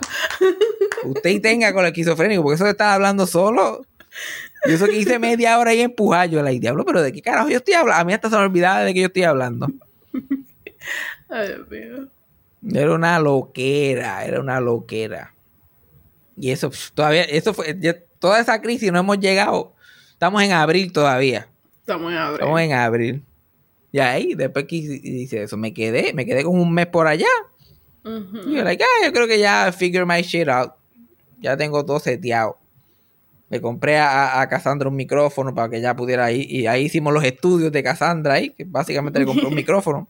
Usted 1.04 1.30
y 1.30 1.40
tenga 1.40 1.72
con 1.74 1.82
el 1.82 1.88
esquizofrénico, 1.88 2.42
porque 2.42 2.54
eso 2.56 2.64
de 2.64 2.70
estar 2.70 2.94
hablando 2.94 3.26
solo. 3.26 3.82
Y 4.64 4.72
eso 4.72 4.86
que 4.86 4.96
hice 4.96 5.18
media 5.18 5.58
hora 5.58 5.74
y 5.74 5.80
empujar, 5.82 6.30
yo 6.30 6.42
le 6.42 6.58
diablo, 6.58 6.84
pero 6.86 7.02
de 7.02 7.12
qué 7.12 7.20
carajo 7.20 7.50
yo 7.50 7.58
estoy 7.58 7.74
hablando. 7.74 8.00
A 8.00 8.04
mí 8.04 8.12
hasta 8.14 8.30
se 8.30 8.36
me 8.36 8.42
olvidaba 8.42 8.80
de 8.80 8.94
que 8.94 9.00
yo 9.00 9.06
estoy 9.06 9.24
hablando. 9.24 9.68
Ay, 11.28 11.48
Dios 11.48 11.68
mío. 11.70 12.08
Era 12.80 12.92
una 12.94 13.18
loquera, 13.20 14.24
era 14.24 14.40
una 14.40 14.60
loquera. 14.60 15.34
Y 16.36 16.50
eso, 16.50 16.70
todavía, 16.94 17.22
eso 17.22 17.54
fue, 17.54 17.76
ya- 17.80 17.96
toda 18.18 18.40
esa 18.40 18.60
crisis 18.60 18.90
no 18.92 18.98
hemos 19.00 19.18
llegado. 19.18 19.74
Estamos 20.12 20.42
en 20.42 20.52
abril 20.52 20.92
todavía. 20.92 21.48
Estamos 21.80 22.10
en 22.12 22.18
abril. 22.18 22.34
Estamos 22.40 22.60
en 22.60 22.72
abril. 22.72 23.24
Y 23.92 23.98
ahí, 24.00 24.34
después 24.34 24.66
que 24.66 24.76
hice- 24.76 25.42
eso, 25.42 25.56
me 25.56 25.72
quedé, 25.72 26.12
me 26.12 26.26
quedé 26.26 26.42
como 26.44 26.60
un 26.62 26.72
mes 26.72 26.86
por 26.86 27.06
allá. 27.06 27.26
Y 28.04 28.56
yo, 28.56 28.64
like, 28.64 28.82
ah, 28.82 29.04
yo 29.06 29.12
creo 29.12 29.26
que 29.26 29.38
ya 29.38 29.70
figure 29.72 30.04
my 30.06 30.22
shit 30.22 30.48
out. 30.48 30.72
Ya 31.40 31.56
tengo 31.56 31.84
todo 31.84 32.00
seteado. 32.00 32.58
Le 33.50 33.60
compré 33.60 33.98
a, 33.98 34.40
a 34.40 34.48
Cassandra 34.48 34.88
un 34.88 34.96
micrófono 34.96 35.54
para 35.54 35.68
que 35.70 35.78
ella 35.78 35.94
pudiera 35.96 36.30
ir. 36.32 36.50
Y 36.50 36.66
ahí 36.66 36.84
hicimos 36.84 37.12
los 37.14 37.24
estudios 37.24 37.70
de 37.72 37.82
Cassandra 37.82 38.34
ahí, 38.34 38.50
que 38.50 38.64
básicamente 38.64 39.18
le 39.18 39.26
compré 39.26 39.46
un 39.46 39.54
micrófono. 39.54 40.08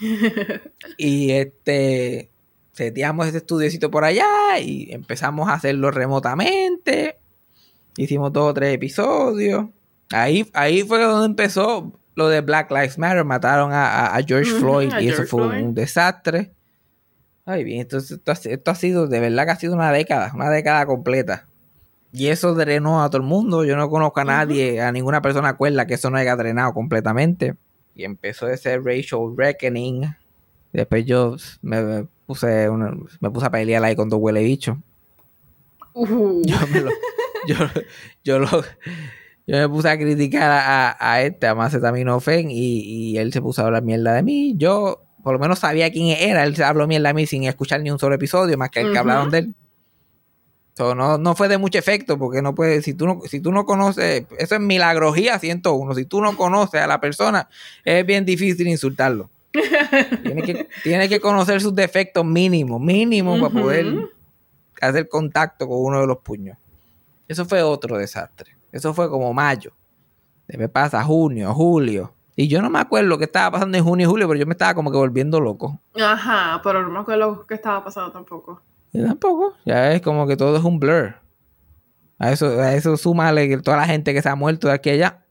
y 0.96 1.30
este 1.32 2.30
seteamos 2.72 3.26
ese 3.26 3.38
estudiocito 3.38 3.90
por 3.90 4.04
allá 4.04 4.58
y 4.60 4.92
empezamos 4.92 5.48
a 5.48 5.54
hacerlo 5.54 5.90
remotamente. 5.90 7.18
Hicimos 7.96 8.32
dos 8.32 8.50
o 8.50 8.54
tres 8.54 8.74
episodios. 8.74 9.66
Ahí, 10.12 10.48
ahí 10.54 10.84
fue 10.84 11.02
donde 11.02 11.26
empezó 11.26 11.92
lo 12.14 12.28
de 12.28 12.40
Black 12.40 12.70
Lives 12.70 12.96
Matter. 12.96 13.24
Mataron 13.24 13.70
a, 13.72 14.16
George 14.24 14.52
Floyd 14.52 14.92
y 15.00 15.08
eso 15.08 15.24
fue 15.24 15.46
un, 15.46 15.74
desastre. 15.74 16.52
Ay, 17.44 17.64
bien, 17.64 17.80
entonces 17.80 18.20
esto, 18.44 18.70
ha 18.70 18.74
sido, 18.74 19.08
de 19.08 19.20
verdad 19.20 19.46
que 19.46 19.50
ha 19.50 19.56
sido 19.56 19.74
una 19.74 19.90
década, 19.90 20.30
una 20.34 20.48
década 20.50 20.86
completa. 20.86 21.48
Y 22.12 22.28
eso 22.28 22.54
drenó 22.54 23.02
a 23.02 23.10
todo 23.10 23.20
el 23.22 23.26
mundo. 23.26 23.64
Yo 23.64 23.76
no 23.76 23.90
conozco 23.90 24.20
a 24.20 24.24
nadie, 24.24 24.80
a 24.80 24.92
ninguna 24.92 25.20
persona 25.20 25.48
acuerda 25.48 25.86
que 25.86 25.94
eso 25.94 26.10
no 26.10 26.16
haya 26.16 26.36
drenado 26.36 26.72
completamente. 26.72 27.56
Y 27.98 28.04
empezó 28.04 28.48
ese 28.48 28.78
racial 28.78 29.34
reckoning. 29.36 30.02
Después 30.72 31.04
yo 31.04 31.34
me 31.62 32.06
puse, 32.26 32.68
me 33.20 33.30
puse 33.30 33.46
a 33.46 33.50
pelear 33.50 33.82
ahí 33.82 33.96
con 33.96 34.08
dos 34.08 34.20
huele 34.22 34.40
bicho. 34.44 34.80
Uh. 35.94 36.40
Yo, 36.46 36.56
me 36.72 36.80
lo, 36.82 36.90
yo, 38.22 38.38
lo, 38.38 38.48
yo 39.48 39.56
me 39.56 39.68
puse 39.68 39.88
a 39.88 39.98
criticar 39.98 40.48
a, 40.48 40.96
a 41.00 41.22
este, 41.22 41.48
a 41.48 41.56
Macetaminofen, 41.56 42.52
y, 42.52 42.82
y 42.82 43.18
él 43.18 43.32
se 43.32 43.42
puso 43.42 43.62
a 43.62 43.66
hablar 43.66 43.82
mierda 43.82 44.12
de 44.12 44.22
mí. 44.22 44.54
Yo, 44.56 45.02
por 45.24 45.32
lo 45.32 45.40
menos, 45.40 45.58
sabía 45.58 45.90
quién 45.90 46.16
era. 46.16 46.44
Él 46.44 46.54
se 46.54 46.62
habló 46.62 46.86
mierda 46.86 47.08
de 47.08 47.14
mí 47.14 47.26
sin 47.26 47.42
escuchar 47.44 47.80
ni 47.80 47.90
un 47.90 47.98
solo 47.98 48.14
episodio, 48.14 48.56
más 48.56 48.70
que 48.70 48.80
el 48.82 48.92
que 48.92 48.98
hablaron 48.98 49.30
de 49.30 49.38
él 49.38 49.54
no, 50.78 51.18
no 51.18 51.34
fue 51.34 51.48
de 51.48 51.58
mucho 51.58 51.78
efecto 51.78 52.18
porque 52.18 52.42
no 52.42 52.54
puede, 52.54 52.82
si 52.82 52.94
tú 52.94 53.06
no, 53.06 53.20
si 53.26 53.40
tú 53.40 53.52
no 53.52 53.66
conoces, 53.66 54.26
eso 54.38 54.54
es 54.54 54.60
milagrología 54.60 55.38
101, 55.38 55.94
si 55.94 56.04
tú 56.04 56.20
no 56.20 56.36
conoces 56.36 56.80
a 56.80 56.86
la 56.86 57.00
persona, 57.00 57.48
es 57.84 58.04
bien 58.06 58.24
difícil 58.24 58.68
insultarlo. 58.68 59.30
tiene, 60.82 61.08
que, 61.08 61.20
conocer 61.20 61.60
sus 61.60 61.74
defectos 61.74 62.24
mínimos, 62.24 62.80
mínimos 62.80 63.40
para 63.40 63.62
poder 63.62 64.10
hacer 64.80 65.08
contacto 65.08 65.66
con 65.66 65.78
uno 65.80 66.00
de 66.00 66.06
los 66.06 66.18
puños. 66.18 66.56
Eso 67.26 67.44
fue 67.44 67.62
otro 67.62 67.98
desastre. 67.98 68.56
Eso 68.72 68.94
fue 68.94 69.08
como 69.08 69.32
mayo. 69.32 69.72
Después 70.46 70.70
pasa 70.70 71.02
junio, 71.02 71.52
julio. 71.54 72.14
Y 72.36 72.46
yo 72.48 72.62
no 72.62 72.70
me 72.70 72.78
acuerdo 72.78 73.08
lo 73.08 73.18
que 73.18 73.24
estaba 73.24 73.50
pasando 73.50 73.76
en 73.76 73.84
junio 73.84 74.06
y 74.06 74.10
julio, 74.10 74.28
pero 74.28 74.38
yo 74.38 74.46
me 74.46 74.52
estaba 74.52 74.74
como 74.74 74.90
que 74.90 74.96
volviendo 74.96 75.40
loco. 75.40 75.80
Ajá, 76.00 76.60
pero 76.62 76.82
no 76.82 76.90
me 76.90 77.00
acuerdo 77.00 77.46
que 77.46 77.54
estaba 77.54 77.82
pasando 77.82 78.12
tampoco. 78.12 78.62
Yo 78.92 79.06
tampoco. 79.06 79.54
Ya 79.64 79.92
es 79.92 80.02
como 80.02 80.26
que 80.26 80.36
todo 80.36 80.56
es 80.56 80.64
un 80.64 80.78
blur. 80.78 81.14
A 82.18 82.32
eso, 82.32 82.46
a 82.60 82.74
eso 82.74 82.96
súmale 82.96 83.58
toda 83.58 83.76
la 83.76 83.86
gente 83.86 84.12
que 84.12 84.22
se 84.22 84.28
ha 84.28 84.34
muerto 84.34 84.68
de 84.68 84.74
aquí 84.74 84.90
allá. 84.90 85.24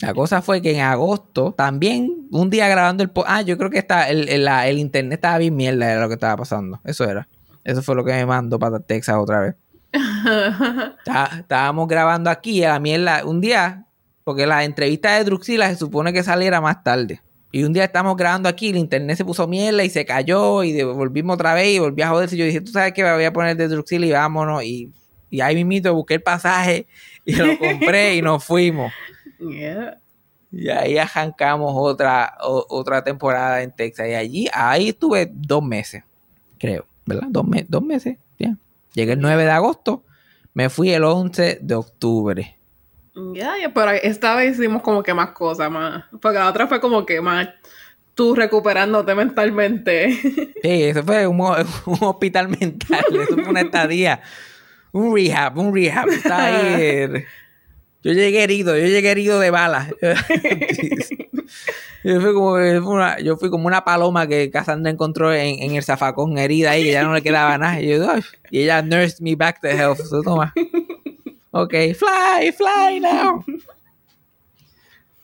La 0.00 0.14
cosa 0.14 0.40
fue 0.42 0.62
que 0.62 0.74
en 0.74 0.80
agosto, 0.80 1.52
también, 1.52 2.28
un 2.30 2.50
día 2.50 2.68
grabando 2.68 3.02
el... 3.02 3.10
Ah, 3.26 3.42
yo 3.42 3.58
creo 3.58 3.68
que 3.68 3.78
está, 3.78 4.08
el, 4.08 4.28
el, 4.28 4.78
internet 4.78 5.18
estaba 5.18 5.38
bien 5.38 5.56
mierda, 5.56 5.90
era 5.90 6.00
lo 6.00 6.08
que 6.08 6.14
estaba 6.14 6.36
pasando. 6.36 6.80
Eso 6.84 7.04
era. 7.04 7.28
Eso 7.64 7.82
fue 7.82 7.96
lo 7.96 8.04
que 8.04 8.12
me 8.12 8.24
mandó 8.24 8.58
para 8.58 8.78
Texas 8.80 9.16
otra 9.18 9.40
vez. 9.40 9.56
estábamos 11.38 11.88
grabando 11.88 12.30
aquí 12.30 12.62
a 12.62 12.74
la 12.74 12.78
mierda 12.78 13.24
un 13.24 13.40
día, 13.40 13.86
porque 14.24 14.46
la 14.46 14.64
entrevista 14.64 15.14
de 15.14 15.24
Druxila 15.24 15.68
se 15.68 15.76
supone 15.76 16.12
que 16.12 16.22
saliera 16.22 16.60
más 16.60 16.84
tarde. 16.84 17.20
Y 17.50 17.64
un 17.64 17.72
día 17.72 17.84
estamos 17.84 18.16
grabando 18.16 18.48
aquí, 18.48 18.68
el 18.68 18.76
internet 18.76 19.16
se 19.16 19.24
puso 19.24 19.46
mierda 19.46 19.82
y 19.82 19.88
se 19.88 20.04
cayó 20.04 20.62
y 20.62 20.82
volvimos 20.82 21.34
otra 21.34 21.54
vez 21.54 21.76
y 21.76 21.78
volví 21.78 22.02
a 22.02 22.10
joderse. 22.10 22.36
Y 22.36 22.38
yo 22.38 22.44
dije, 22.44 22.60
tú 22.60 22.72
sabes 22.72 22.92
que 22.92 23.02
me 23.02 23.12
voy 23.14 23.24
a 23.24 23.32
poner 23.32 23.56
de 23.56 23.68
Druxil 23.68 24.04
y 24.04 24.12
vámonos. 24.12 24.62
Y, 24.64 24.92
y 25.30 25.40
ahí 25.40 25.54
mismito 25.54 25.94
busqué 25.94 26.14
el 26.14 26.22
pasaje 26.22 26.86
y 27.24 27.34
lo 27.34 27.46
compré 27.58 28.16
y 28.16 28.22
nos 28.22 28.44
fuimos. 28.44 28.92
Y 30.50 30.68
ahí 30.68 30.98
arrancamos 30.98 31.72
otra, 31.74 32.36
otra 32.40 33.02
temporada 33.02 33.62
en 33.62 33.72
Texas. 33.72 34.08
Y 34.08 34.14
allí, 34.14 34.48
ahí 34.52 34.90
estuve 34.90 35.30
dos 35.32 35.62
meses, 35.62 36.04
creo, 36.58 36.86
¿verdad? 37.06 37.28
Dos, 37.30 37.46
dos 37.68 37.82
meses, 37.82 38.18
ya. 38.38 38.56
Llegué 38.94 39.12
el 39.12 39.20
9 39.20 39.44
de 39.44 39.50
agosto, 39.50 40.04
me 40.54 40.68
fui 40.68 40.90
el 40.90 41.04
11 41.04 41.60
de 41.62 41.74
octubre. 41.74 42.57
Ya, 43.34 43.54
pero 43.74 43.90
esta 43.90 44.36
vez 44.36 44.58
hicimos 44.58 44.82
como 44.82 45.02
que 45.02 45.14
más 45.14 45.30
cosas, 45.30 45.70
más. 45.70 46.04
Porque 46.20 46.38
la 46.38 46.48
otra 46.48 46.66
fue 46.66 46.80
como 46.80 47.04
que 47.04 47.20
más 47.20 47.48
tú 48.18 48.34
recuperándote 48.34 49.14
mentalmente. 49.14 50.10
Sí, 50.60 50.82
eso 50.82 51.04
fue 51.04 51.24
un, 51.28 51.40
hospital 51.40 52.48
mental, 52.48 53.04
eso 53.12 53.34
fue 53.34 53.48
una 53.48 53.60
estadía. 53.60 54.20
Un 54.90 55.14
rehab, 55.14 55.56
un 55.56 55.72
rehab. 55.72 56.08
Está 56.08 56.46
ahí. 56.46 57.24
Yo 58.02 58.12
llegué 58.12 58.42
herido, 58.42 58.76
yo 58.76 58.86
llegué 58.86 59.10
herido 59.10 59.40
de 59.40 59.50
balas. 59.50 59.88
yo, 62.04 62.20
fui 62.20 62.32
como, 62.32 62.52
una, 62.92 63.18
yo 63.18 63.36
fui 63.36 63.50
como 63.50 63.66
una 63.66 63.84
paloma 63.84 64.28
que 64.28 64.50
Cassandra 64.52 64.90
encontró 64.90 65.34
en, 65.34 65.74
el 65.74 65.82
zafacón 65.82 66.38
herida 66.38 66.70
ahí, 66.70 66.84
que 66.84 66.92
ya 66.92 67.02
no 67.02 67.12
le 67.12 67.22
quedaba 67.22 67.58
nada. 67.58 67.80
Y, 67.80 67.88
yo, 67.88 68.06
y 68.50 68.62
ella 68.62 68.82
nursed 68.82 69.18
me 69.20 69.34
back 69.34 69.60
to 69.60 69.68
health. 69.68 69.98
Eso, 69.98 70.22
toma. 70.22 70.54
Ok, 71.60 71.72
fly, 71.72 72.52
fly 72.52 73.00
now. 73.00 73.44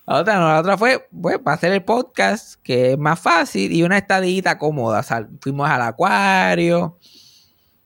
La 0.04 0.16
otra, 0.16 0.38
la 0.40 0.58
otra 0.58 0.76
fue, 0.76 1.06
pues, 1.12 1.38
para 1.38 1.54
hacer 1.54 1.72
el 1.72 1.84
podcast, 1.84 2.60
que 2.60 2.92
es 2.92 2.98
más 2.98 3.20
fácil 3.20 3.70
y 3.70 3.84
una 3.84 3.98
estadita 3.98 4.58
cómoda. 4.58 5.04
fuimos 5.40 5.70
al 5.70 5.82
acuario. 5.82 6.98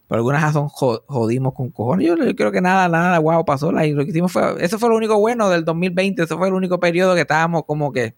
Por 0.06 0.16
alguna 0.16 0.40
razón 0.40 0.68
jodimos 0.68 1.52
con 1.52 1.70
cojones. 1.70 2.06
Yo, 2.06 2.16
creo 2.34 2.50
que 2.50 2.62
nada, 2.62 2.88
nada 2.88 3.18
guau 3.18 3.44
pasó. 3.44 3.70
lo 3.70 3.78
que 3.78 4.10
hicimos 4.10 4.32
fue, 4.32 4.64
eso 4.64 4.78
fue 4.78 4.88
lo 4.88 4.96
único 4.96 5.20
bueno 5.20 5.50
del 5.50 5.66
2020. 5.66 6.22
Eso 6.22 6.38
fue 6.38 6.48
el 6.48 6.54
único 6.54 6.80
periodo 6.80 7.14
que 7.14 7.20
estábamos 7.20 7.64
como 7.66 7.92
que 7.92 8.14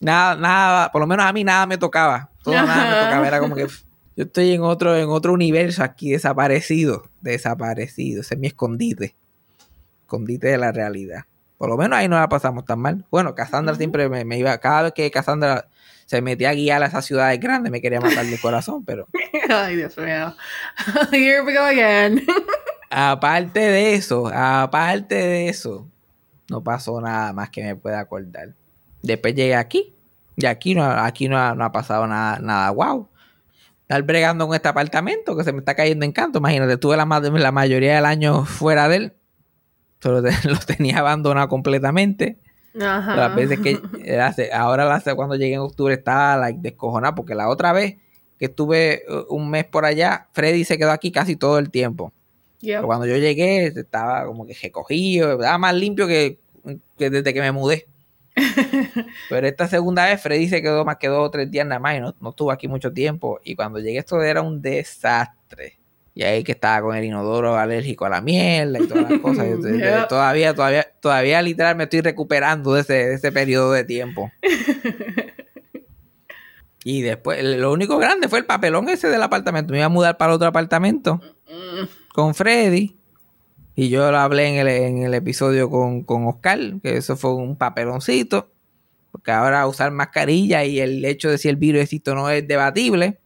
nada, 0.00 0.34
nada, 0.34 0.90
por 0.90 1.00
lo 1.00 1.06
menos 1.06 1.24
a 1.24 1.32
mí 1.32 1.44
nada 1.44 1.64
me 1.66 1.78
tocaba. 1.78 2.32
Todo 2.42 2.54
nada 2.54 2.90
me 2.90 3.04
tocaba. 3.04 3.28
Era 3.28 3.38
como 3.38 3.54
que 3.54 3.68
yo 4.16 4.24
estoy 4.24 4.50
en 4.50 4.62
otro, 4.62 4.96
en 4.96 5.08
otro 5.08 5.32
universo 5.32 5.84
aquí 5.84 6.10
desaparecido. 6.10 7.04
Desaparecido. 7.20 8.22
Ese 8.22 8.34
es 8.34 8.40
mi 8.40 8.48
escondite. 8.48 9.14
Escondite 10.08 10.48
de 10.48 10.56
la 10.56 10.72
realidad. 10.72 11.26
Por 11.58 11.68
lo 11.68 11.76
menos 11.76 11.98
ahí 11.98 12.08
no 12.08 12.16
la 12.16 12.30
pasamos 12.30 12.64
tan 12.64 12.78
mal. 12.78 13.04
Bueno, 13.10 13.34
Cassandra 13.34 13.74
siempre 13.74 14.08
me, 14.08 14.38
iba. 14.38 14.56
Cada 14.56 14.84
vez 14.84 14.92
que 14.94 15.10
Cassandra 15.10 15.68
se 16.06 16.22
metía 16.22 16.48
a 16.48 16.54
guiar 16.54 16.82
a 16.82 16.86
esas 16.86 17.04
ciudades 17.04 17.38
grandes, 17.38 17.70
me 17.70 17.82
quería 17.82 18.00
matar 18.00 18.24
de 18.24 18.40
corazón, 18.40 18.86
pero. 18.86 19.06
Ay, 19.50 19.76
Dios 19.76 19.98
mío. 19.98 20.34
Here 21.12 21.42
we 21.42 21.52
go 21.52 21.60
again. 21.60 22.24
aparte 22.90 23.60
de 23.60 23.92
eso, 23.92 24.28
aparte 24.32 25.14
de 25.14 25.50
eso, 25.50 25.86
no 26.48 26.64
pasó 26.64 26.98
nada 27.02 27.34
más 27.34 27.50
que 27.50 27.62
me 27.62 27.76
pueda 27.76 28.00
acordar. 28.00 28.54
Después 29.02 29.34
llegué 29.34 29.56
aquí. 29.56 29.94
Y 30.36 30.46
aquí 30.46 30.74
no, 30.74 30.84
aquí 30.84 31.28
no, 31.28 31.36
ha, 31.36 31.72
pasado 31.72 32.06
nada, 32.06 32.38
nada 32.38 32.70
wow 32.70 33.08
estar 33.82 34.02
bregando 34.02 34.46
con 34.46 34.54
este 34.54 34.68
apartamento 34.68 35.36
que 35.36 35.44
se 35.44 35.52
me 35.52 35.58
está 35.58 35.74
cayendo 35.74 36.04
en 36.04 36.12
canto. 36.12 36.38
Imagínate, 36.38 36.76
tuve 36.76 36.96
la, 36.96 37.04
la 37.06 37.52
mayoría 37.52 37.96
del 37.96 38.06
año 38.06 38.44
fuera 38.44 38.88
de 38.88 38.96
él. 38.96 39.17
Solo 40.00 40.20
lo 40.44 40.58
tenía 40.66 40.98
abandonado 40.98 41.48
completamente. 41.48 42.38
Ajá. 42.80 43.16
Las 43.16 43.34
veces 43.34 43.58
que 43.60 43.80
ahora 44.52 45.02
cuando 45.16 45.34
llegué 45.34 45.54
en 45.54 45.60
octubre 45.60 45.94
estaba 45.94 46.36
like, 46.36 46.60
descojonada 46.60 47.14
porque 47.14 47.34
la 47.34 47.48
otra 47.48 47.72
vez 47.72 47.96
que 48.38 48.46
estuve 48.46 49.02
uh, 49.08 49.34
un 49.34 49.50
mes 49.50 49.64
por 49.64 49.84
allá, 49.84 50.28
Freddy 50.32 50.64
se 50.64 50.78
quedó 50.78 50.92
aquí 50.92 51.10
casi 51.10 51.36
todo 51.36 51.58
el 51.58 51.70
tiempo. 51.70 52.12
Pero 52.60 52.86
cuando 52.86 53.06
yo 53.06 53.16
llegué 53.16 53.66
estaba 53.66 54.26
como 54.26 54.46
que 54.46 54.54
recogido, 54.54 55.32
estaba 55.32 55.58
más 55.58 55.74
limpio 55.74 56.06
que, 56.06 56.38
que 56.96 57.10
desde 57.10 57.34
que 57.34 57.40
me 57.40 57.52
mudé. 57.52 57.86
Pero 59.28 59.46
esta 59.46 59.68
segunda 59.68 60.06
vez 60.06 60.20
Freddy 60.20 60.48
se 60.48 60.62
quedó 60.62 60.84
más 60.84 60.96
que 60.96 61.08
dos 61.08 61.26
o 61.26 61.30
tres 61.30 61.50
días 61.50 61.66
nada 61.66 61.80
más 61.80 61.96
y 61.96 62.00
no, 62.00 62.14
estuvo 62.30 62.50
aquí 62.50 62.68
mucho 62.68 62.92
tiempo. 62.92 63.40
Y 63.44 63.54
cuando 63.54 63.78
llegué 63.78 63.98
esto 63.98 64.22
era 64.22 64.42
un 64.42 64.60
desastre. 64.60 65.77
Y 66.18 66.24
ahí 66.24 66.42
que 66.42 66.50
estaba 66.50 66.82
con 66.82 66.96
el 66.96 67.04
inodoro 67.04 67.56
alérgico 67.56 68.04
a 68.04 68.08
la 68.08 68.20
miel 68.20 68.76
y 68.82 68.88
todas 68.88 69.08
las 69.08 69.20
cosas. 69.22 69.46
Todavía, 70.08 70.52
todavía, 70.52 70.90
todavía 71.00 71.40
literal 71.42 71.76
me 71.76 71.84
estoy 71.84 72.00
recuperando 72.00 72.74
de 72.74 72.80
ese, 72.80 72.92
de 72.92 73.14
ese 73.14 73.30
periodo 73.30 73.70
de 73.72 73.84
tiempo. 73.84 74.30
Y 76.84 77.02
después, 77.02 77.44
lo 77.44 77.70
único 77.70 77.98
grande 77.98 78.28
fue 78.28 78.38
el 78.38 78.46
papelón 78.46 78.88
ese 78.88 79.08
del 79.08 79.22
apartamento. 79.22 79.72
Me 79.72 79.78
iba 79.78 79.86
a 79.86 79.90
mudar 79.90 80.16
para 80.16 80.32
otro 80.32 80.46
apartamento 80.46 81.20
con 82.14 82.34
Freddy. 82.34 82.96
Y 83.74 83.90
yo 83.90 84.10
lo 84.10 84.16
hablé 84.16 84.46
en 84.46 84.54
el, 84.54 84.68
en 84.68 85.02
el 85.02 85.12
episodio 85.12 85.68
con, 85.68 86.06
Oscar, 86.26 86.58
que 86.82 86.96
eso 86.96 87.16
fue 87.16 87.34
un 87.34 87.56
papeloncito. 87.56 88.50
Porque 89.12 89.32
ahora 89.32 89.66
usar 89.66 89.90
mascarilla 89.90 90.64
y 90.64 90.80
el 90.80 91.04
hecho 91.04 91.30
de 91.30 91.36
si 91.36 91.48
el 91.48 91.56
virus 91.56 91.82
existe 91.82 92.12
o 92.12 92.14
no 92.14 92.30
es 92.30 92.48
debatible. 92.48 93.20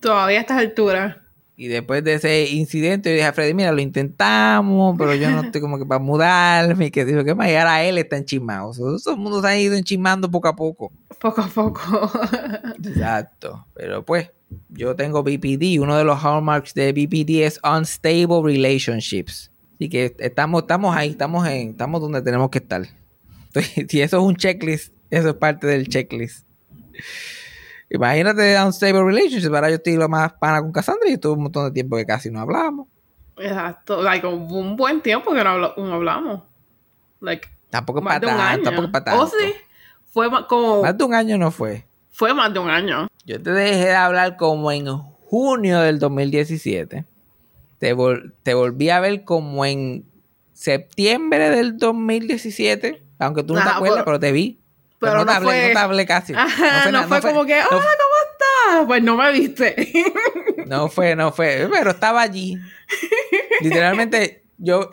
Todavía 0.00 0.38
a 0.38 0.40
estas 0.40 0.58
alturas. 0.58 1.18
Y 1.56 1.68
después 1.68 2.02
de 2.02 2.14
ese 2.14 2.48
incidente, 2.50 3.10
yo 3.10 3.14
dije 3.14 3.26
a 3.26 3.32
Freddy, 3.32 3.54
mira, 3.54 3.70
lo 3.70 3.80
intentamos, 3.80 4.96
pero 4.98 5.14
yo 5.14 5.30
no 5.30 5.42
estoy 5.42 5.60
como 5.60 5.78
que 5.78 5.86
para 5.86 6.00
mudarme. 6.00 6.86
Y 6.86 6.90
que 6.90 7.04
dijo 7.04 7.22
que 7.22 7.34
más 7.34 7.46
ahora 7.46 7.84
él 7.84 7.96
está 7.98 8.16
enchismado. 8.16 8.72
Todo 8.72 9.14
el 9.14 9.16
mundo 9.16 9.40
se 9.40 9.46
ha 9.46 9.58
ido 9.58 9.74
enchismando 9.74 10.28
poco 10.28 10.48
a 10.48 10.56
poco. 10.56 10.92
Poco 11.20 11.42
a 11.42 11.46
poco. 11.46 12.10
Exacto. 12.82 13.66
Pero 13.74 14.04
pues, 14.04 14.32
yo 14.68 14.96
tengo 14.96 15.22
BPD. 15.22 15.80
Uno 15.80 15.96
de 15.96 16.04
los 16.04 16.18
hallmarks 16.20 16.74
de 16.74 16.92
BPD 16.92 17.44
es 17.44 17.60
unstable 17.62 18.42
relationships 18.42 19.52
Así 19.74 19.88
que 19.88 20.14
estamos, 20.18 20.62
estamos 20.62 20.96
ahí, 20.96 21.10
estamos 21.10 21.46
en, 21.48 21.70
estamos 21.70 22.00
donde 22.00 22.22
tenemos 22.22 22.48
que 22.50 22.58
estar. 22.58 22.82
si 23.88 24.00
eso 24.00 24.18
es 24.18 24.22
un 24.22 24.36
checklist, 24.36 24.92
eso 25.10 25.30
es 25.30 25.34
parte 25.34 25.66
del 25.66 25.88
checklist. 25.88 26.46
Imagínate 27.90 28.60
Unstable 28.60 29.04
Relationship. 29.04 29.54
Ahora 29.54 29.68
yo 29.68 29.76
estoy 29.76 29.96
lo 29.96 30.08
más 30.08 30.32
pana 30.34 30.60
con 30.60 30.72
Cassandra 30.72 31.08
y 31.08 31.18
tuve 31.18 31.34
un 31.34 31.42
montón 31.44 31.66
de 31.66 31.70
tiempo 31.70 31.96
que 31.96 32.06
casi 32.06 32.30
no 32.30 32.40
hablamos. 32.40 32.88
Exacto. 33.36 34.02
Like, 34.02 34.26
un 34.26 34.76
buen 34.76 35.00
tiempo 35.00 35.32
que 35.32 35.44
no, 35.44 35.50
hablamos. 35.50 36.42
Like, 37.20 37.48
tampoco 37.70 38.02
para 38.02 38.20
tanto, 38.20 38.64
tampoco 38.64 38.90
para 38.90 39.04
tanto. 39.04 39.22
Oh, 39.22 39.26
sí. 39.26 39.54
Fue 40.12 40.28
como... 40.48 40.82
Más 40.82 40.96
de 40.96 41.04
un 41.04 41.14
año 41.14 41.38
no 41.38 41.50
fue. 41.50 41.86
Fue 42.10 42.32
más 42.32 42.52
de 42.52 42.60
un 42.60 42.70
año. 42.70 43.08
Yo 43.24 43.42
te 43.42 43.50
dejé 43.50 43.86
de 43.86 43.94
hablar 43.94 44.36
como 44.36 44.70
en 44.70 44.86
junio 44.86 45.80
del 45.80 45.98
2017. 45.98 47.04
Te, 47.78 47.96
te 48.42 48.54
volví 48.54 48.90
a 48.90 49.00
ver 49.00 49.24
como 49.24 49.64
en 49.64 50.04
septiembre 50.52 51.50
del 51.50 51.76
2017. 51.76 53.02
Aunque 53.18 53.42
tú 53.42 53.54
no 53.54 53.62
te 53.62 53.68
acuerdas, 53.68 54.04
pero 54.04 54.20
te 54.20 54.30
vi. 54.30 54.60
Pero, 54.98 55.18
no, 55.18 55.26
te 55.26 55.32
hablé, 55.32 55.68
no, 55.68 55.72
te 55.72 55.78
hablé, 55.78 56.06
casi. 56.06 56.32
no 56.32 57.08
fue, 57.08 57.20
como 57.20 57.44
que, 57.44 57.54
hola, 57.54 57.68
¿cómo 57.70 57.82
estás? 58.32 58.86
Pues 58.86 59.02
no 59.02 59.16
me 59.16 59.32
viste. 59.32 59.92
no 60.66 60.88
fue, 60.88 61.14
no 61.14 61.32
fue, 61.32 61.68
pero 61.70 61.90
estaba 61.90 62.22
allí. 62.22 62.56
Literalmente, 63.60 64.44
yo, 64.56 64.90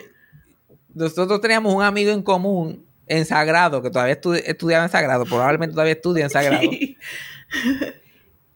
nosotros 0.94 1.40
teníamos 1.40 1.74
un 1.74 1.84
amigo 1.84 2.12
en 2.12 2.24
común 2.24 2.86
en 3.08 3.26
Sagrado, 3.26 3.82
que 3.82 3.90
todavía 3.90 4.20
estudiaba 4.46 4.84
en 4.84 4.90
Sagrado, 4.90 5.26
probablemente 5.26 5.74
todavía 5.74 5.94
estudia 5.94 6.26
en 6.26 6.30
Sagrado. 6.30 6.70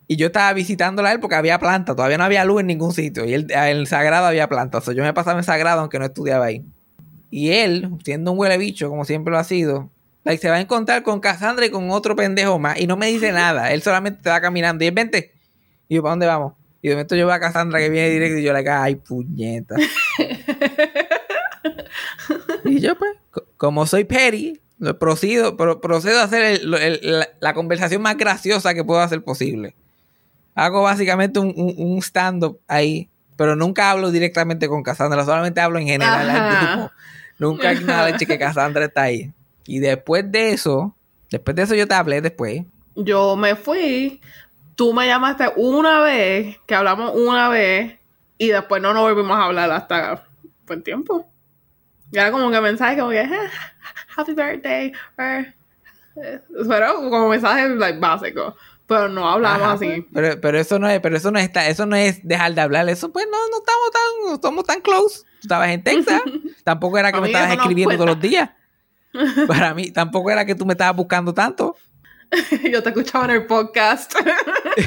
Y 0.08 0.18
yo 0.18 0.28
estaba 0.28 0.54
visitándola 0.54 1.10
a 1.10 1.12
él 1.14 1.20
porque 1.20 1.36
había 1.36 1.58
planta, 1.60 1.96
todavía 1.96 2.18
no 2.18 2.24
había 2.24 2.46
luz 2.46 2.62
en 2.62 2.68
ningún 2.68 2.94
sitio. 2.94 3.26
Y 3.26 3.34
él, 3.34 3.48
en 3.50 3.86
Sagrado 3.88 4.28
había 4.28 4.48
planta. 4.48 4.78
O 4.78 4.82
sea, 4.82 4.94
yo 4.94 5.04
me 5.04 5.14
pasaba 5.14 5.40
en 5.40 5.44
Sagrado 5.44 5.82
aunque 5.82 6.00
no 6.00 6.06
estudiaba 6.06 6.46
ahí. 6.46 6.64
Y 7.32 7.52
él, 7.52 7.90
siendo 8.04 8.32
un 8.32 8.40
huele 8.40 8.58
bicho, 8.58 8.88
como 8.90 9.04
siempre 9.04 9.32
lo 9.32 9.40
ha 9.40 9.44
sido, 9.44 9.90
like, 10.26 10.42
se 10.42 10.50
va 10.50 10.56
a 10.56 10.62
encontrar 10.62 11.04
con 11.04 11.22
Cassandra 11.22 11.66
y 11.66 11.70
con 11.70 11.90
otro 11.92 12.16
pendejo 12.16 12.60
más. 12.60 12.80
Y 12.80 12.88
no 12.88 12.98
me 12.98 13.08
dice 13.08 13.32
nada. 13.32 13.72
Él 13.72 13.82
solamente 13.82 14.22
te 14.22 14.30
va 14.30 14.42
caminando. 14.42 14.84
Y 14.84 14.88
él, 14.88 14.94
vente. 14.94 15.34
Y 15.88 15.96
yo, 15.96 16.02
¿para 16.02 16.12
dónde 16.12 16.26
vamos? 16.26 16.54
Y 16.82 16.90
de 16.90 16.96
momento 16.96 17.16
yo 17.16 17.26
veo 17.26 17.36
a 17.36 17.40
Cassandra 17.40 17.80
que 17.80 17.90
viene 17.90 18.10
directo 18.10 18.40
y 18.40 18.44
yo 18.44 18.54
le 18.54 18.60
digo, 18.60 18.72
ay, 18.74 18.96
puñeta. 18.96 19.76
y 22.66 22.80
yo, 22.80 22.98
pues, 22.98 23.12
como 23.58 23.88
soy 23.88 24.04
Perry, 24.04 24.62
procedo, 25.00 25.56
procedo 25.56 26.20
a 26.20 26.24
hacer 26.24 26.62
la, 26.64 27.54
conversación 27.54 28.02
más 28.02 28.18
graciosa 28.18 28.74
que 28.74 28.84
puedo 28.84 29.00
hacer 29.00 29.24
posible. 29.24 29.76
Hago 30.54 30.84
básicamente 30.84 31.40
un, 31.40 31.54
un 31.56 32.02
stand-up 32.02 32.60
ahí, 32.68 33.10
pero 33.36 33.56
nunca 33.56 33.92
hablo 33.92 34.12
directamente 34.12 34.68
con 34.68 34.84
Cassandra, 34.84 35.26
solamente 35.26 35.62
hablo 35.62 35.80
en 35.80 35.88
general. 35.88 36.92
Nunca 37.38 37.70
acknowledge 37.70 38.26
que 38.26 38.40
Cassandra 38.40 38.86
está 38.86 39.04
ahí. 39.04 39.34
Y 39.66 39.80
después 39.80 40.32
de 40.32 40.52
eso, 40.52 40.96
después 41.32 41.56
de 41.56 41.64
eso 41.64 41.76
yo 41.76 41.88
te 41.88 41.96
hablé 41.96 42.22
después. 42.22 42.64
Yo 42.96 43.36
me 43.36 43.56
fui, 43.56 44.22
tú 44.76 44.94
me 44.94 45.08
llamaste 45.08 45.52
una 45.56 46.00
vez, 46.02 46.58
que 46.66 46.76
hablamos 46.76 47.14
una 47.16 47.50
vez, 47.50 48.00
y 48.38 48.50
después 48.50 48.82
no 48.82 48.94
nos 48.94 49.04
volvimos 49.04 49.38
a 49.38 49.46
hablar 49.46 49.72
hasta 49.72 50.28
buen 50.66 50.84
tiempo. 50.84 51.28
Y 52.12 52.18
era 52.18 52.32
como 52.32 52.52
que 52.52 52.62
mensaje 52.62 52.98
como 52.98 53.12
que, 53.12 53.20
ah, 53.20 53.50
happy 54.16 54.34
birthday, 54.34 54.94
eh, 55.18 55.54
pero 56.68 56.96
como 56.96 57.30
mensaje 57.30 57.70
like, 57.76 58.00
básico. 58.00 58.56
Pero 58.88 59.10
no 59.10 59.28
hablamos 59.28 59.68
así. 59.68 60.08
Pero, 60.14 60.40
pero 60.40 60.60
eso 60.60 60.78
no 60.78 60.88
es, 60.88 61.00
pero 61.00 61.18
eso 61.18 61.32
no 61.32 61.40
es, 61.40 61.50
eso 61.56 61.86
no 61.88 61.96
es 61.96 62.26
dejar 62.26 62.54
de 62.54 62.62
hablar. 62.62 62.88
Eso 62.88 63.12
pues 63.12 63.26
no, 63.32 63.38
no 63.50 63.58
estamos 63.58 63.92
tan, 63.92 64.30
no 64.30 64.36
estamos 64.36 64.64
tan 64.64 64.82
close. 64.82 65.24
estabas 65.42 65.70
en 65.70 65.84
Texas. 65.84 66.22
tampoco 66.64 66.98
era 67.00 67.12
que 67.12 67.20
me 67.20 67.28
estabas 67.28 67.54
escribiendo 67.54 67.96
todos 67.96 68.12
los 68.12 68.22
días. 68.22 68.52
Para 69.48 69.74
mí, 69.74 69.92
tampoco 69.92 70.32
era 70.32 70.46
que 70.46 70.56
tú 70.56 70.66
me 70.66 70.74
estabas 70.74 70.96
buscando 70.96 71.34
tanto. 71.34 71.76
Yo 72.72 72.84
te 72.84 72.90
escuchaba 72.90 73.26
en 73.26 73.32
el 73.32 73.46
podcast. 73.46 74.14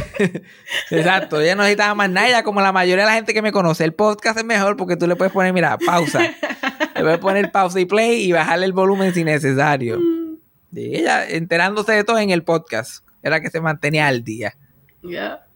Exacto, 0.90 1.42
ya 1.42 1.54
no 1.54 1.62
necesitaba 1.62 1.94
más 1.94 2.10
nada. 2.10 2.42
como 2.42 2.60
la 2.60 2.72
mayoría 2.72 3.04
de 3.04 3.10
la 3.10 3.14
gente 3.14 3.32
que 3.32 3.42
me 3.42 3.52
conoce, 3.52 3.84
el 3.84 3.94
podcast 3.94 4.38
es 4.38 4.44
mejor 4.44 4.76
porque 4.76 4.96
tú 4.96 5.06
le 5.06 5.16
puedes 5.16 5.32
poner, 5.32 5.52
mira, 5.52 5.78
pausa. 5.78 6.20
le 6.20 7.02
puedes 7.02 7.18
poner 7.18 7.50
pausa 7.52 7.80
y 7.80 7.84
play 7.84 8.22
y 8.24 8.32
bajarle 8.32 8.66
el 8.66 8.72
volumen 8.72 9.14
si 9.14 9.24
necesario. 9.24 9.98
Mm. 9.98 10.38
Y 10.72 10.96
ella 10.96 11.26
enterándose 11.28 11.92
de 11.92 12.04
todo 12.04 12.18
en 12.18 12.30
el 12.30 12.44
podcast. 12.44 13.04
Era 13.22 13.40
que 13.40 13.50
se 13.50 13.60
mantenía 13.60 14.06
al 14.06 14.22
día. 14.24 14.54
Ya. 15.02 15.46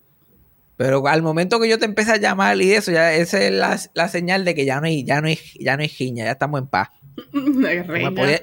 Pero 0.76 1.06
al 1.06 1.22
momento 1.22 1.60
que 1.60 1.68
yo 1.68 1.78
te 1.78 1.84
empecé 1.84 2.12
a 2.12 2.16
llamar 2.16 2.60
y 2.60 2.72
eso, 2.72 2.90
ya 2.90 3.12
esa 3.12 3.40
es 3.40 3.52
la, 3.52 3.78
la 3.94 4.08
señal 4.08 4.44
de 4.44 4.54
que 4.54 4.64
ya 4.64 4.80
no 4.80 4.86
hay, 4.86 5.04
ya 5.04 5.20
no 5.20 5.28
hay, 5.28 5.38
ya 5.60 5.76
no 5.76 5.82
hay 5.82 5.88
giña, 5.88 6.24
ya 6.24 6.32
estamos 6.32 6.60
en 6.60 6.66
paz. 6.66 6.88
me 7.32 8.12
podía, 8.12 8.42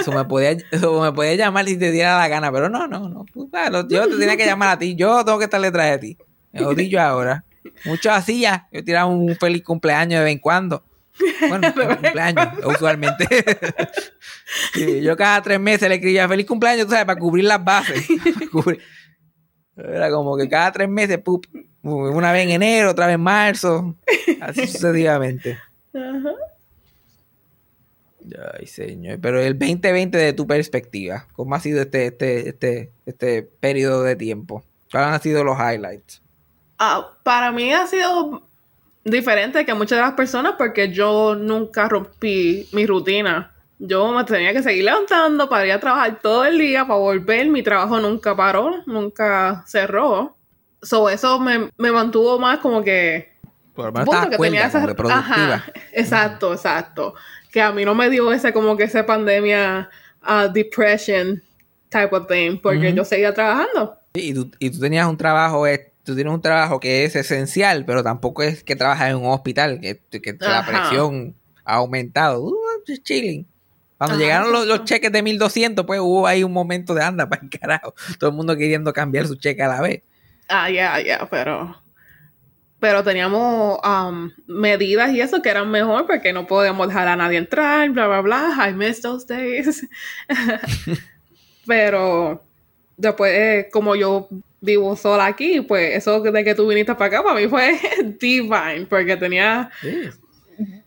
eso 0.00 0.12
me, 0.12 0.24
podía, 0.24 0.56
me 1.02 1.12
podía 1.12 1.34
llamar 1.34 1.66
si 1.66 1.76
te 1.76 1.90
diera 1.92 2.18
la 2.18 2.28
gana, 2.28 2.50
pero 2.50 2.68
no, 2.68 2.88
no, 2.88 3.08
no. 3.08 3.24
yo 3.88 4.08
te 4.08 4.16
tenía 4.16 4.36
que 4.36 4.46
llamar 4.46 4.70
a 4.70 4.78
ti. 4.78 4.96
Yo 4.96 5.24
tengo 5.24 5.38
que 5.38 5.44
estar 5.44 5.60
detrás 5.60 5.90
de 5.90 5.98
ti. 5.98 6.18
Me 6.52 6.64
odio 6.64 6.88
yo 6.88 7.00
ahora. 7.00 7.44
Muchos 7.84 8.12
así 8.12 8.40
ya. 8.40 8.68
Yo 8.72 8.82
tiraba 8.84 9.06
un 9.06 9.36
feliz 9.36 9.62
cumpleaños 9.62 10.18
de 10.18 10.24
vez 10.24 10.32
en 10.32 10.38
cuando. 10.38 10.82
Bueno, 11.48 11.72
cumpleaños, 12.00 12.48
usualmente. 12.64 13.26
yo 15.02 15.16
cada 15.16 15.40
tres 15.42 15.60
meses 15.60 15.88
le 15.88 15.96
escribía 15.96 16.28
feliz 16.28 16.46
cumpleaños, 16.46 16.86
tú 16.86 16.92
sabes, 16.92 17.06
para 17.06 17.18
cubrir 17.18 17.44
las 17.44 17.62
bases. 17.62 18.06
Era 19.76 20.10
como 20.10 20.36
que 20.36 20.48
cada 20.48 20.72
tres 20.72 20.88
meses, 20.88 21.20
una 21.82 22.32
vez 22.32 22.44
en 22.44 22.50
enero, 22.50 22.90
otra 22.90 23.06
vez 23.06 23.14
en 23.14 23.20
marzo, 23.20 23.96
así 24.40 24.66
sucesivamente. 24.66 25.58
Ajá. 25.94 26.32
Ay, 28.58 28.66
señor. 28.66 29.18
Pero 29.20 29.40
el 29.40 29.58
2020 29.58 30.16
de 30.16 30.32
tu 30.32 30.46
perspectiva, 30.46 31.26
¿cómo 31.32 31.54
ha 31.54 31.60
sido 31.60 31.82
este, 31.82 32.06
este, 32.06 32.48
este, 32.48 32.92
este 33.06 33.42
periodo 33.42 34.02
de 34.02 34.16
tiempo? 34.16 34.64
¿Cuáles 34.90 35.10
han 35.10 35.20
sido 35.20 35.44
los 35.44 35.58
highlights? 35.58 36.22
Ah, 36.78 37.12
para 37.22 37.52
mí 37.52 37.72
ha 37.72 37.86
sido 37.86 38.42
diferente 39.04 39.66
que 39.66 39.74
muchas 39.74 39.98
de 39.98 40.02
las 40.02 40.14
personas 40.14 40.54
porque 40.56 40.90
yo 40.90 41.34
nunca 41.34 41.88
rompí 41.88 42.68
mi 42.72 42.86
rutina. 42.86 43.52
Yo 43.78 44.12
me 44.12 44.24
tenía 44.24 44.52
que 44.52 44.62
seguir 44.62 44.84
levantando 44.84 45.48
para 45.48 45.66
ir 45.66 45.72
a 45.72 45.80
trabajar 45.80 46.20
todo 46.22 46.44
el 46.44 46.58
día, 46.58 46.86
para 46.86 46.98
volver. 46.98 47.48
Mi 47.48 47.62
trabajo 47.62 48.00
nunca 48.00 48.34
paró, 48.34 48.82
nunca 48.86 49.64
cerró. 49.66 50.36
So, 50.80 51.08
eso 51.10 51.40
me, 51.40 51.70
mantuvo 51.76 52.38
más 52.38 52.58
como 52.58 52.82
que... 52.82 53.34
Por 53.74 53.92
menos 53.92 54.26
que 54.28 54.38
tenía 54.38 54.66
esa... 54.66 54.84
Ajá, 54.84 55.64
exacto, 55.92 56.52
exacto 56.52 57.14
que 57.54 57.62
a 57.62 57.70
mí 57.70 57.84
no 57.84 57.94
me 57.94 58.10
dio 58.10 58.32
ese 58.32 58.52
como 58.52 58.76
que 58.76 58.82
esa 58.82 59.06
pandemia 59.06 59.88
uh, 60.26 60.52
depression 60.52 61.40
type 61.88 62.10
of 62.10 62.26
thing, 62.26 62.58
porque 62.60 62.92
yo 62.92 63.04
seguía 63.04 63.32
trabajando. 63.32 63.96
Y 64.14 64.34
tú, 64.34 64.50
y 64.58 64.70
tú 64.70 64.80
tenías 64.80 65.06
un 65.06 65.16
trabajo, 65.16 65.64
tú 66.02 66.16
tienes 66.16 66.34
un 66.34 66.42
trabajo 66.42 66.80
que 66.80 67.04
es 67.04 67.14
esencial, 67.14 67.84
pero 67.84 68.02
tampoco 68.02 68.42
es 68.42 68.64
que 68.64 68.74
trabajas 68.74 69.10
en 69.10 69.18
un 69.18 69.26
hospital, 69.26 69.78
que, 69.80 70.00
que 70.20 70.36
la 70.40 70.66
presión 70.66 71.36
ha 71.64 71.76
aumentado. 71.76 72.42
Uh, 72.42 72.52
chilling. 73.04 73.46
Cuando 73.98 74.18
llegaron 74.18 74.50
los, 74.50 74.82
cheques 74.82 75.12
de 75.12 75.22
1200, 75.22 75.86
pues 75.86 76.00
hubo 76.00 76.26
ahí 76.26 76.42
un 76.42 76.52
momento 76.52 76.92
de 76.92 77.04
anda 77.04 77.28
para 77.28 77.42
el 77.42 77.50
carajo. 77.50 77.94
Todo 78.18 78.30
el 78.30 78.36
mundo 78.36 78.56
queriendo 78.56 78.92
cambiar 78.92 79.28
su 79.28 79.36
cheque 79.36 79.62
a 79.62 79.68
la 79.68 79.80
vez. 79.80 80.02
Ah, 80.48 80.68
ya, 80.70 81.00
ya, 81.00 81.28
pero 81.30 81.83
pero 82.80 83.02
teníamos 83.02 83.78
um, 83.84 84.30
medidas 84.46 85.12
y 85.12 85.20
eso 85.20 85.40
que 85.40 85.48
eran 85.48 85.70
mejor 85.70 86.06
porque 86.06 86.32
no 86.32 86.46
podíamos 86.46 86.88
dejar 86.88 87.08
a 87.08 87.16
nadie 87.16 87.38
entrar, 87.38 87.88
bla, 87.90 88.06
bla, 88.06 88.20
bla. 88.20 88.68
I 88.68 88.72
miss 88.72 89.00
those 89.00 89.26
days. 89.26 89.86
pero 91.66 92.44
después, 92.96 93.66
como 93.72 93.96
yo 93.96 94.28
vivo 94.60 94.96
sola 94.96 95.26
aquí, 95.26 95.60
pues 95.60 95.96
eso 95.96 96.20
de 96.20 96.44
que 96.44 96.54
tú 96.54 96.66
viniste 96.66 96.94
para 96.94 97.06
acá 97.06 97.22
para 97.22 97.40
mí 97.40 97.48
fue 97.48 97.78
divine 98.20 98.86
porque 98.88 99.16
tenía 99.16 99.70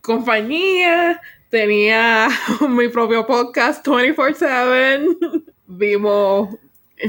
compañía, 0.02 1.22
tenía 1.50 2.28
mi 2.70 2.88
propio 2.90 3.26
podcast 3.26 3.86
24/7, 3.86 5.44
vimos 5.68 6.56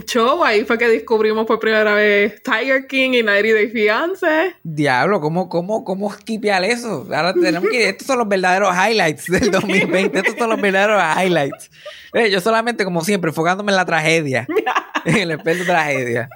show, 0.06 0.44
ahí 0.44 0.64
fue 0.64 0.78
que 0.78 0.88
descubrimos 0.88 1.46
por 1.46 1.58
primera 1.58 1.94
vez 1.94 2.42
Tiger 2.42 2.86
King 2.86 3.12
y 3.12 3.22
90 3.22 3.54
Day 3.54 3.68
Fiance. 3.68 4.56
Diablo, 4.62 5.20
¿cómo, 5.20 5.48
cómo, 5.48 5.84
cómo 5.84 6.12
skipear 6.12 6.64
eso? 6.64 7.06
Ahora 7.12 7.32
tenemos 7.32 7.70
que 7.70 7.88
estos 7.88 8.06
son 8.06 8.18
los 8.18 8.28
verdaderos 8.28 8.74
highlights 8.74 9.26
del 9.26 9.50
2020, 9.50 10.18
estos 10.18 10.34
son 10.36 10.50
los 10.50 10.60
verdaderos 10.60 11.02
highlights. 11.16 11.70
Eh, 12.12 12.30
yo 12.30 12.40
solamente, 12.40 12.84
como 12.84 13.02
siempre, 13.02 13.30
enfocándome 13.30 13.72
en 13.72 13.76
la 13.76 13.84
tragedia, 13.84 14.46
en 15.04 15.16
el 15.16 15.30
experto 15.30 15.64
tragedia. 15.64 16.28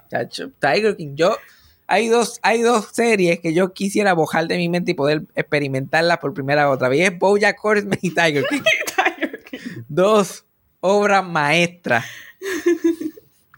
Tiger 0.60 0.96
King, 0.96 1.14
yo... 1.14 1.36
Hay 1.88 2.08
dos, 2.08 2.38
hay 2.42 2.62
dos 2.62 2.88
series 2.92 3.40
que 3.40 3.52
yo 3.52 3.74
quisiera 3.74 4.14
bojar 4.14 4.46
de 4.46 4.56
mi 4.56 4.70
mente 4.70 4.92
y 4.92 4.94
poder 4.94 5.24
experimentarlas 5.34 6.18
por 6.18 6.32
primera 6.32 6.64
vez 6.64 6.74
otra 6.74 6.88
vez. 6.88 7.10
Es 7.10 7.18
Bojack 7.18 7.62
Horseman 7.62 7.98
y 8.00 8.10
Tiger 8.10 8.44
King. 8.48 8.62
Tiger 8.96 9.44
King. 9.44 9.58
Dos 9.88 10.46
obras 10.80 11.22
maestras 11.26 12.06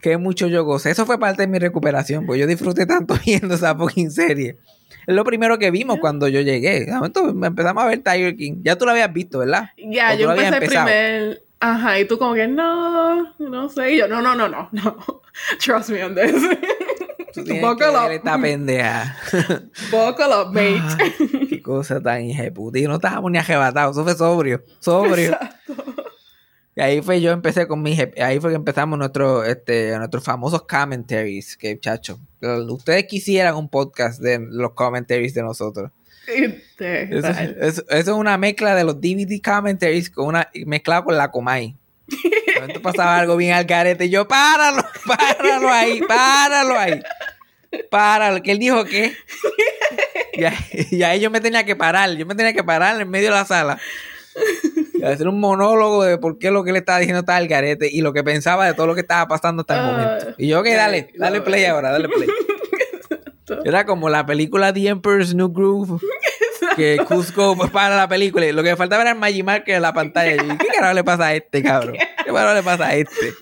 que 0.09 0.17
mucho 0.17 0.45
yo 0.45 0.63
gocé. 0.63 0.91
Eso 0.91 1.07
fue 1.07 1.17
parte 1.17 1.41
de 1.41 1.47
mi 1.47 1.57
recuperación, 1.57 2.27
porque 2.27 2.39
yo 2.39 2.45
disfruté 2.45 2.85
tanto 2.85 3.15
viendo 3.25 3.55
esa 3.55 3.75
fucking 3.75 4.11
serie. 4.11 4.59
Es 5.07 5.15
lo 5.15 5.23
primero 5.23 5.57
que 5.57 5.71
vimos 5.71 5.97
cuando 5.99 6.27
yo 6.27 6.41
llegué. 6.41 6.85
Momento 6.91 7.29
empezamos 7.29 7.83
a 7.83 7.87
ver 7.87 8.03
Tiger 8.03 8.35
King. 8.35 8.57
Ya 8.61 8.75
tú 8.75 8.85
lo 8.85 8.91
habías 8.91 9.11
visto, 9.11 9.39
¿verdad? 9.39 9.71
Ya, 9.77 10.11
¿O 10.13 10.15
tú 10.15 10.21
yo 10.21 10.31
empecé 10.33 10.67
primer. 10.67 11.43
Ajá, 11.59 11.99
y 11.99 12.05
tú 12.05 12.19
como 12.19 12.35
que 12.35 12.47
no, 12.47 13.33
no 13.39 13.69
sé. 13.69 13.93
Y 13.93 13.97
yo, 13.97 14.07
no, 14.07 14.21
no, 14.21 14.35
no, 14.35 14.47
no, 14.47 14.69
no. 14.71 15.21
Trust 15.59 15.89
me 15.89 16.03
on 16.03 16.13
this. 16.13 16.33
Buckle 17.61 17.97
up. 17.97 18.11
esta 18.11 18.39
pendeja. 18.39 19.17
Buckle 19.91 20.35
up, 20.35 20.53
mate. 20.53 20.81
Ay, 20.99 21.47
qué 21.49 21.61
cosa 21.61 21.99
tan 21.99 22.23
hijeputa. 22.23 22.77
Y 22.77 22.83
no 22.83 22.95
estábamos 22.95 23.31
ni 23.31 23.39
arrebatados. 23.39 23.95
Eso 23.95 24.03
fue 24.03 24.15
sobrio. 24.15 24.61
Sobrio. 24.79 25.37
Y 26.75 26.81
ahí 26.81 27.01
fue 27.01 27.21
yo 27.21 27.31
empecé 27.31 27.67
con 27.67 27.81
mis 27.81 27.97
ahí 28.21 28.39
fue 28.39 28.49
que 28.49 28.57
empezamos 28.57 28.99
nuestro, 28.99 29.45
este, 29.45 29.97
nuestros 29.97 30.23
famosos 30.23 30.63
commentaries, 30.63 31.55
que 31.55 31.79
chacho. 31.79 32.19
Ustedes 32.41 33.05
quisieran 33.05 33.55
un 33.55 33.69
podcast 33.69 34.19
de 34.21 34.39
los 34.49 34.73
commentaries 34.73 35.33
de 35.33 35.41
nosotros. 35.41 35.91
Este, 36.27 37.03
Eso, 37.17 37.27
eso- 37.29 37.61
eso 37.61 37.83
es 37.89 38.07
una 38.09 38.37
mezcla 38.37 38.75
de 38.75 38.83
los 38.83 38.99
DVD 38.99 39.39
commentaries 39.41 40.09
con 40.09 40.27
una 40.27 40.49
mezclado 40.65 41.05
con 41.05 41.17
la 41.17 41.31
Comay. 41.31 41.77
Momento 42.59 42.81
pasaba 42.81 43.17
algo 43.19 43.37
bien 43.37 43.53
al 43.53 43.65
garete 43.65 44.05
y 44.05 44.09
yo, 44.09 44.27
páralo, 44.27 44.83
páralo 45.07 45.69
ahí, 45.69 46.01
páralo 46.01 46.77
ahí. 46.77 47.01
Páralo. 47.89 48.41
Que 48.41 48.51
él 48.51 48.59
dijo 48.59 48.83
que. 48.85 49.13
Y 50.33 50.43
ahí, 50.43 50.55
y 50.91 51.03
ahí 51.03 51.19
yo 51.19 51.29
me 51.31 51.39
tenía 51.41 51.63
que 51.65 51.75
parar, 51.75 52.09
yo 52.15 52.25
me 52.25 52.35
tenía 52.35 52.53
que 52.53 52.63
parar 52.63 52.99
en 52.99 53.09
medio 53.09 53.29
de 53.29 53.35
la 53.35 53.45
sala. 53.45 53.79
Y 54.95 55.03
hacer 55.03 55.27
un 55.27 55.39
monólogo 55.41 56.03
de 56.05 56.17
por 56.17 56.39
qué 56.39 56.51
lo 56.51 56.63
que 56.63 56.69
él 56.69 56.77
estaba 56.77 56.99
diciendo 56.99 57.19
estaba 57.19 57.37
al 57.37 57.47
garete 57.49 57.89
y 57.91 58.01
lo 58.01 58.13
que 58.13 58.23
pensaba 58.23 58.65
de 58.65 58.73
todo 58.73 58.87
lo 58.87 58.95
que 58.95 59.01
estaba 59.01 59.27
pasando 59.27 59.61
hasta 59.61 59.73
el 59.75 59.79
Ah, 59.81 59.91
momento. 59.91 60.35
Y 60.37 60.47
yo, 60.47 60.59
ok, 60.61 60.67
dale, 60.67 61.09
dale 61.17 61.41
play 61.41 61.65
ahora, 61.65 61.91
dale 61.91 62.07
play. 62.07 62.27
Era 63.65 63.85
como 63.85 64.09
la 64.09 64.25
película 64.25 64.73
The 64.73 64.87
Emperor's 64.87 65.35
New 65.35 65.49
Groove. 65.51 66.01
Que 66.75 66.97
Cusco 67.07 67.55
para 67.71 67.95
la 67.95 68.07
película. 68.07 68.45
y 68.45 68.51
Lo 68.51 68.63
que 68.63 68.71
me 68.71 68.75
faltaba 68.75 69.01
era 69.03 69.11
el 69.11 69.17
Magimarker 69.17 69.75
en 69.75 69.81
la 69.81 69.93
pantalla. 69.93 70.33
Y 70.35 70.57
¿Qué 70.57 70.67
carajo 70.67 70.93
le 70.93 71.03
pasa 71.03 71.27
a 71.27 71.35
este, 71.35 71.61
cabrón? 71.61 71.95
¿Qué 72.25 72.31
carajo 72.33 72.55
le 72.55 72.63
pasa 72.63 72.87
a 72.87 72.95
este? 72.95 73.33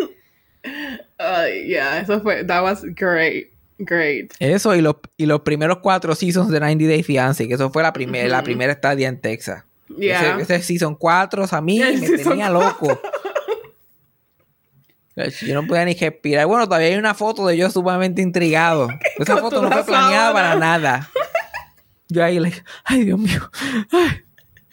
Ay, 1.17 1.67
yeah, 1.67 1.99
eso 1.99 2.21
fue, 2.21 2.43
that 2.43 2.63
was 2.63 2.83
great, 2.95 3.49
great. 3.77 4.33
Eso 4.39 4.75
y 4.75 4.81
los, 4.81 4.95
y 5.17 5.25
los 5.25 5.41
primeros 5.41 5.77
cuatro 5.79 6.15
seasons 6.15 6.49
de 6.49 6.59
90 6.59 6.85
Day 6.85 7.03
Fiancé, 7.03 7.47
que 7.47 7.53
eso 7.53 7.69
fue 7.69 7.83
la, 7.83 7.93
primer, 7.93 8.29
la 8.29 8.43
primera 8.43 8.73
estadía 8.73 9.07
en 9.07 9.21
Texas. 9.21 9.63
Yeah. 9.97 10.39
Ese, 10.39 10.55
ese 10.55 10.63
season 10.63 10.95
4 10.95 11.45
a 11.51 11.61
mí 11.61 11.79
me 11.79 12.17
tenía 12.17 12.49
loco. 12.49 12.99
Yo 15.15 15.61
no 15.61 15.67
podía 15.67 15.85
ni 15.85 15.93
respirar. 15.93 16.47
Bueno, 16.47 16.65
todavía 16.65 16.87
hay 16.87 16.95
una 16.95 17.13
foto 17.13 17.45
de 17.45 17.55
yo 17.55 17.69
sumamente 17.69 18.21
intrigado. 18.21 18.87
Esa 19.19 19.37
foto 19.37 19.61
no 19.61 19.67
fue 19.67 19.77
la 19.77 19.85
planeada 19.85 20.33
para 20.33 20.55
nada. 20.55 21.09
Yo 22.09 22.23
ahí, 22.23 22.39
like, 22.39 22.63
ay, 22.83 23.05
Dios 23.05 23.19
mío. 23.19 23.51
Ay. 23.91 24.23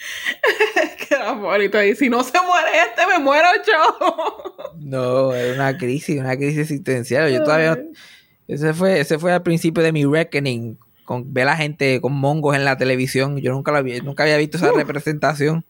Queda 1.09 1.33
bonito. 1.33 1.83
Y 1.83 1.95
si 1.95 2.09
no 2.09 2.25
se 2.25 2.41
muere 2.41 2.71
este, 2.89 3.07
me 3.07 3.19
muero 3.19 3.49
yo. 3.67 4.73
No, 4.79 5.35
era 5.35 5.55
una 5.55 5.77
crisis, 5.77 6.19
una 6.19 6.37
crisis 6.37 6.59
existencial. 6.59 7.31
Yo 7.31 7.43
todavía. 7.45 7.79
Ese 8.49 8.73
fue, 8.75 8.99
ese 8.99 9.19
fue 9.19 9.33
al 9.33 9.43
principio 9.43 9.83
de 9.83 9.93
mi 9.93 10.05
reckoning. 10.05 10.79
Con 11.11 11.35
ver 11.35 11.49
a 11.49 11.51
la 11.51 11.57
gente 11.57 12.01
con 12.01 12.13
mongos 12.13 12.55
en 12.55 12.65
la 12.65 12.77
televisión. 12.77 13.37
Yo 13.39 13.51
nunca, 13.51 13.73
lo 13.73 13.79
había, 13.79 14.01
nunca 14.01 14.23
había 14.23 14.37
visto 14.37 14.59
esa 14.59 14.71
representación. 14.71 15.65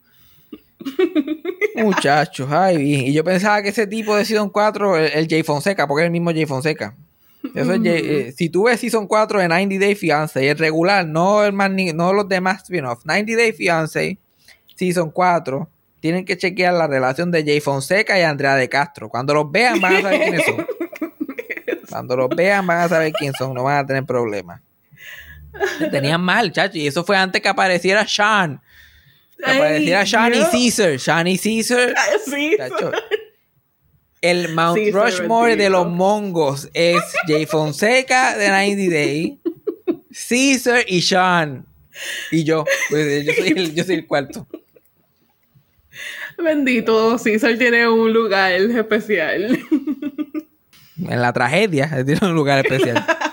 Muchachos, 1.76 2.46
ay. 2.52 3.06
Y 3.08 3.12
yo 3.14 3.24
pensaba 3.24 3.62
que 3.62 3.70
ese 3.70 3.86
tipo 3.86 4.14
de 4.14 4.26
Season 4.26 4.50
4, 4.50 4.98
el, 4.98 5.12
el 5.14 5.28
Jay 5.28 5.42
Fonseca, 5.42 5.88
porque 5.88 6.02
es 6.02 6.06
el 6.08 6.12
mismo 6.12 6.30
Jay 6.30 6.44
Fonseca. 6.44 6.94
Eso 7.54 7.72
es 7.72 7.80
eh, 7.84 8.34
si 8.36 8.50
tú 8.50 8.64
ves 8.64 8.80
Season 8.80 9.06
4 9.06 9.40
de 9.40 9.48
90 9.48 9.78
Day 9.78 9.94
Fiancé, 9.94 10.50
el 10.50 10.58
regular, 10.58 11.06
no, 11.06 11.42
el 11.42 11.56
ni- 11.74 11.94
no 11.94 12.12
los 12.12 12.28
demás 12.28 12.64
spin-off, 12.64 13.06
90 13.06 13.34
Day 13.34 13.52
Fiancé, 13.52 14.18
Season 14.74 15.10
4, 15.10 15.70
tienen 16.00 16.26
que 16.26 16.36
chequear 16.36 16.74
la 16.74 16.86
relación 16.86 17.30
de 17.30 17.42
Jay 17.44 17.60
Fonseca 17.60 18.18
y 18.18 18.22
Andrea 18.24 18.56
de 18.56 18.68
Castro. 18.68 19.08
Cuando 19.08 19.32
los 19.32 19.50
vean 19.50 19.80
van 19.80 19.96
a 19.96 20.02
saber 20.02 20.20
quiénes 20.20 20.44
son. 20.44 20.66
Cuando 21.88 22.14
los 22.18 22.28
vean 22.28 22.66
van 22.66 22.80
a 22.80 22.88
saber 22.90 23.12
quién 23.18 23.32
son, 23.32 23.54
no 23.54 23.62
van 23.64 23.78
a 23.78 23.86
tener 23.86 24.04
problemas. 24.04 24.60
Tenían 25.90 26.20
mal, 26.20 26.52
chacho, 26.52 26.78
y 26.78 26.86
eso 26.86 27.04
fue 27.04 27.16
antes 27.16 27.40
que 27.42 27.48
apareciera 27.48 28.06
Sean. 28.06 28.60
Que 29.42 29.50
apareciera 29.50 30.06
Sean 30.06 30.34
y. 30.34 30.40
Caesar. 30.50 30.98
Sean 30.98 31.26
y 31.26 31.38
Caesar. 31.38 31.94
Sí. 32.24 32.56
chacho. 32.56 32.92
El 34.20 34.52
Mount 34.54 34.78
Sí, 34.78 34.90
Rushmore 34.90 35.56
de 35.56 35.70
los 35.70 35.88
mongos 35.88 36.68
es 36.74 37.00
Jay 37.26 37.46
Fonseca 37.46 38.36
de 38.36 38.48
90 38.48 38.94
Day, 38.94 39.40
Caesar 40.28 40.84
y 40.86 41.00
Sean. 41.00 41.66
Y 42.30 42.44
yo, 42.44 42.64
pues, 42.90 43.24
yo, 43.24 43.32
soy 43.32 43.48
el, 43.48 43.74
yo 43.74 43.84
soy 43.84 43.94
el 43.96 44.06
cuarto. 44.06 44.46
Bendito, 46.38 47.18
César 47.18 47.56
tiene 47.58 47.88
un 47.88 48.12
lugar 48.12 48.52
especial. 48.52 49.58
En 51.08 51.22
la 51.22 51.32
tragedia, 51.32 52.04
tiene 52.04 52.20
un 52.26 52.34
lugar 52.34 52.58
especial. 52.64 53.04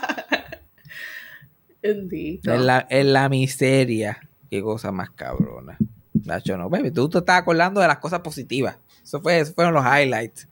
Bendito. 1.82 2.54
En 2.54 2.66
la, 2.66 2.86
en 2.90 3.14
la 3.14 3.30
miseria. 3.30 4.20
Qué 4.50 4.62
cosa 4.62 4.92
más 4.92 5.10
cabrona. 5.12 5.78
Nacho, 6.26 6.58
no, 6.58 6.70
baby. 6.70 6.92
Tú 6.92 7.10
te 7.10 7.20
estás 7.20 7.40
acordando 7.40 7.82
de 7.82 7.88
las 7.88 8.00
cosas 8.00 8.22
positivas. 8.22 8.78
Eso 9.04 9.22
fue, 9.22 9.40
esos 9.40 9.54
fueron 9.56 9.74
los 9.74 9.84
highlights. 9.86 10.48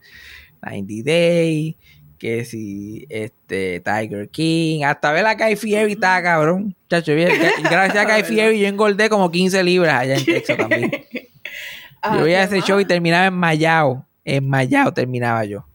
90 0.62 0.94
Day, 1.04 1.76
que 2.18 2.44
si 2.44 3.06
este 3.08 3.80
Tiger 3.80 4.28
King, 4.28 4.84
hasta 4.84 5.12
ver 5.12 5.26
a 5.26 5.34
Guy 5.34 5.56
Fieri 5.56 5.92
está 5.92 6.22
cabrón. 6.22 6.74
Chacho, 6.88 7.12
gracias 7.62 7.96
a 7.96 8.04
Guy 8.04 8.24
Fieri 8.24 8.60
yo 8.60 8.66
engordé 8.66 9.08
como 9.08 9.30
15 9.30 9.62
libras 9.62 10.00
allá 10.00 10.16
en 10.16 10.24
Texas 10.24 10.56
también. 10.56 10.90
Ah, 12.02 12.16
Yo 12.18 12.24
veía 12.24 12.44
qué 12.48 12.56
ese 12.56 12.66
show 12.66 12.80
y 12.80 12.84
terminaba 12.84 13.26
enmayado. 13.26 14.06
Enmayado 14.24 14.92
terminaba 14.92 15.44
yo. 15.44 15.66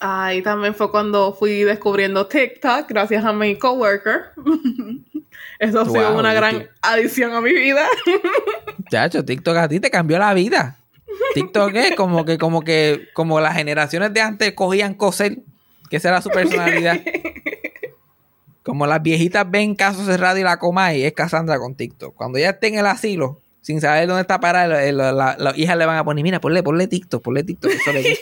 Ahí 0.00 0.42
también 0.42 0.74
fue 0.74 0.90
cuando 0.90 1.32
fui 1.32 1.62
descubriendo 1.62 2.26
TikTok 2.26 2.88
gracias 2.88 3.24
a 3.24 3.32
mi 3.32 3.56
coworker. 3.56 4.32
Eso 5.58 5.80
ha 5.80 5.84
sido 5.86 6.18
una 6.18 6.32
¿y 6.32 6.36
gran 6.36 6.68
adición 6.82 7.32
a 7.32 7.40
mi 7.40 7.52
vida. 7.52 7.86
Chacho, 8.90 9.24
TikTok 9.24 9.56
a 9.56 9.68
ti 9.68 9.80
te 9.80 9.90
cambió 9.90 10.18
la 10.18 10.34
vida. 10.34 10.76
TikTok 11.34 11.74
es 11.74 11.96
como 11.96 12.24
que, 12.24 12.36
como 12.36 12.62
que, 12.62 13.08
como 13.14 13.40
las 13.40 13.56
generaciones 13.56 14.12
de 14.12 14.20
antes 14.20 14.52
cogían 14.52 14.94
coser, 14.94 15.38
que 15.88 15.96
esa 15.96 16.10
era 16.10 16.22
su 16.22 16.30
personalidad. 16.30 17.00
Como 18.62 18.84
las 18.88 19.00
viejitas 19.00 19.48
ven 19.48 19.76
casos 19.76 20.06
cerrados 20.06 20.40
y 20.40 20.42
la 20.42 20.58
Comay, 20.58 21.04
es 21.04 21.12
Cassandra 21.12 21.56
con 21.56 21.76
TikTok. 21.76 22.16
Cuando 22.16 22.38
ella 22.38 22.50
esté 22.50 22.66
en 22.66 22.78
el 22.80 22.86
asilo, 22.86 23.40
sin 23.66 23.80
saber 23.80 24.06
dónde 24.06 24.20
está 24.20 24.38
parada, 24.38 24.80
la- 24.92 25.36
las 25.36 25.58
hijas 25.58 25.76
le 25.76 25.86
van 25.86 25.98
a 25.98 26.04
poner, 26.04 26.22
mira, 26.22 26.40
ponle, 26.40 26.62
ponle 26.62 26.86
TikTok, 26.86 27.20
ponle 27.20 27.42
TikTok, 27.42 27.72
eso 27.72 27.92
le. 27.92 28.02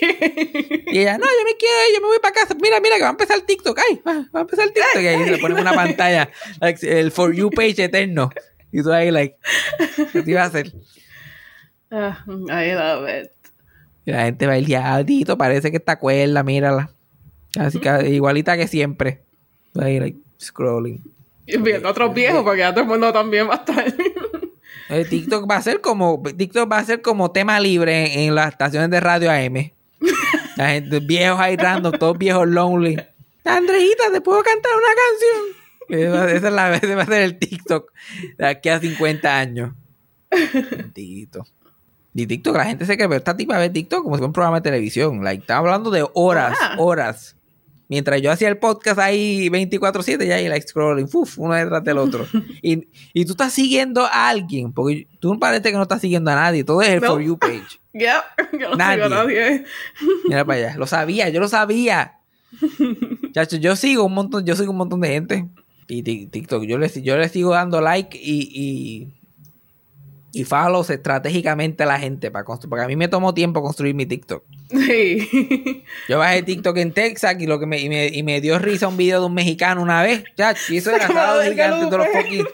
Y 0.95 1.01
ella, 1.01 1.18
no, 1.18 1.24
yo 1.26 1.45
me 1.45 1.57
quiero, 1.59 1.74
yo 1.95 2.01
me 2.01 2.07
voy 2.07 2.18
para 2.22 2.32
casa. 2.32 2.55
Mira, 2.62 2.80
mira, 2.80 2.95
que 2.97 3.03
va 3.03 3.09
a 3.09 3.11
empezar 3.11 3.36
el 3.36 3.42
TikTok. 3.45 3.78
Ay, 3.90 4.01
va 4.07 4.38
a 4.38 4.40
empezar 4.40 4.64
el 4.68 4.72
TikTok. 4.72 5.03
Y 5.03 5.07
ahí 5.07 5.24
se 5.24 5.30
le 5.32 5.38
pone 5.38 5.61
una 5.61 5.72
pantalla, 5.74 6.30
like, 6.61 7.01
el 7.01 7.11
For 7.11 7.34
You 7.34 7.51
page 7.51 7.82
eterno. 7.84 8.30
Y 8.72 8.80
tú 8.82 8.90
ahí, 8.92 9.11
like, 9.11 9.36
¿qué 10.12 10.22
te 10.22 10.30
iba 10.30 10.42
a 10.42 10.47
hacer? 10.47 10.72
Ah, 11.90 12.24
I 12.26 12.72
love 12.72 13.09
it. 13.09 13.30
Y 14.07 14.12
la 14.12 14.22
gente 14.24 14.47
va 14.47 14.57
el 14.57 14.64
diadito, 14.64 15.36
parece 15.36 15.70
que 15.70 15.76
está 15.78 15.99
cuerda, 15.99 16.42
mírala. 16.42 16.90
Así 17.59 17.78
que 17.80 17.88
igualita 18.11 18.57
que 18.57 18.66
siempre. 18.68 19.22
Ahí, 19.78 19.99
like, 20.01 20.18
scrolling. 20.40 21.03
Y 21.47 21.59
viendo 21.59 21.88
a 21.88 21.90
otros 21.90 22.14
viejos, 22.14 22.42
porque 22.45 22.61
ya 22.61 22.70
todo 22.72 22.82
el 22.84 22.88
mundo 22.88 23.12
también 23.12 23.49
va 23.49 23.55
a 23.55 23.57
estar. 23.57 23.84
Eh, 24.95 25.05
TikTok 25.05 25.51
va 25.51 25.57
a 25.57 25.62
ser 25.62 25.80
como 25.80 26.22
TikTok 26.22 26.70
va 26.70 26.78
a 26.78 26.84
ser 26.84 27.03
como 27.03 27.30
tema 27.32 27.59
libre 27.61 28.14
en, 28.14 28.20
en 28.28 28.34
las 28.34 28.53
estaciones 28.53 28.90
de 28.90 29.01
radio 29.01 29.30
AM. 29.30 29.72
La 30.57 30.68
gente, 30.70 31.01
viejos 31.01 31.40
ahí 31.40 31.57
random, 31.57 31.92
todos 31.99 32.16
viejos 32.16 32.47
lonely. 32.47 32.97
Andreita, 33.45 34.05
¿te 34.12 34.20
puedo 34.20 34.42
cantar 34.42 34.72
una 34.76 36.01
canción? 36.01 36.30
Esa, 36.30 36.49
es 36.49 36.53
la 36.55 36.74
ese 36.76 36.95
va 36.95 37.03
a 37.03 37.07
ser 37.07 37.22
el 37.22 37.38
TikTok 37.38 37.90
de 38.38 38.47
aquí 38.47 38.68
a 38.70 38.80
50 38.80 39.38
años. 39.38 39.72
Bendito. 40.70 41.45
Y 42.14 42.26
TikTok, 42.26 42.57
la 42.57 42.64
gente 42.64 42.86
se 42.86 42.97
cree, 42.97 43.09
pero 43.09 43.18
esta 43.18 43.36
tipa 43.36 43.59
ve 43.59 43.68
TikTok 43.70 44.03
como 44.03 44.14
si 44.14 44.18
fuera 44.18 44.26
un 44.28 44.32
programa 44.32 44.59
de 44.59 44.62
televisión. 44.62 45.22
Like, 45.24 45.42
estaba 45.42 45.59
hablando 45.61 45.90
de 45.90 46.07
horas, 46.14 46.57
Ah. 46.61 46.76
horas. 46.78 47.36
Mientras 47.95 48.20
yo 48.20 48.32
hacía 48.32 48.49
el 48.49 48.59
podcast 48.59 48.99
ahí 48.99 49.49
24-7, 49.51 50.26
ya 50.26 50.34
ahí 50.34 50.49
like 50.49 50.66
scrolling, 50.66 51.09
uf, 51.12 51.38
uno 51.38 51.55
detrás 51.55 51.84
del 51.84 51.99
otro. 51.99 52.26
y, 52.62 52.88
y 53.12 53.24
tú 53.24 53.32
estás 53.34 53.53
siguiendo 53.53 54.05
a 54.05 54.28
alguien, 54.28 54.72
porque 54.72 55.07
tú 55.20 55.38
parece 55.38 55.62
que 55.70 55.76
no 55.76 55.82
estás 55.82 56.01
siguiendo 56.01 56.30
a 56.32 56.34
nadie, 56.34 56.64
todo 56.64 56.82
es 56.82 56.88
el 56.88 57.01
No. 57.01 57.07
For 57.12 57.22
You 57.22 57.38
page. 57.38 57.80
Ya, 57.97 58.24
yo 58.53 58.70
no 58.70 58.74
Nadie. 58.76 59.05
sigo 59.05 59.07
a 59.07 59.09
nadie. 59.24 59.64
Mira 60.24 60.45
para 60.45 60.59
allá, 60.59 60.76
lo 60.76 60.86
sabía, 60.88 61.28
yo 61.28 61.38
lo 61.38 61.47
sabía. 61.47 62.14
Chacho, 63.32 63.57
yo 63.57 63.76
sigo 63.76 64.03
un 64.05 64.14
montón, 64.14 64.45
yo 64.45 64.57
sigo 64.57 64.72
un 64.72 64.78
montón 64.78 65.01
de 65.01 65.09
gente. 65.11 65.49
Y 65.86 66.03
Tik- 66.03 66.30
TikTok, 66.30 66.64
yo 66.64 66.76
le, 66.78 66.88
yo 67.03 67.16
le 67.16 67.28
sigo 67.28 67.51
dando 67.53 67.80
like 67.80 68.18
y, 68.20 68.49
y, 68.53 69.14
y 70.35 70.45
follows 70.45 70.91
estratégicamente 70.91 71.85
a 71.85 71.87
la 71.87 71.99
gente 71.99 72.30
para 72.30 72.45
construir. 72.45 72.70
Porque 72.70 72.85
a 72.85 72.89
mí 72.89 72.97
me 72.97 73.09
tomó 73.09 73.32
tiempo 73.35 73.62
construir 73.62 73.95
mi 73.95 74.05
TikTok. 74.05 74.45
Sí. 74.68 75.85
Yo 76.09 76.18
bajé 76.18 76.43
TikTok 76.43 76.76
en 76.78 76.93
Texas 76.93 77.37
y 77.39 77.47
lo 77.47 77.61
que 77.61 77.66
me, 77.66 77.78
y 77.80 77.89
me, 77.89 78.09
y 78.09 78.22
me 78.22 78.41
dio 78.41 78.59
risa 78.59 78.89
un 78.89 78.97
video 78.97 79.20
de 79.20 79.26
un 79.26 79.35
mexicano 79.35 79.80
una 79.80 80.03
vez. 80.03 80.24
Ya, 80.37 80.55
y 80.68 80.78
eso 80.78 80.91
era 80.91 81.07
sábado 81.07 81.43
gigante 81.43 81.87
de 81.89 81.97
los 81.97 82.09
fucking. 82.09 82.47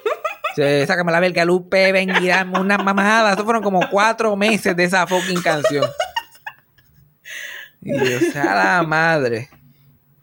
Se, 0.54 0.86
sácame 0.86 1.12
la 1.12 1.20
verga, 1.20 1.44
Lupe, 1.44 1.92
ven 1.92 2.10
y 2.22 2.28
dame 2.28 2.58
una 2.58 2.76
mamada. 2.76 3.32
Eso 3.32 3.44
fueron 3.44 3.62
como 3.62 3.88
cuatro 3.90 4.36
meses 4.36 4.76
de 4.76 4.84
esa 4.84 5.06
fucking 5.06 5.40
canción. 5.42 5.86
Y 7.82 7.96
yo, 7.96 8.20
sea 8.32 8.54
la 8.54 8.82
madre. 8.82 9.48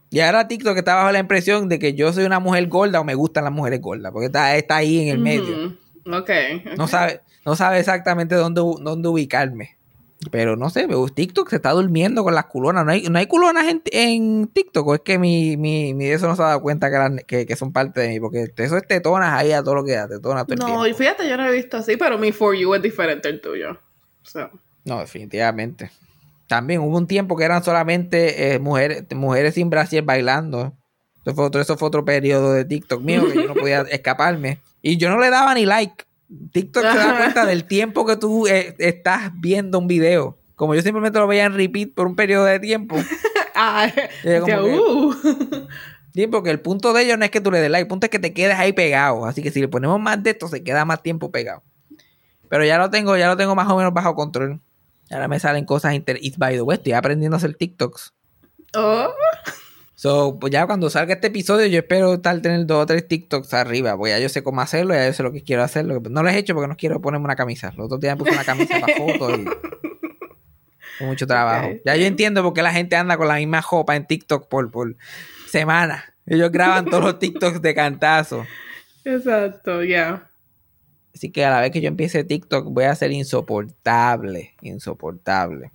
Y 0.09 0.19
ahora 0.19 0.47
TikTok 0.47 0.77
está 0.77 0.95
bajo 0.95 1.11
la 1.11 1.19
impresión 1.19 1.67
de 1.67 1.79
que 1.79 1.93
yo 1.93 2.13
soy 2.13 2.25
una 2.25 2.39
mujer 2.39 2.67
gorda 2.67 2.99
o 2.99 3.03
me 3.03 3.15
gustan 3.15 3.43
las 3.45 3.53
mujeres 3.53 3.81
gordas. 3.81 4.11
Porque 4.11 4.27
está, 4.27 4.55
está 4.55 4.77
ahí 4.77 4.99
en 5.01 5.07
el 5.07 5.19
medio. 5.19 5.65
Ujú. 5.65 6.15
Ok. 6.15 6.29
No 6.77 6.87
sabe, 6.87 7.21
no 7.47 7.55
sabe 7.55 7.79
exactamente 7.79 8.35
dónde, 8.35 8.61
dónde 8.61 9.07
ubicarme. 9.07 9.77
Pero 10.31 10.55
no 10.57 10.69
sé, 10.71 10.87
TikTok 11.13 11.49
se 11.49 11.57
está 11.57 11.71
durmiendo 11.71 12.23
con 12.23 12.33
las 12.35 12.45
culonas. 12.45 12.83
No 12.85 12.91
hay, 12.91 13.03
no 13.03 13.17
hay 13.19 13.27
culonas 13.27 13.65
en, 13.67 13.81
en 13.91 14.47
TikTok. 14.47 14.87
O 14.87 14.95
es 14.95 15.01
que 15.01 15.17
mi, 15.19 15.55
mi, 15.57 15.93
mi 15.93 16.05
eso 16.07 16.27
no 16.27 16.35
se 16.35 16.41
ha 16.41 16.47
dado 16.47 16.61
cuenta 16.61 16.89
que, 16.89 16.97
las- 16.97 17.23
que, 17.23 17.45
que 17.45 17.55
son 17.55 17.71
parte 17.71 18.01
de 18.01 18.09
mí. 18.09 18.19
Porque 18.19 18.51
eso 18.57 18.77
es 18.77 18.87
tetonas 18.87 19.31
ahí 19.33 19.51
a 19.53 19.63
todo 19.63 19.75
lo 19.75 19.85
que 19.85 19.93
da, 19.93 20.07
tetonas 20.07 20.45
todo 20.45 20.53
el 20.55 20.59
No, 20.59 20.85
y 20.87 20.93
tiempo. 20.93 20.97
fíjate, 20.97 21.29
yo 21.29 21.37
no 21.37 21.45
he 21.47 21.51
visto 21.53 21.77
así, 21.77 21.97
pero 21.97 22.17
mi 22.17 22.31
For 22.31 22.55
You 22.55 22.73
es 22.73 22.81
diferente 22.81 23.29
al 23.29 23.39
tuyo. 23.39 23.79
So. 24.23 24.49
No, 24.85 24.99
definitivamente. 24.99 25.91
También 26.47 26.81
hubo 26.81 26.97
un 26.97 27.07
tiempo 27.07 27.35
que 27.37 27.43
eran 27.45 27.63
solamente 27.63 28.53
eh, 28.55 28.59
mujeres, 28.59 29.03
mujeres 29.15 29.53
sin 29.53 29.69
brasier 29.69 30.03
bailando. 30.03 30.73
Eso 31.25 31.35
fue, 31.35 31.45
otro, 31.45 31.61
eso 31.61 31.77
fue 31.77 31.89
otro 31.89 32.03
periodo 32.05 32.53
de 32.53 32.65
TikTok 32.65 33.01
mío 33.03 33.27
que 33.27 33.35
yo 33.35 33.47
no 33.47 33.53
podía 33.53 33.81
escaparme. 33.91 34.59
Y 34.81 34.97
yo 34.97 35.09
no 35.09 35.19
le 35.19 35.29
daba 35.29 35.53
ni 35.53 35.65
like. 35.65 36.05
TikTok 36.51 36.83
se 36.83 36.97
da 36.97 37.17
cuenta 37.17 37.45
del 37.45 37.65
tiempo 37.65 38.05
que 38.05 38.17
tú 38.17 38.47
eh, 38.47 38.75
estás 38.79 39.31
viendo 39.35 39.79
un 39.79 39.87
video. 39.87 40.37
Como 40.55 40.75
yo 40.75 40.81
simplemente 40.81 41.19
lo 41.19 41.27
veía 41.27 41.45
en 41.45 41.53
repeat 41.53 41.93
por 41.93 42.07
un 42.07 42.15
periodo 42.15 42.45
de 42.45 42.59
tiempo. 42.59 42.95
Ah, 43.59 43.91
decía, 44.23 44.43
que- 44.45 44.79
uh. 44.79 45.15
Sí, 46.13 46.27
porque 46.27 46.51
el 46.51 46.59
punto 46.59 46.93
de 46.93 47.01
ellos 47.01 47.17
no 47.17 47.25
es 47.25 47.31
que 47.31 47.41
tú 47.41 47.49
le 47.49 47.59
des 47.59 47.71
like, 47.71 47.81
el 47.81 47.87
punto 47.87 48.05
es 48.05 48.11
que 48.11 48.19
te 48.19 48.31
quedes 48.31 48.55
ahí 48.55 48.71
pegado. 48.71 49.25
Así 49.25 49.41
que 49.41 49.49
si 49.49 49.59
le 49.61 49.67
ponemos 49.67 49.99
más 49.99 50.21
de 50.21 50.29
esto, 50.29 50.47
se 50.47 50.63
queda 50.63 50.85
más 50.85 51.01
tiempo 51.01 51.31
pegado. 51.31 51.63
Pero 52.49 52.63
ya 52.65 52.77
lo 52.77 52.91
tengo, 52.91 53.17
ya 53.17 53.27
lo 53.27 53.35
tengo 53.35 53.55
más 53.55 53.67
o 53.67 53.75
menos 53.75 53.93
bajo 53.95 54.13
control. 54.13 54.61
Ahora 55.09 55.27
me 55.27 55.39
salen 55.39 55.65
cosas 55.65 55.95
inter 55.95 56.19
y 56.21 56.31
by 56.37 56.53
the 56.53 56.61
way, 56.61 56.77
estoy 56.77 56.93
aprendiendo 56.93 57.35
a 57.35 57.37
hacer 57.39 57.55
TikToks. 57.55 58.13
Oh. 58.75 59.09
So, 59.99 60.37
pues 60.39 60.53
ya 60.53 60.67
cuando 60.67 60.91
salga 60.91 61.15
este 61.15 61.25
episodio, 61.25 61.65
yo 61.65 61.79
espero 61.79 62.13
estar 62.13 62.39
tener 62.39 62.67
dos 62.67 62.83
o 62.83 62.85
tres 62.85 63.07
TikToks 63.07 63.51
arriba. 63.55 63.97
Pues 63.97 64.13
ya 64.13 64.19
yo 64.19 64.29
sé 64.29 64.43
cómo 64.43 64.61
hacerlo, 64.61 64.93
ya 64.93 65.07
yo 65.07 65.13
sé 65.13 65.23
lo 65.23 65.31
que 65.31 65.41
quiero 65.43 65.63
hacer. 65.63 65.85
No 65.85 66.21
lo 66.21 66.29
he 66.29 66.37
hecho 66.37 66.53
porque 66.53 66.67
no 66.67 66.77
quiero 66.77 67.01
ponerme 67.01 67.25
una 67.25 67.35
camisa. 67.35 67.73
Los 67.75 67.87
otros 67.87 67.99
días 67.99 68.15
me 68.15 68.19
puse 68.19 68.31
una 68.31 68.43
camisa 68.43 68.79
para 68.79 68.93
fotos 68.97 69.39
y. 69.39 69.45
Con 70.99 71.07
mucho 71.07 71.25
trabajo. 71.25 71.69
Ok. 71.69 71.81
Ya 71.83 71.95
yo 71.95 72.05
entiendo 72.05 72.43
por 72.43 72.53
qué 72.53 72.61
la 72.61 72.71
gente 72.71 72.95
anda 72.95 73.17
con 73.17 73.27
la 73.27 73.37
misma 73.37 73.63
jopa 73.63 73.95
en 73.95 74.05
TikTok 74.05 74.47
por, 74.47 74.69
por 74.69 74.95
semana. 75.49 76.13
Ellos 76.27 76.51
graban 76.51 76.85
todos 76.85 77.03
los 77.03 77.17
TikToks 77.17 77.59
de 77.63 77.73
cantazo. 77.73 78.45
Exacto, 79.03 79.83
ya. 79.83 80.29
Así 81.15 81.31
que 81.31 81.43
a 81.43 81.49
la 81.49 81.61
vez 81.61 81.71
que 81.71 81.81
yo 81.81 81.87
empiece 81.87 82.23
TikTok 82.23 82.67
voy 82.71 82.83
a 82.83 82.93
ser 82.93 83.11
insoportable, 83.11 84.53
insoportable. 84.61 85.71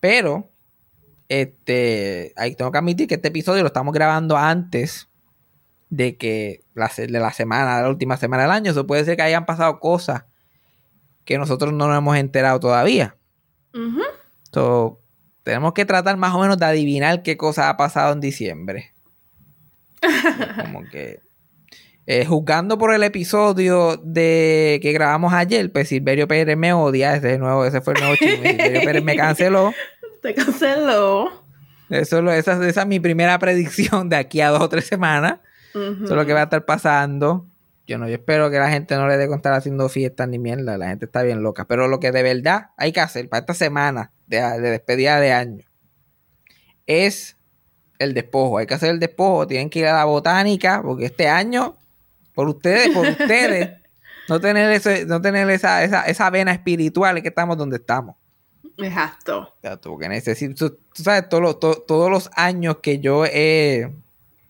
Pero, 0.00 0.50
este, 1.28 2.32
ahí 2.36 2.54
tengo 2.54 2.70
que 2.70 2.78
admitir 2.78 3.08
que 3.08 3.14
este 3.14 3.28
episodio 3.28 3.62
lo 3.62 3.68
estamos 3.68 3.94
grabando 3.94 4.36
antes 4.36 5.08
de 5.90 6.16
que 6.16 6.64
la, 6.74 6.90
de 6.96 7.08
la 7.08 7.32
semana, 7.32 7.76
de 7.76 7.82
la 7.82 7.88
última 7.88 8.16
semana 8.16 8.42
del 8.42 8.52
año. 8.52 8.70
Eso 8.70 8.86
puede 8.86 9.04
ser 9.04 9.16
que 9.16 9.22
hayan 9.22 9.46
pasado 9.46 9.78
cosas 9.80 10.24
que 11.24 11.38
nosotros 11.38 11.72
no 11.72 11.88
nos 11.88 11.98
hemos 11.98 12.16
enterado 12.16 12.60
todavía. 12.60 13.16
So, 14.52 15.00
tenemos 15.42 15.72
que 15.72 15.84
tratar 15.84 16.16
más 16.16 16.34
o 16.34 16.40
menos 16.40 16.58
de 16.58 16.66
adivinar 16.66 17.22
qué 17.22 17.36
cosa 17.36 17.68
ha 17.68 17.76
pasado 17.76 18.12
en 18.12 18.20
diciembre. 18.20 18.92
Como 20.62 20.84
que. 20.84 21.20
eh, 22.06 22.24
juzgando 22.26 22.76
por 22.76 22.92
el 22.92 23.02
episodio 23.02 23.96
de 23.96 24.78
que 24.82 24.92
grabamos 24.92 25.32
ayer, 25.32 25.72
pues 25.72 25.88
Silverio 25.88 26.28
Pérez 26.28 26.56
me 26.56 26.72
odia. 26.72 27.14
Ese, 27.16 27.38
nuevo, 27.38 27.64
ese 27.64 27.80
fue 27.80 27.94
el 27.94 28.00
nuevo 28.00 28.16
chisme. 28.16 28.50
Silverio 28.50 28.80
Pérez 28.82 29.04
me 29.04 29.16
canceló. 29.16 29.72
Te 30.24 30.34
canceló. 30.34 31.44
Eso, 31.90 32.18
es 32.18 32.24
lo- 32.24 32.32
esa, 32.32 32.66
esa 32.66 32.80
es 32.82 32.86
mi 32.86 32.98
primera 32.98 33.38
predicción 33.38 34.08
de 34.08 34.16
aquí 34.16 34.40
a 34.40 34.48
dos 34.48 34.62
o 34.62 34.68
tres 34.70 34.86
semanas. 34.86 35.38
Eso 35.74 36.04
es 36.04 36.10
lo 36.10 36.24
que 36.26 36.32
va 36.32 36.40
a 36.40 36.44
estar 36.44 36.64
pasando. 36.64 37.46
Yo 37.86 37.98
no, 37.98 38.08
yo 38.08 38.14
espero 38.14 38.50
que 38.50 38.58
la 38.58 38.70
gente 38.70 38.96
no 38.96 39.06
le 39.06 39.18
dé 39.18 39.26
con 39.28 39.36
estar 39.36 39.52
haciendo 39.52 39.88
fiestas 39.90 40.26
ni 40.28 40.38
mierda. 40.38 40.78
La 40.78 40.88
gente 40.88 41.04
está 41.04 41.22
bien 41.22 41.42
loca. 41.42 41.66
Pero 41.66 41.86
lo 41.88 42.00
que 42.00 42.10
de 42.12 42.22
verdad 42.22 42.70
hay 42.78 42.92
que 42.92 43.00
hacer 43.00 43.28
para 43.28 43.40
esta 43.40 43.52
semana 43.54 44.10
de, 44.26 44.38
de 44.40 44.70
despedida 44.70 45.20
de 45.20 45.32
año 45.32 45.64
es 46.86 47.36
el 47.98 48.14
despojo. 48.14 48.58
Hay 48.58 48.66
que 48.66 48.74
hacer 48.74 48.90
el 48.90 49.00
despojo. 49.00 49.46
Tienen 49.46 49.68
que 49.70 49.80
ir 49.80 49.86
a 49.86 49.92
la 49.94 50.04
botánica 50.04 50.80
porque 50.82 51.06
este 51.06 51.28
año, 51.28 51.76
por 52.34 52.48
ustedes, 52.48 52.88
por 52.90 53.06
ustedes, 53.08 53.70
no 54.28 54.40
tener, 54.40 54.70
ese, 54.72 55.04
no 55.06 55.20
tener 55.20 55.48
esa, 55.50 55.84
esa, 55.84 56.04
esa 56.06 56.30
vena 56.30 56.52
espiritual 56.52 57.16
es 57.18 57.22
que 57.22 57.28
estamos 57.28 57.56
donde 57.58 57.76
estamos. 57.76 58.16
Exacto. 58.78 59.54
Exacto, 59.62 59.90
porque 59.90 60.08
necesito, 60.08 60.72
tú, 60.72 61.02
sabes, 61.02 61.28
todos 61.28 61.42
los, 61.42 61.60
to- 61.60 61.84
todos 61.86 62.10
los 62.10 62.30
años 62.34 62.78
que 62.82 62.98
yo 62.98 63.24
he, 63.24 63.92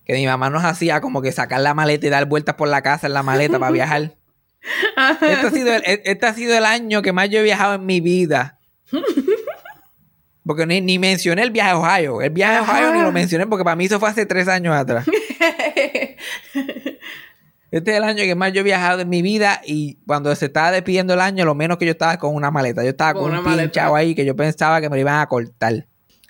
que 0.05 0.15
mi 0.15 0.27
mamá 0.27 0.51
nos 0.51 0.65
hacía 0.65 1.01
como 1.01 1.21
que 1.23 1.33
sacar 1.33 1.61
la 1.61 1.75
maleta 1.75 2.07
y 2.07 2.11
dar 2.11 2.27
vueltas 2.27 2.55
por 2.55 2.69
la 2.69 2.83
casa 2.83 3.07
en 3.07 3.15
la 3.15 3.23
maleta 3.23 3.59
para 3.59 3.73
viajar. 3.73 4.15
Este 5.21 5.47
ha, 5.47 5.51
sido 5.51 5.75
el, 5.75 5.83
este 5.85 6.27
ha 6.27 6.33
sido 6.33 6.57
el 6.57 6.65
año 6.65 7.03
que 7.03 7.13
más 7.13 7.29
yo 7.29 7.39
he 7.41 7.43
viajado 7.43 7.75
en 7.75 7.85
mi 7.85 8.01
vida. 8.01 8.59
Porque 10.47 10.67
ni, 10.67 10.81
ni 10.81 10.99
mencioné 10.99 11.43
el 11.43 11.51
viaje 11.51 11.71
a 11.71 11.79
Ohio. 11.79 12.21
El 12.23 12.31
viaje 12.31 12.57
a 12.57 12.63
Ohio 12.63 12.93
ni 12.95 13.01
lo 13.01 13.13
mencioné 13.13 13.47
porque 13.47 13.65
para 13.65 13.77
mí 13.77 13.87
eso 13.87 13.99
fue 13.99 14.11
hace 14.11 14.27
tres 14.27 14.47
años 14.49 14.75
atrás. 14.75 15.07
Este 17.75 17.91
es 17.91 17.97
el 17.97 18.05
año 18.05 18.23
que 18.23 18.37
más 18.37 18.53
yo 18.53 18.61
he 18.61 18.63
viajado 18.63 19.01
en 19.01 19.09
mi 19.09 19.21
vida 19.21 19.61
y 19.67 19.97
cuando 20.07 20.33
se 20.37 20.47
estaba 20.47 20.71
despidiendo 20.71 21.15
el 21.15 21.21
año, 21.21 21.45
lo 21.45 21.57
menos 21.57 21.77
que 21.77 21.87
yo 21.87 21.91
estaba 21.91 22.17
con 22.19 22.33
una 22.33 22.53
maleta. 22.53 22.85
Yo 22.85 22.91
estaba 22.91 23.15
Con 23.15 23.37
un 23.37 23.45
pinchado 23.45 23.97
ahí 23.97 24.15
que 24.15 24.25
yo 24.25 24.37
pensaba 24.37 24.81
que 24.81 24.89
me 24.89 24.95
lo 24.95 25.01
iban 25.01 25.21
a 25.21 25.27
cortar. 25.27 25.89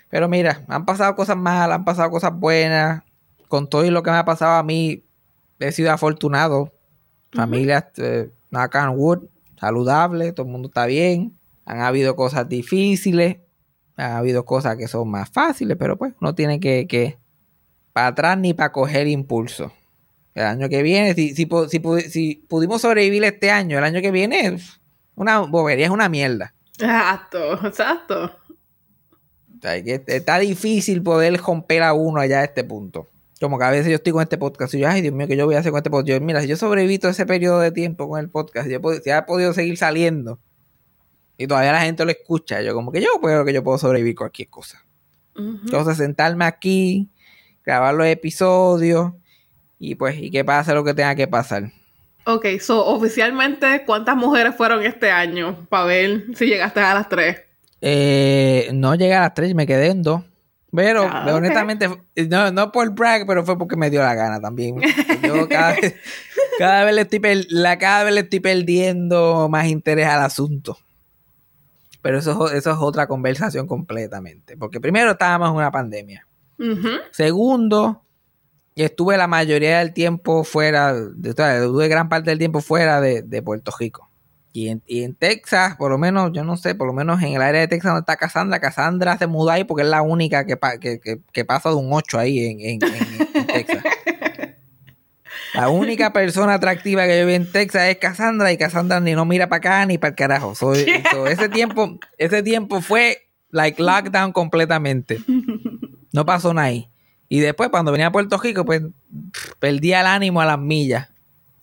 Pero 0.09 0.27
mira, 0.27 0.65
han 0.67 0.85
pasado 0.85 1.15
cosas 1.15 1.37
malas, 1.37 1.75
han 1.75 1.85
pasado 1.85 2.09
cosas 2.09 2.33
buenas. 2.33 3.03
Con 3.47 3.69
todo 3.69 3.85
y 3.85 3.91
lo 3.91 4.01
que 4.01 4.09
me 4.09 4.17
ha 4.17 4.25
pasado 4.25 4.53
a 4.53 4.63
mí, 4.63 5.05
he 5.59 5.71
sido 5.71 5.91
afortunado. 5.91 6.73
Familia, 7.31 7.91
eh, 7.97 8.31
knock 8.49 8.73
on 8.73 8.97
wood, 8.97 9.25
saludable, 9.59 10.31
todo 10.31 10.47
el 10.47 10.51
mundo 10.51 10.69
está 10.69 10.87
bien. 10.87 11.37
Han 11.65 11.81
habido 11.81 12.15
cosas 12.15 12.49
difíciles, 12.49 13.37
han 13.97 14.13
habido 14.13 14.45
cosas 14.45 14.77
que 14.77 14.87
son 14.87 15.11
más 15.11 15.29
fáciles, 15.29 15.77
pero 15.77 15.95
pues 15.95 16.15
uno 16.19 16.33
tiene 16.33 16.59
que, 16.59 16.87
que 16.87 17.19
para 17.93 18.07
atrás 18.07 18.35
ni 18.35 18.55
para 18.55 18.71
coger 18.71 19.05
impulso. 19.05 19.71
El 20.35 20.43
año 20.43 20.67
que 20.67 20.83
viene, 20.83 21.13
si, 21.13 21.33
si, 21.33 21.47
si, 21.69 22.09
si 22.09 22.35
pudimos 22.49 22.81
sobrevivir 22.81 23.23
este 23.23 23.51
año, 23.51 23.77
el 23.77 23.83
año 23.85 24.01
que 24.01 24.11
viene, 24.11 24.57
una 25.15 25.39
bobería 25.39 25.85
es 25.85 25.91
una 25.91 26.09
mierda. 26.09 26.53
Exacto, 26.73 27.65
exacto. 27.65 28.25
O 28.25 29.61
sea, 29.61 29.81
que 29.81 30.03
está 30.07 30.37
difícil 30.39 31.01
poder 31.01 31.37
romper 31.37 31.83
a 31.83 31.93
uno 31.93 32.19
allá 32.19 32.41
a 32.41 32.43
este 32.43 32.65
punto. 32.65 33.09
Como 33.39 33.57
que 33.57 33.63
a 33.63 33.69
veces 33.71 33.87
yo 33.87 33.95
estoy 33.95 34.11
con 34.11 34.21
este 34.21 34.37
podcast 34.37 34.73
y 34.73 34.79
yo, 34.79 34.89
ay 34.89 35.01
Dios 35.01 35.13
mío, 35.13 35.25
¿qué 35.27 35.37
yo 35.37 35.45
voy 35.45 35.55
a 35.55 35.59
hacer 35.59 35.71
con 35.71 35.79
este 35.79 35.89
podcast? 35.89 36.09
Yo, 36.09 36.21
mira, 36.21 36.41
si 36.41 36.47
yo 36.47 36.57
sobreviví 36.57 36.99
todo 36.99 37.11
ese 37.11 37.25
periodo 37.25 37.59
de 37.61 37.71
tiempo 37.71 38.09
con 38.09 38.19
el 38.19 38.29
podcast, 38.29 38.67
yo 38.69 38.79
si 39.01 39.09
ha 39.11 39.25
podido 39.25 39.53
seguir 39.53 39.77
saliendo 39.77 40.39
y 41.37 41.47
todavía 41.47 41.71
la 41.71 41.81
gente 41.81 42.03
lo 42.03 42.11
escucha, 42.11 42.61
yo 42.61 42.73
como 42.73 42.91
que 42.91 43.01
yo 43.01 43.07
creo 43.21 43.45
que 43.45 43.53
yo 43.53 43.63
puedo 43.63 43.77
sobrevivir 43.77 44.15
cualquier 44.15 44.49
cosa. 44.49 44.85
Ujú. 45.35 45.59
Entonces 45.63 45.97
sentarme 45.97 46.43
aquí, 46.43 47.09
grabar 47.63 47.93
los 47.93 48.07
episodios 48.07 49.13
y 49.79 49.95
pues, 49.95 50.17
y 50.17 50.31
que 50.31 50.43
pase 50.45 50.73
lo 50.73 50.83
que 50.83 50.93
tenga 50.93 51.15
que 51.15 51.27
pasar. 51.27 51.71
Ok, 52.25 52.45
so 52.59 52.85
oficialmente, 52.87 53.83
¿cuántas 53.85 54.15
mujeres 54.15 54.55
fueron 54.55 54.83
este 54.83 55.11
año? 55.11 55.67
Para 55.69 55.85
ver 55.85 56.23
si 56.35 56.47
llegaste 56.47 56.79
a 56.79 56.93
las 56.95 57.07
tres. 57.09 57.41
Eh, 57.81 58.69
no 58.73 58.95
llegué 58.95 59.13
a 59.13 59.21
las 59.21 59.33
3, 59.35 59.53
me 59.53 59.67
quedé 59.67 59.87
en 59.89 60.01
2. 60.01 60.23
Pero 60.75 61.03
Ah, 61.03 61.25
honestamente, 61.33 61.87
no, 62.27 62.51
no 62.51 62.71
por 62.71 62.89
brag, 62.95 63.27
pero 63.27 63.45
fue 63.45 63.57
porque 63.57 63.75
me 63.75 63.89
dio 63.91 64.01
la 64.01 64.15
gana 64.15 64.41
también. 64.41 64.81
Yo 65.23 65.47
cada 65.47 65.75
vez, 65.75 65.95
cada 66.57 66.83
vez 66.83 66.95
le 66.95 67.01
estoy 67.01 67.19
per- 67.19 67.45
la, 67.49 67.77
cada 67.77 68.03
vez 68.05 68.13
le 68.15 68.21
estoy 68.21 68.39
perdiendo 68.39 69.47
más 69.49 69.67
interés 69.67 70.07
al 70.07 70.23
asunto. 70.23 70.77
Pero 72.01 72.17
eso, 72.19 72.51
eso 72.51 72.71
es 72.71 72.77
otra 72.79 73.07
conversación 73.07 73.67
completamente. 73.67 74.57
Porque 74.57 74.79
primero 74.81 75.11
estábamos 75.11 75.49
en 75.51 75.55
una 75.57 75.71
pandemia. 75.71 76.25
Segundo, 77.11 78.03
estuve 78.83 79.15
la 79.17 79.27
mayoría 79.27 79.79
del 79.79 79.93
tiempo 79.93 80.43
fuera, 80.43 80.93
de, 80.93 81.29
o 81.29 81.33
sea, 81.33 81.55
estuve 81.57 81.87
gran 81.87 82.09
parte 82.09 82.29
del 82.31 82.39
tiempo 82.39 82.59
fuera 82.61 82.99
de, 82.99 83.21
de 83.21 83.41
Puerto 83.41 83.71
Rico. 83.79 84.09
Y 84.51 84.69
en, 84.69 84.81
y 84.87 85.03
en 85.03 85.15
Texas, 85.15 85.75
por 85.77 85.91
lo 85.91 85.97
menos, 85.97 86.31
yo 86.33 86.43
no 86.43 86.55
sé, 86.57 86.75
por 86.75 86.87
lo 86.87 86.93
menos 86.93 87.21
en 87.21 87.33
el 87.33 87.41
área 87.41 87.61
de 87.61 87.67
Texas 87.67 87.89
donde 87.91 87.99
está 88.01 88.15
Cassandra, 88.15 88.59
Cassandra 88.59 89.17
se 89.17 89.27
mudó 89.27 89.51
ahí 89.51 89.63
porque 89.65 89.83
es 89.83 89.89
la 89.89 90.01
única 90.01 90.45
que, 90.45 90.55
pa- 90.57 90.77
que, 90.77 90.99
que- 90.99 91.19
que 91.31 91.45
pasa 91.45 91.69
de 91.69 91.75
un 91.75 91.91
8 91.91 92.17
ahí 92.19 92.39
en, 92.45 92.59
en- 92.61 92.79
en- 92.83 93.27
en 93.33 93.47
Texas. 93.47 93.83
La 95.53 95.69
única 95.69 96.11
persona 96.11 96.55
atractiva 96.55 97.05
que 97.05 97.17
yo 97.19 97.25
vi 97.27 97.33
en 97.33 97.49
Texas 97.49 97.83
es 97.87 97.97
Cassandra 97.97 98.51
y 98.51 98.57
Cassandra 98.57 98.99
ni 98.99 99.13
no 99.13 99.23
mira 99.25 99.47
para 99.47 99.57
acá 99.57 99.85
ni 99.85 99.97
para 99.97 100.09
el 100.09 100.15
carajo. 100.15 100.53
So, 100.55 100.73
so, 101.11 101.27
ese 101.27 101.47
tiempo, 101.49 101.97
ese 102.17 102.43
tiempo 102.43 102.81
fue 102.81 103.19
like 103.51 103.81
lockdown 103.81 104.33
completamente. 104.33 105.17
No 106.11 106.25
pasó 106.25 106.53
nada 106.53 106.67
ahí. 106.67 106.89
Y 107.27 107.39
después 107.39 107.69
cuando 107.69 107.91
venía 107.91 108.07
a 108.07 108.11
Puerto 108.11 108.37
Rico, 108.37 108.65
pues 108.65 108.81
perdía 109.59 110.01
el 110.01 110.07
ánimo 110.07 110.41
a 110.41 110.45
las 110.45 110.59
millas. 110.59 111.09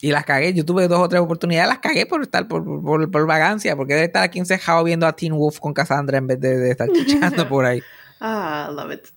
Y 0.00 0.10
las 0.10 0.24
cagué. 0.24 0.52
Yo 0.52 0.64
tuve 0.64 0.88
dos 0.88 0.98
o 0.98 1.08
tres 1.08 1.22
oportunidades, 1.22 1.68
las 1.68 1.78
cagué 1.78 2.06
por 2.06 2.22
estar 2.22 2.48
por, 2.48 2.64
por, 2.82 3.10
por 3.10 3.26
vagancia, 3.26 3.76
porque 3.76 3.94
debe 3.94 4.06
estar 4.06 4.22
aquí 4.24 4.40
encejado 4.40 4.82
viendo 4.82 5.06
a 5.06 5.12
Teen 5.12 5.32
Wolf 5.32 5.60
con 5.60 5.72
Cassandra 5.72 6.18
en 6.18 6.26
vez 6.26 6.40
de, 6.40 6.56
de 6.56 6.70
estar 6.72 6.88
chichando 6.90 7.48
por 7.48 7.64
ahí. 7.64 7.82
Ah, 8.24 8.70
love 8.72 8.92
it. 8.92 9.08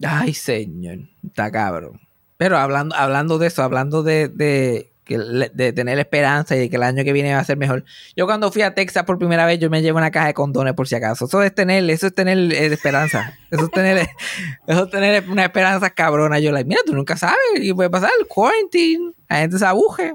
Ay, 0.00 0.32
señor, 0.32 0.98
está 1.26 1.50
cabrón. 1.50 2.00
Pero 2.36 2.56
hablando, 2.56 2.94
hablando 2.94 3.38
de 3.38 3.48
eso, 3.48 3.64
hablando 3.64 4.04
de, 4.04 4.28
de, 4.28 4.91
que 5.04 5.18
le- 5.18 5.50
de 5.52 5.72
tener 5.72 5.98
esperanza 5.98 6.54
y 6.54 6.60
de 6.60 6.70
que 6.70 6.76
el 6.76 6.82
año 6.84 7.02
que 7.04 7.12
viene 7.12 7.34
va 7.34 7.40
a 7.40 7.44
ser 7.44 7.56
mejor. 7.56 7.84
Yo 8.16 8.26
cuando 8.26 8.52
fui 8.52 8.62
a 8.62 8.74
Texas 8.74 9.04
por 9.04 9.18
primera 9.18 9.46
vez, 9.46 9.58
yo 9.58 9.68
me 9.70 9.82
llevo 9.82 9.98
una 9.98 10.10
caja 10.10 10.28
de 10.28 10.34
condones 10.34 10.74
por 10.74 10.86
si 10.86 10.94
acaso. 10.94 11.24
Eso 11.24 11.42
es 11.42 11.54
tener, 11.54 11.88
eso 11.90 12.06
es 12.06 12.14
tener 12.14 12.38
eh, 12.38 12.66
esperanza. 12.66 13.36
Eso 13.50 13.64
es 13.64 13.70
tener, 13.70 13.98
eso 14.66 14.84
es 14.84 14.90
tener 14.90 15.28
una 15.28 15.44
esperanza 15.44 15.90
cabrona. 15.90 16.38
Yo, 16.38 16.52
like, 16.52 16.68
mira, 16.68 16.80
tú 16.86 16.94
nunca 16.94 17.16
sabes 17.16 17.36
y 17.60 17.72
puede 17.72 17.90
pasar 17.90 18.10
el 18.20 18.26
quarantine. 18.26 19.12
La 19.28 19.38
gente 19.38 19.58
se 19.58 19.66
abuje. 19.66 20.14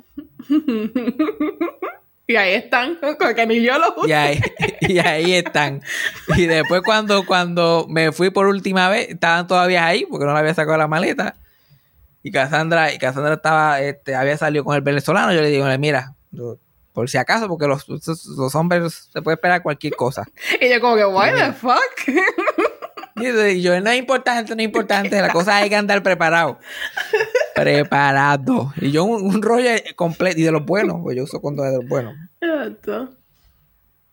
Y 2.30 2.36
ahí 2.36 2.56
están, 2.56 2.98
porque 3.18 3.46
ni 3.48 3.62
yo 3.64 3.78
lo. 3.80 4.06
Y 4.06 4.12
ahí, 4.12 4.38
y 4.82 5.00
ahí 5.00 5.34
están. 5.36 5.82
Y 6.36 6.46
después 6.46 6.82
cuando, 6.82 7.26
cuando 7.26 7.86
me 7.90 8.12
fui 8.12 8.32
por 8.32 8.48
última 8.48 8.90
vez, 8.90 9.08
estaban 9.12 9.48
todavía 9.48 9.86
ahí, 9.86 10.06
porque 10.10 10.26
no 10.26 10.34
le 10.34 10.40
había 10.40 10.54
sacado 10.54 10.78
la 10.78 10.90
maleta. 10.90 11.38
Y 12.28 12.32
Cassandra, 12.32 12.94
y 12.94 12.98
Cassandra 12.98 13.36
estaba, 13.36 13.80
este, 13.80 14.14
había 14.14 14.36
salido 14.36 14.66
con 14.66 14.76
el 14.76 14.82
venezolano. 14.82 15.32
Yo 15.32 15.42
le 15.42 15.48
digo, 15.48 15.66
mira, 15.80 16.14
yo- 16.32 16.58
por 16.92 17.10
si 17.10 17.18
acaso, 17.18 17.48
porque 17.48 17.68
los, 17.68 17.86
hombres 18.54 19.08
se 19.14 19.22
puede 19.22 19.36
esperar 19.36 19.64
cualquier 19.64 19.96
cosa. 19.96 20.26
Y 20.60 20.70
yo 20.70 20.82
como 20.82 20.98
que, 20.98 21.06
why 21.06 21.30
the 21.34 21.54
fuck? 21.54 21.80
Y 23.16 23.62
yo, 23.62 23.80
no 23.80 23.90
es 23.92 23.98
importante, 23.98 24.54
no 24.54 24.62
es 24.62 24.66
importante. 24.66 25.22
La 25.22 25.32
cosa 25.32 25.56
hay 25.56 25.70
que 25.70 25.78
andar 25.78 26.04
preparado. 26.04 26.60
Preparado. 27.56 28.74
Y 28.82 28.92
yo 28.92 29.06
un, 29.06 29.24
un 29.24 29.42
rollo 29.42 29.70
completo, 29.96 30.38
y 30.42 30.44
de 30.44 30.52
los 30.52 30.66
buenos, 30.66 30.98
pues 31.02 31.16
yo 31.16 31.24
uso 31.24 31.42
condones 31.42 31.72
de 31.72 31.78
los 31.78 31.88
buenos. 31.88 32.14
Exacto. 32.42 33.10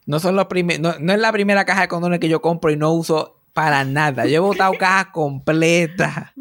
No 0.06 0.20
son 0.20 0.36
los 0.36 0.46
primeros, 0.46 0.80
no, 0.80 0.94
no 1.00 1.12
es 1.12 1.18
la 1.18 1.32
primera 1.32 1.64
caja 1.64 1.80
de 1.80 1.88
condones 1.88 2.20
que 2.20 2.28
yo 2.28 2.40
compro 2.40 2.70
y 2.70 2.76
no 2.76 2.92
uso 2.92 3.40
para 3.55 3.84
nada. 3.84 4.26
Yo 4.26 4.36
he 4.36 4.38
botado 4.40 4.72
cajas 4.78 5.07
completas. 5.12 6.32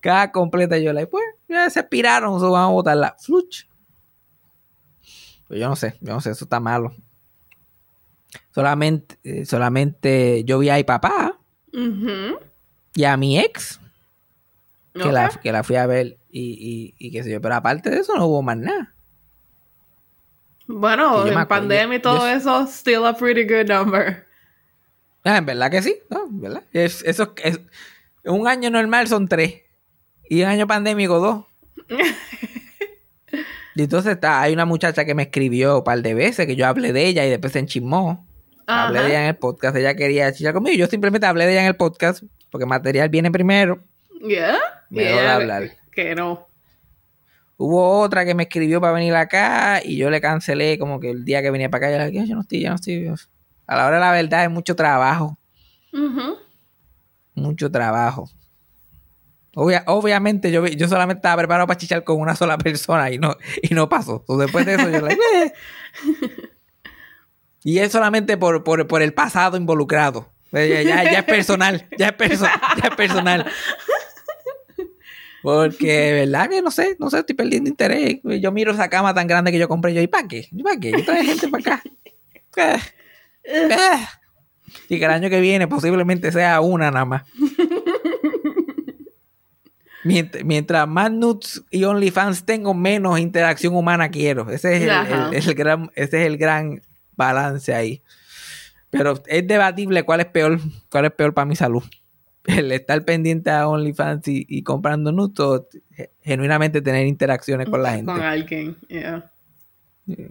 Cajas 0.00 0.30
completas. 0.32 0.82
Yo, 0.82 0.92
like, 0.92 1.06
pues, 1.10 1.24
ya 1.48 1.70
se 1.70 1.80
expiraron, 1.80 2.38
so 2.40 2.50
vamos 2.50 2.68
a 2.70 2.72
botarla. 2.72 3.16
Fluch. 3.18 3.66
Yo 5.48 5.68
no 5.68 5.74
sé, 5.76 5.96
yo 6.00 6.12
no 6.12 6.20
sé, 6.20 6.30
eso 6.30 6.44
está 6.44 6.60
malo. 6.60 6.92
Solamente, 8.54 9.18
eh, 9.24 9.44
solamente 9.46 10.44
yo 10.44 10.58
vi 10.60 10.68
a 10.68 10.76
mi 10.76 10.84
papá 10.84 11.38
y 12.94 13.04
a 13.04 13.16
mi 13.16 13.38
ex, 13.38 13.80
que, 14.92 15.10
la, 15.10 15.28
que 15.28 15.50
la 15.52 15.64
fui 15.64 15.74
a 15.76 15.86
ver 15.86 16.18
y, 16.30 16.94
y, 16.98 17.06
y 17.06 17.10
qué 17.10 17.24
sé 17.24 17.30
yo. 17.32 17.40
Pero 17.40 17.56
aparte 17.56 17.90
de 17.90 17.98
eso, 17.98 18.14
no 18.16 18.26
hubo 18.26 18.42
más 18.42 18.56
nada. 18.58 18.94
Bueno, 20.68 21.26
en 21.26 21.48
pandemia 21.48 21.96
y 21.98 22.02
todo 22.02 22.18
yo- 22.18 22.28
eso, 22.28 22.66
still 22.68 23.04
a 23.04 23.12
pretty 23.16 23.42
good 23.42 23.68
number. 23.68 24.26
Ah, 25.24 25.36
en 25.36 25.46
verdad 25.46 25.70
que 25.70 25.82
sí, 25.82 25.96
¿no? 26.08 26.26
¿Verdad? 26.30 26.62
Es, 26.72 27.02
eso 27.04 27.34
es, 27.42 27.60
un 28.24 28.48
año 28.48 28.70
normal 28.70 29.06
son 29.08 29.28
tres. 29.28 29.62
Y 30.28 30.42
un 30.42 30.48
año 30.48 30.66
pandémico 30.66 31.18
dos. 31.18 31.46
y 33.74 33.82
entonces 33.82 34.12
está, 34.12 34.40
hay 34.40 34.52
una 34.52 34.64
muchacha 34.64 35.04
que 35.04 35.14
me 35.14 35.24
escribió 35.24 35.78
un 35.78 35.84
par 35.84 36.00
de 36.02 36.14
veces 36.14 36.46
que 36.46 36.56
yo 36.56 36.66
hablé 36.66 36.92
de 36.92 37.06
ella 37.06 37.26
y 37.26 37.30
después 37.30 37.52
se 37.52 37.58
enchismó. 37.58 38.26
Hablé 38.66 39.00
de 39.00 39.08
ella 39.08 39.22
en 39.22 39.28
el 39.28 39.36
podcast. 39.36 39.76
Ella 39.76 39.94
quería 39.96 40.32
chichar 40.32 40.54
conmigo. 40.54 40.76
Yo 40.76 40.86
simplemente 40.86 41.26
hablé 41.26 41.46
de 41.46 41.52
ella 41.52 41.62
en 41.62 41.66
el 41.66 41.76
podcast 41.76 42.22
porque 42.50 42.66
material 42.66 43.08
viene 43.08 43.30
primero. 43.30 43.82
Yeah. 44.20 44.58
Me 44.90 45.02
Yeah, 45.02 45.22
de 45.22 45.28
hablar. 45.28 45.70
Que 45.92 46.14
no. 46.14 46.46
Hubo 47.56 48.00
otra 48.00 48.24
que 48.24 48.34
me 48.34 48.44
escribió 48.44 48.80
para 48.80 48.92
venir 48.92 49.14
acá 49.14 49.82
y 49.84 49.96
yo 49.96 50.08
le 50.08 50.20
cancelé 50.20 50.78
como 50.78 50.98
que 50.98 51.10
el 51.10 51.24
día 51.24 51.42
que 51.42 51.50
venía 51.50 51.68
para 51.68 51.88
acá. 51.88 51.96
Yo 51.96 52.04
le 52.04 52.10
dije, 52.10 52.26
yo 52.28 52.34
no 52.34 52.42
estoy, 52.42 52.62
yo 52.62 52.70
no 52.70 52.76
estoy. 52.76 53.12
A 53.70 53.76
la 53.76 53.86
hora 53.86 53.96
de 53.96 54.00
la 54.00 54.10
verdad 54.12 54.44
es 54.44 54.50
mucho 54.50 54.74
trabajo. 54.74 55.38
Ujú. 55.92 56.36
mucho 57.34 57.70
trabajo. 57.70 58.28
Obvia- 59.54 59.82
obviamente 59.86 60.50
yo, 60.52 60.66
yo 60.66 60.88
solamente 60.88 61.18
estaba 61.18 61.38
preparado 61.38 61.66
para 61.66 61.78
chichar 61.78 62.04
con 62.04 62.20
una 62.20 62.34
sola 62.36 62.58
persona 62.58 63.10
y 63.10 63.18
no, 63.18 63.36
y 63.62 63.74
no 63.74 63.88
pasó. 63.88 64.24
So, 64.26 64.36
después 64.36 64.66
de 64.66 64.74
eso 64.74 64.90
yo 64.90 65.00
like, 65.00 65.20
"Eh". 65.36 65.52
Y 67.64 67.78
es 67.78 67.92
solamente 67.92 68.36
por, 68.36 68.62
por, 68.64 68.86
por 68.86 69.02
el 69.02 69.12
pasado 69.14 69.56
involucrado. 69.56 70.28
Eh, 70.52 70.82
Ya, 70.84 71.04
ya- 71.04 71.10
ya 71.12 71.18
es 71.20 71.24
personal, 71.24 71.88
ya 71.98 72.08
es, 72.08 72.12
perso- 72.14 72.48
ya 72.82 72.88
es 72.88 72.94
personal. 72.96 73.46
Porque, 75.42 76.12
verdad 76.12 76.48
que 76.50 76.60
no 76.60 76.70
sé, 76.70 76.96
no 76.98 77.08
sé, 77.08 77.20
estoy 77.20 77.34
perdiendo 77.34 77.68
interés. 77.70 78.18
Yo 78.24 78.52
miro 78.52 78.72
esa 78.72 78.88
cama 78.90 79.14
tan 79.14 79.26
grande 79.26 79.50
que 79.52 79.58
yo 79.58 79.68
compré 79.68 79.94
yo, 79.94 80.02
¿y 80.02 80.06
para 80.06 80.28
qué? 80.28 80.48
¿Y 80.52 80.62
para 80.62 80.78
qué? 80.78 80.90
Yo 80.92 81.04
trae 81.04 81.24
gente 81.24 81.48
para 81.48 81.76
acá. 81.76 81.82
Eh. 83.44 83.68
Y 84.88 84.98
que 84.98 85.04
el 85.04 85.10
año 85.10 85.28
que 85.30 85.40
viene 85.40 85.66
posiblemente 85.68 86.30
sea 86.32 86.60
una 86.60 86.90
nada 86.90 87.04
más. 87.04 87.22
Mientras, 90.02 90.44
mientras 90.44 90.88
más 90.88 91.12
nudes 91.12 91.62
y 91.70 91.84
OnlyFans 91.84 92.44
tengo, 92.46 92.72
menos 92.72 93.18
interacción 93.20 93.74
humana 93.76 94.10
quiero. 94.10 94.48
Ese 94.50 94.76
es 94.76 94.82
el, 94.84 94.90
Ajá. 94.90 95.28
el- 95.30 95.34
el 95.48 95.54
gran, 95.54 95.90
ese 95.94 96.22
es 96.22 96.26
el 96.26 96.38
gran 96.38 96.80
balance 97.16 97.74
ahí. 97.74 98.02
Pero 98.88 99.22
es 99.26 99.46
debatible 99.46 100.02
cuál 100.04 100.20
es 100.20 100.26
peor, 100.26 100.58
cuál 100.90 101.04
es 101.04 101.12
peor 101.12 101.34
para 101.34 101.44
mi 101.44 101.54
salud. 101.54 101.82
El 102.46 102.72
estar 102.72 103.04
pendiente 103.04 103.50
a 103.50 103.68
OnlyFans 103.68 104.26
y, 104.28 104.46
y 104.48 104.62
comprando 104.62 105.12
nudes 105.12 105.38
o 105.40 105.68
ge- 105.92 106.10
genuinamente 106.22 106.80
tener 106.80 107.06
interacciones 107.06 107.68
con 107.68 107.82
la 107.82 107.92
gente. 107.92 108.10
Con 108.10 108.22
alguien. 108.22 108.78
Yeah. 108.88 109.30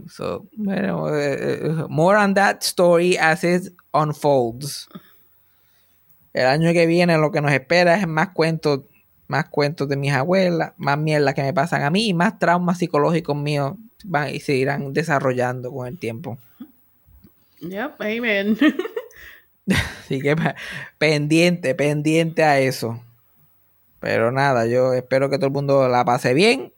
So, 0.10 0.48
bueno, 0.56 1.16
eh, 1.16 1.60
eh, 1.62 1.86
more 1.90 2.18
on 2.18 2.34
that 2.34 2.62
story 2.62 3.18
as 3.18 3.44
it 3.44 3.74
unfolds. 3.94 4.90
El 6.34 6.46
año 6.46 6.72
que 6.74 6.86
viene 6.86 7.18
lo 7.18 7.32
que 7.32 7.42
nos 7.42 7.52
espera 7.52 7.96
es 7.96 8.08
más 8.08 8.30
cuentos, 8.30 8.82
más 9.28 9.50
cuentos 9.50 9.90
de 9.90 9.98
mis 9.98 10.14
abuelas, 10.14 10.74
más 10.78 10.98
mierda 10.98 11.34
que 11.34 11.44
me 11.44 11.54
pasan 11.54 11.84
a 11.84 11.90
mí 11.90 12.08
y 12.08 12.14
más 12.14 12.40
traumas 12.40 12.78
psicológicos 12.78 13.36
míos 13.36 13.74
van 14.04 14.34
y 14.34 14.40
se 14.40 14.56
irán 14.56 14.94
desarrollando 14.94 15.72
con 15.72 15.88
el 15.88 15.98
tiempo. 15.98 16.38
Yep, 17.62 18.02
amen. 18.02 18.58
Así 20.02 20.22
que 20.22 20.36
pendiente, 20.98 21.76
pendiente 21.76 22.44
a 22.44 22.60
eso. 22.60 23.02
Pero 24.00 24.32
nada, 24.32 24.66
yo 24.66 24.94
espero 24.94 25.30
que 25.30 25.38
todo 25.38 25.48
el 25.48 25.54
mundo 25.54 25.88
la 25.90 26.06
pase 26.06 26.34
bien. 26.34 26.72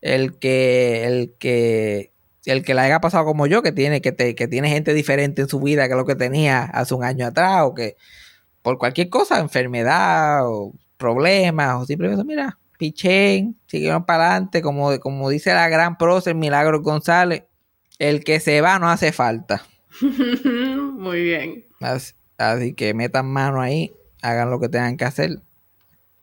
El 0.00 0.38
que, 0.38 1.04
el 1.06 1.34
que, 1.38 2.12
el 2.46 2.64
que 2.64 2.74
la 2.74 2.82
haya 2.82 3.00
pasado 3.00 3.24
como 3.24 3.46
yo, 3.46 3.62
que 3.62 3.72
tiene, 3.72 4.00
que, 4.00 4.12
te- 4.12 4.34
que 4.34 4.46
tiene 4.48 4.68
gente 4.68 4.94
diferente 4.94 5.42
en 5.42 5.48
su 5.48 5.60
vida 5.60 5.88
que 5.88 5.94
lo 5.96 6.04
que 6.06 6.14
tenía 6.14 6.64
hace 6.64 6.94
un 6.94 7.04
año 7.04 7.26
atrás, 7.26 7.62
o 7.64 7.74
que 7.74 7.96
por 8.62 8.78
cualquier 8.78 9.08
cosa, 9.08 9.40
enfermedad 9.40 10.40
o 10.48 10.72
problemas, 10.96 11.82
o 11.82 11.84
simplemente, 11.86 12.24
mira, 12.24 12.58
pichen, 12.78 13.56
siguieron 13.66 14.04
para 14.04 14.30
adelante, 14.30 14.62
como, 14.62 14.98
como 15.00 15.28
dice 15.30 15.52
la 15.52 15.68
gran 15.68 15.98
prócer 15.98 16.34
Milagros 16.34 16.82
González, 16.82 17.44
el 17.98 18.22
que 18.22 18.38
se 18.40 18.60
va 18.60 18.78
no 18.78 18.88
hace 18.88 19.10
falta. 19.12 19.64
Muy 20.00 21.22
bien. 21.22 21.66
Así, 21.80 22.12
así 22.36 22.72
que 22.74 22.94
metan 22.94 23.26
mano 23.26 23.60
ahí, 23.60 23.92
hagan 24.22 24.50
lo 24.50 24.60
que 24.60 24.68
tengan 24.68 24.96
que 24.96 25.04
hacer. 25.04 25.40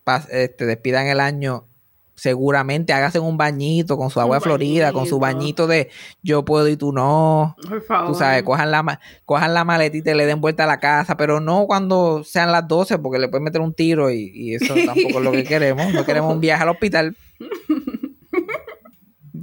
Pas- 0.06 0.30
este, 0.30 0.66
despidan 0.66 1.08
el 1.08 1.20
año 1.20 1.68
seguramente, 2.16 2.94
háganse 2.94 3.20
un 3.20 3.38
bañito 3.38 3.98
con 3.98 4.10
su 4.10 4.20
agua 4.20 4.40
florida, 4.40 4.94
con 4.94 5.06
su 5.06 5.20
bañito. 5.20 5.68
de 5.68 5.90
yo 6.24 6.46
puedo 6.46 6.68
y 6.68 6.78
tú 6.78 6.92
no. 6.92 7.56
Por 7.68 7.82
favor. 7.84 8.12
Tú 8.12 8.18
sabes, 8.18 8.44
cojan 8.44 8.72
la, 8.72 9.00
cojan 9.26 9.54
la 9.54 9.66
maletita 9.66 10.12
y 10.12 10.16
le 10.16 10.26
den 10.26 10.42
vuelta 10.42 10.64
a 10.64 10.68
la 10.68 10.80
casa, 10.80 11.18
pero 11.18 11.40
no 11.40 11.68
cuando 11.68 12.24
sean 12.24 12.52
las 12.52 12.68
12 12.68 13.00
porque 13.00 13.20
le 13.20 13.28
pueden 13.28 13.44
meter 13.44 13.62
un 13.62 13.74
tiro 13.74 14.10
y, 14.10 14.32
y 14.34 14.56
eso 14.56 14.74
tampoco 14.86 15.20
es 15.20 15.24
lo 15.24 15.32
que 15.32 15.44
queremos. 15.44 15.94
No 15.94 16.06
queremos 16.06 16.34
un 16.34 16.40
viaje 16.40 16.64
al 16.64 16.70
hospital. 16.70 17.16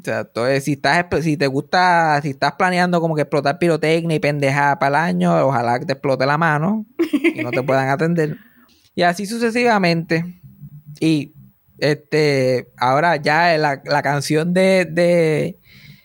O 0.03 0.05
sea, 0.05 0.21
entonces, 0.21 0.65
si 0.65 0.73
estás, 0.73 1.07
si 1.23 1.37
te 1.37 1.47
gusta, 1.47 2.21
si 2.23 2.31
estás 2.31 2.53
planeando 2.53 3.01
como 3.01 3.15
que 3.15 3.23
explotar 3.23 3.59
pirotecnia 3.59 4.17
y 4.17 4.21
pendejada 4.21 4.79
para 4.79 4.89
el 4.89 5.05
año, 5.11 5.47
ojalá 5.47 5.79
que 5.79 5.87
te 5.87 5.93
explote 5.93 6.27
la 6.27 6.39
mano 6.39 6.87
y 7.35 7.41
no 7.43 7.51
te 7.51 7.63
puedan 7.63 7.89
atender. 7.89 8.37
Y 8.95 9.03
así 9.03 9.27
sucesivamente. 9.27 10.41
Y 10.99 11.35
este, 11.83 12.69
ahora 12.79 13.17
ya 13.17 13.57
la, 13.59 13.83
la 13.85 14.03
canción 14.03 14.55
de, 14.55 14.87
de 14.89 15.59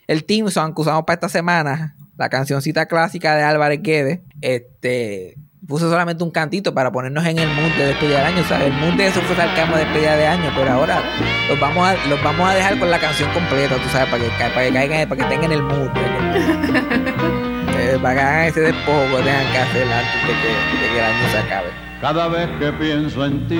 el 0.07 0.23
Team 0.25 0.49
Song 0.49 0.73
que 0.75 0.81
usamos 0.81 1.03
para 1.05 1.15
esta 1.15 1.29
semana, 1.29 1.95
la 2.17 2.29
cancioncita 2.29 2.87
clásica 2.87 3.35
de 3.35 3.43
Álvarez 3.43 3.79
Guedes, 3.81 4.19
este, 4.41 5.35
Puso 5.67 5.89
solamente 5.89 6.23
un 6.23 6.31
cantito 6.31 6.73
para 6.73 6.91
ponernos 6.93 7.25
en 7.25 7.39
el 7.39 7.47
mood 7.49 7.71
de 7.77 7.87
despedida 7.87 8.19
de 8.21 8.25
año, 8.27 8.43
¿sabes? 8.47 8.67
El 8.67 8.73
mood 8.73 8.93
de 8.93 9.07
eso 9.07 9.19
fue 9.23 9.35
sarcasmo 9.35 9.75
de 9.75 9.83
despedida 9.83 10.15
de 10.15 10.25
año, 10.25 10.49
pero 10.55 10.71
ahora 10.71 11.01
los 11.49 11.59
vamos 11.59 11.85
a, 11.85 11.93
los 12.07 12.23
vamos 12.23 12.49
a 12.49 12.53
dejar 12.53 12.79
con 12.79 12.89
la 12.89 12.97
canción 12.99 13.29
completa, 13.33 13.75
tú 13.75 13.89
sabes, 13.89 14.07
para 14.07 14.23
que, 14.23 14.29
ca- 14.37 14.53
para 14.53 14.65
que 14.67 14.71
caigan, 14.73 15.09
para 15.09 15.21
que 15.23 15.35
tengan 15.35 15.51
el 15.51 15.63
mood. 15.63 15.89
para 15.89 16.31
que- 17.75 17.95
eh, 17.95 17.99
para 18.01 18.13
que 18.15 18.21
hagan 18.21 18.43
ese 18.45 18.61
despojo 18.61 19.01
que 19.17 19.23
tengan 19.23 19.51
que 19.51 19.57
hacer 19.57 19.87
antes 19.91 20.21
de 20.27 20.33
que, 20.41 20.85
de 20.87 20.93
que 20.93 20.99
el 20.99 21.05
año 21.05 21.31
se 21.31 21.37
acabe. 21.39 21.67
Cada 21.99 22.27
vez 22.29 22.49
que 22.59 22.71
pienso 22.73 23.25
en 23.25 23.47
ti, 23.49 23.59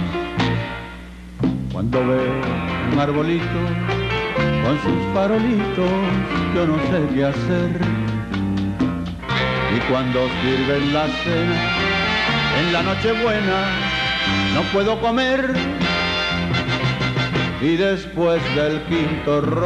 cuando 1.81 2.07
veo 2.13 2.41
un 2.93 2.99
arbolito 2.99 3.59
con 4.63 4.79
sus 4.83 5.13
farolitos, 5.15 5.89
yo 6.53 6.67
no 6.67 6.75
sé 6.75 7.15
qué 7.15 7.25
hacer. 7.25 7.81
Y 9.75 9.79
cuando 9.91 10.27
sirven 10.43 10.93
la 10.93 11.07
cena 11.07 11.59
en 12.59 12.73
la 12.73 12.83
noche 12.83 13.13
buena, 13.23 13.65
no 14.53 14.61
puedo 14.71 15.01
comer. 15.01 15.55
Y 17.61 17.77
después 17.77 18.39
del 18.55 18.83
quinto 18.83 19.41
ro 19.41 19.65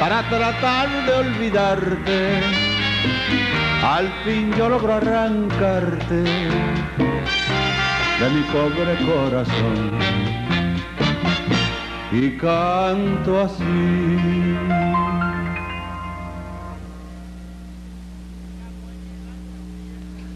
para 0.00 0.28
tratar 0.28 0.88
de 1.06 1.12
olvidarte, 1.12 2.40
al 3.84 4.08
fin 4.24 4.52
yo 4.58 4.68
logro 4.68 4.94
arrancarte 4.94 6.24
de 8.18 8.30
mi 8.34 8.42
pobre 8.50 8.96
corazón 9.06 10.47
y 12.10 12.30
canto 12.38 13.40
así. 13.42 13.64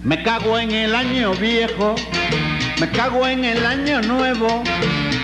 Me 0.02 0.22
cago 0.22 0.58
en 0.58 0.72
el 0.72 0.94
año 0.94 1.32
viejo, 1.34 1.94
me 2.80 2.90
cago 2.90 3.26
en 3.26 3.44
el 3.44 3.64
año 3.64 4.02
nuevo, 4.02 4.62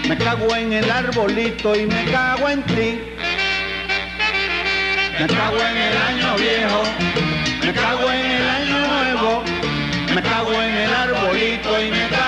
me 0.09 0.17
cago 0.17 0.55
en 0.55 0.73
el 0.73 0.91
arbolito 0.91 1.75
y 1.77 1.87
me 1.87 2.05
cago 2.11 2.49
en 2.49 2.63
ti. 2.63 3.01
Me 5.19 5.27
cago 5.27 5.59
en 5.59 5.77
el 5.77 5.97
año 5.97 6.37
viejo, 6.37 6.83
me 7.67 7.73
cago 7.73 8.11
en 8.13 8.31
el 8.31 8.49
año 8.49 8.79
nuevo, 8.87 9.43
me 10.15 10.23
cago 10.23 10.53
en 10.63 10.75
el 10.77 10.95
arbolito 10.95 11.83
y 11.83 11.91
me 11.91 12.09
cago 12.09 12.28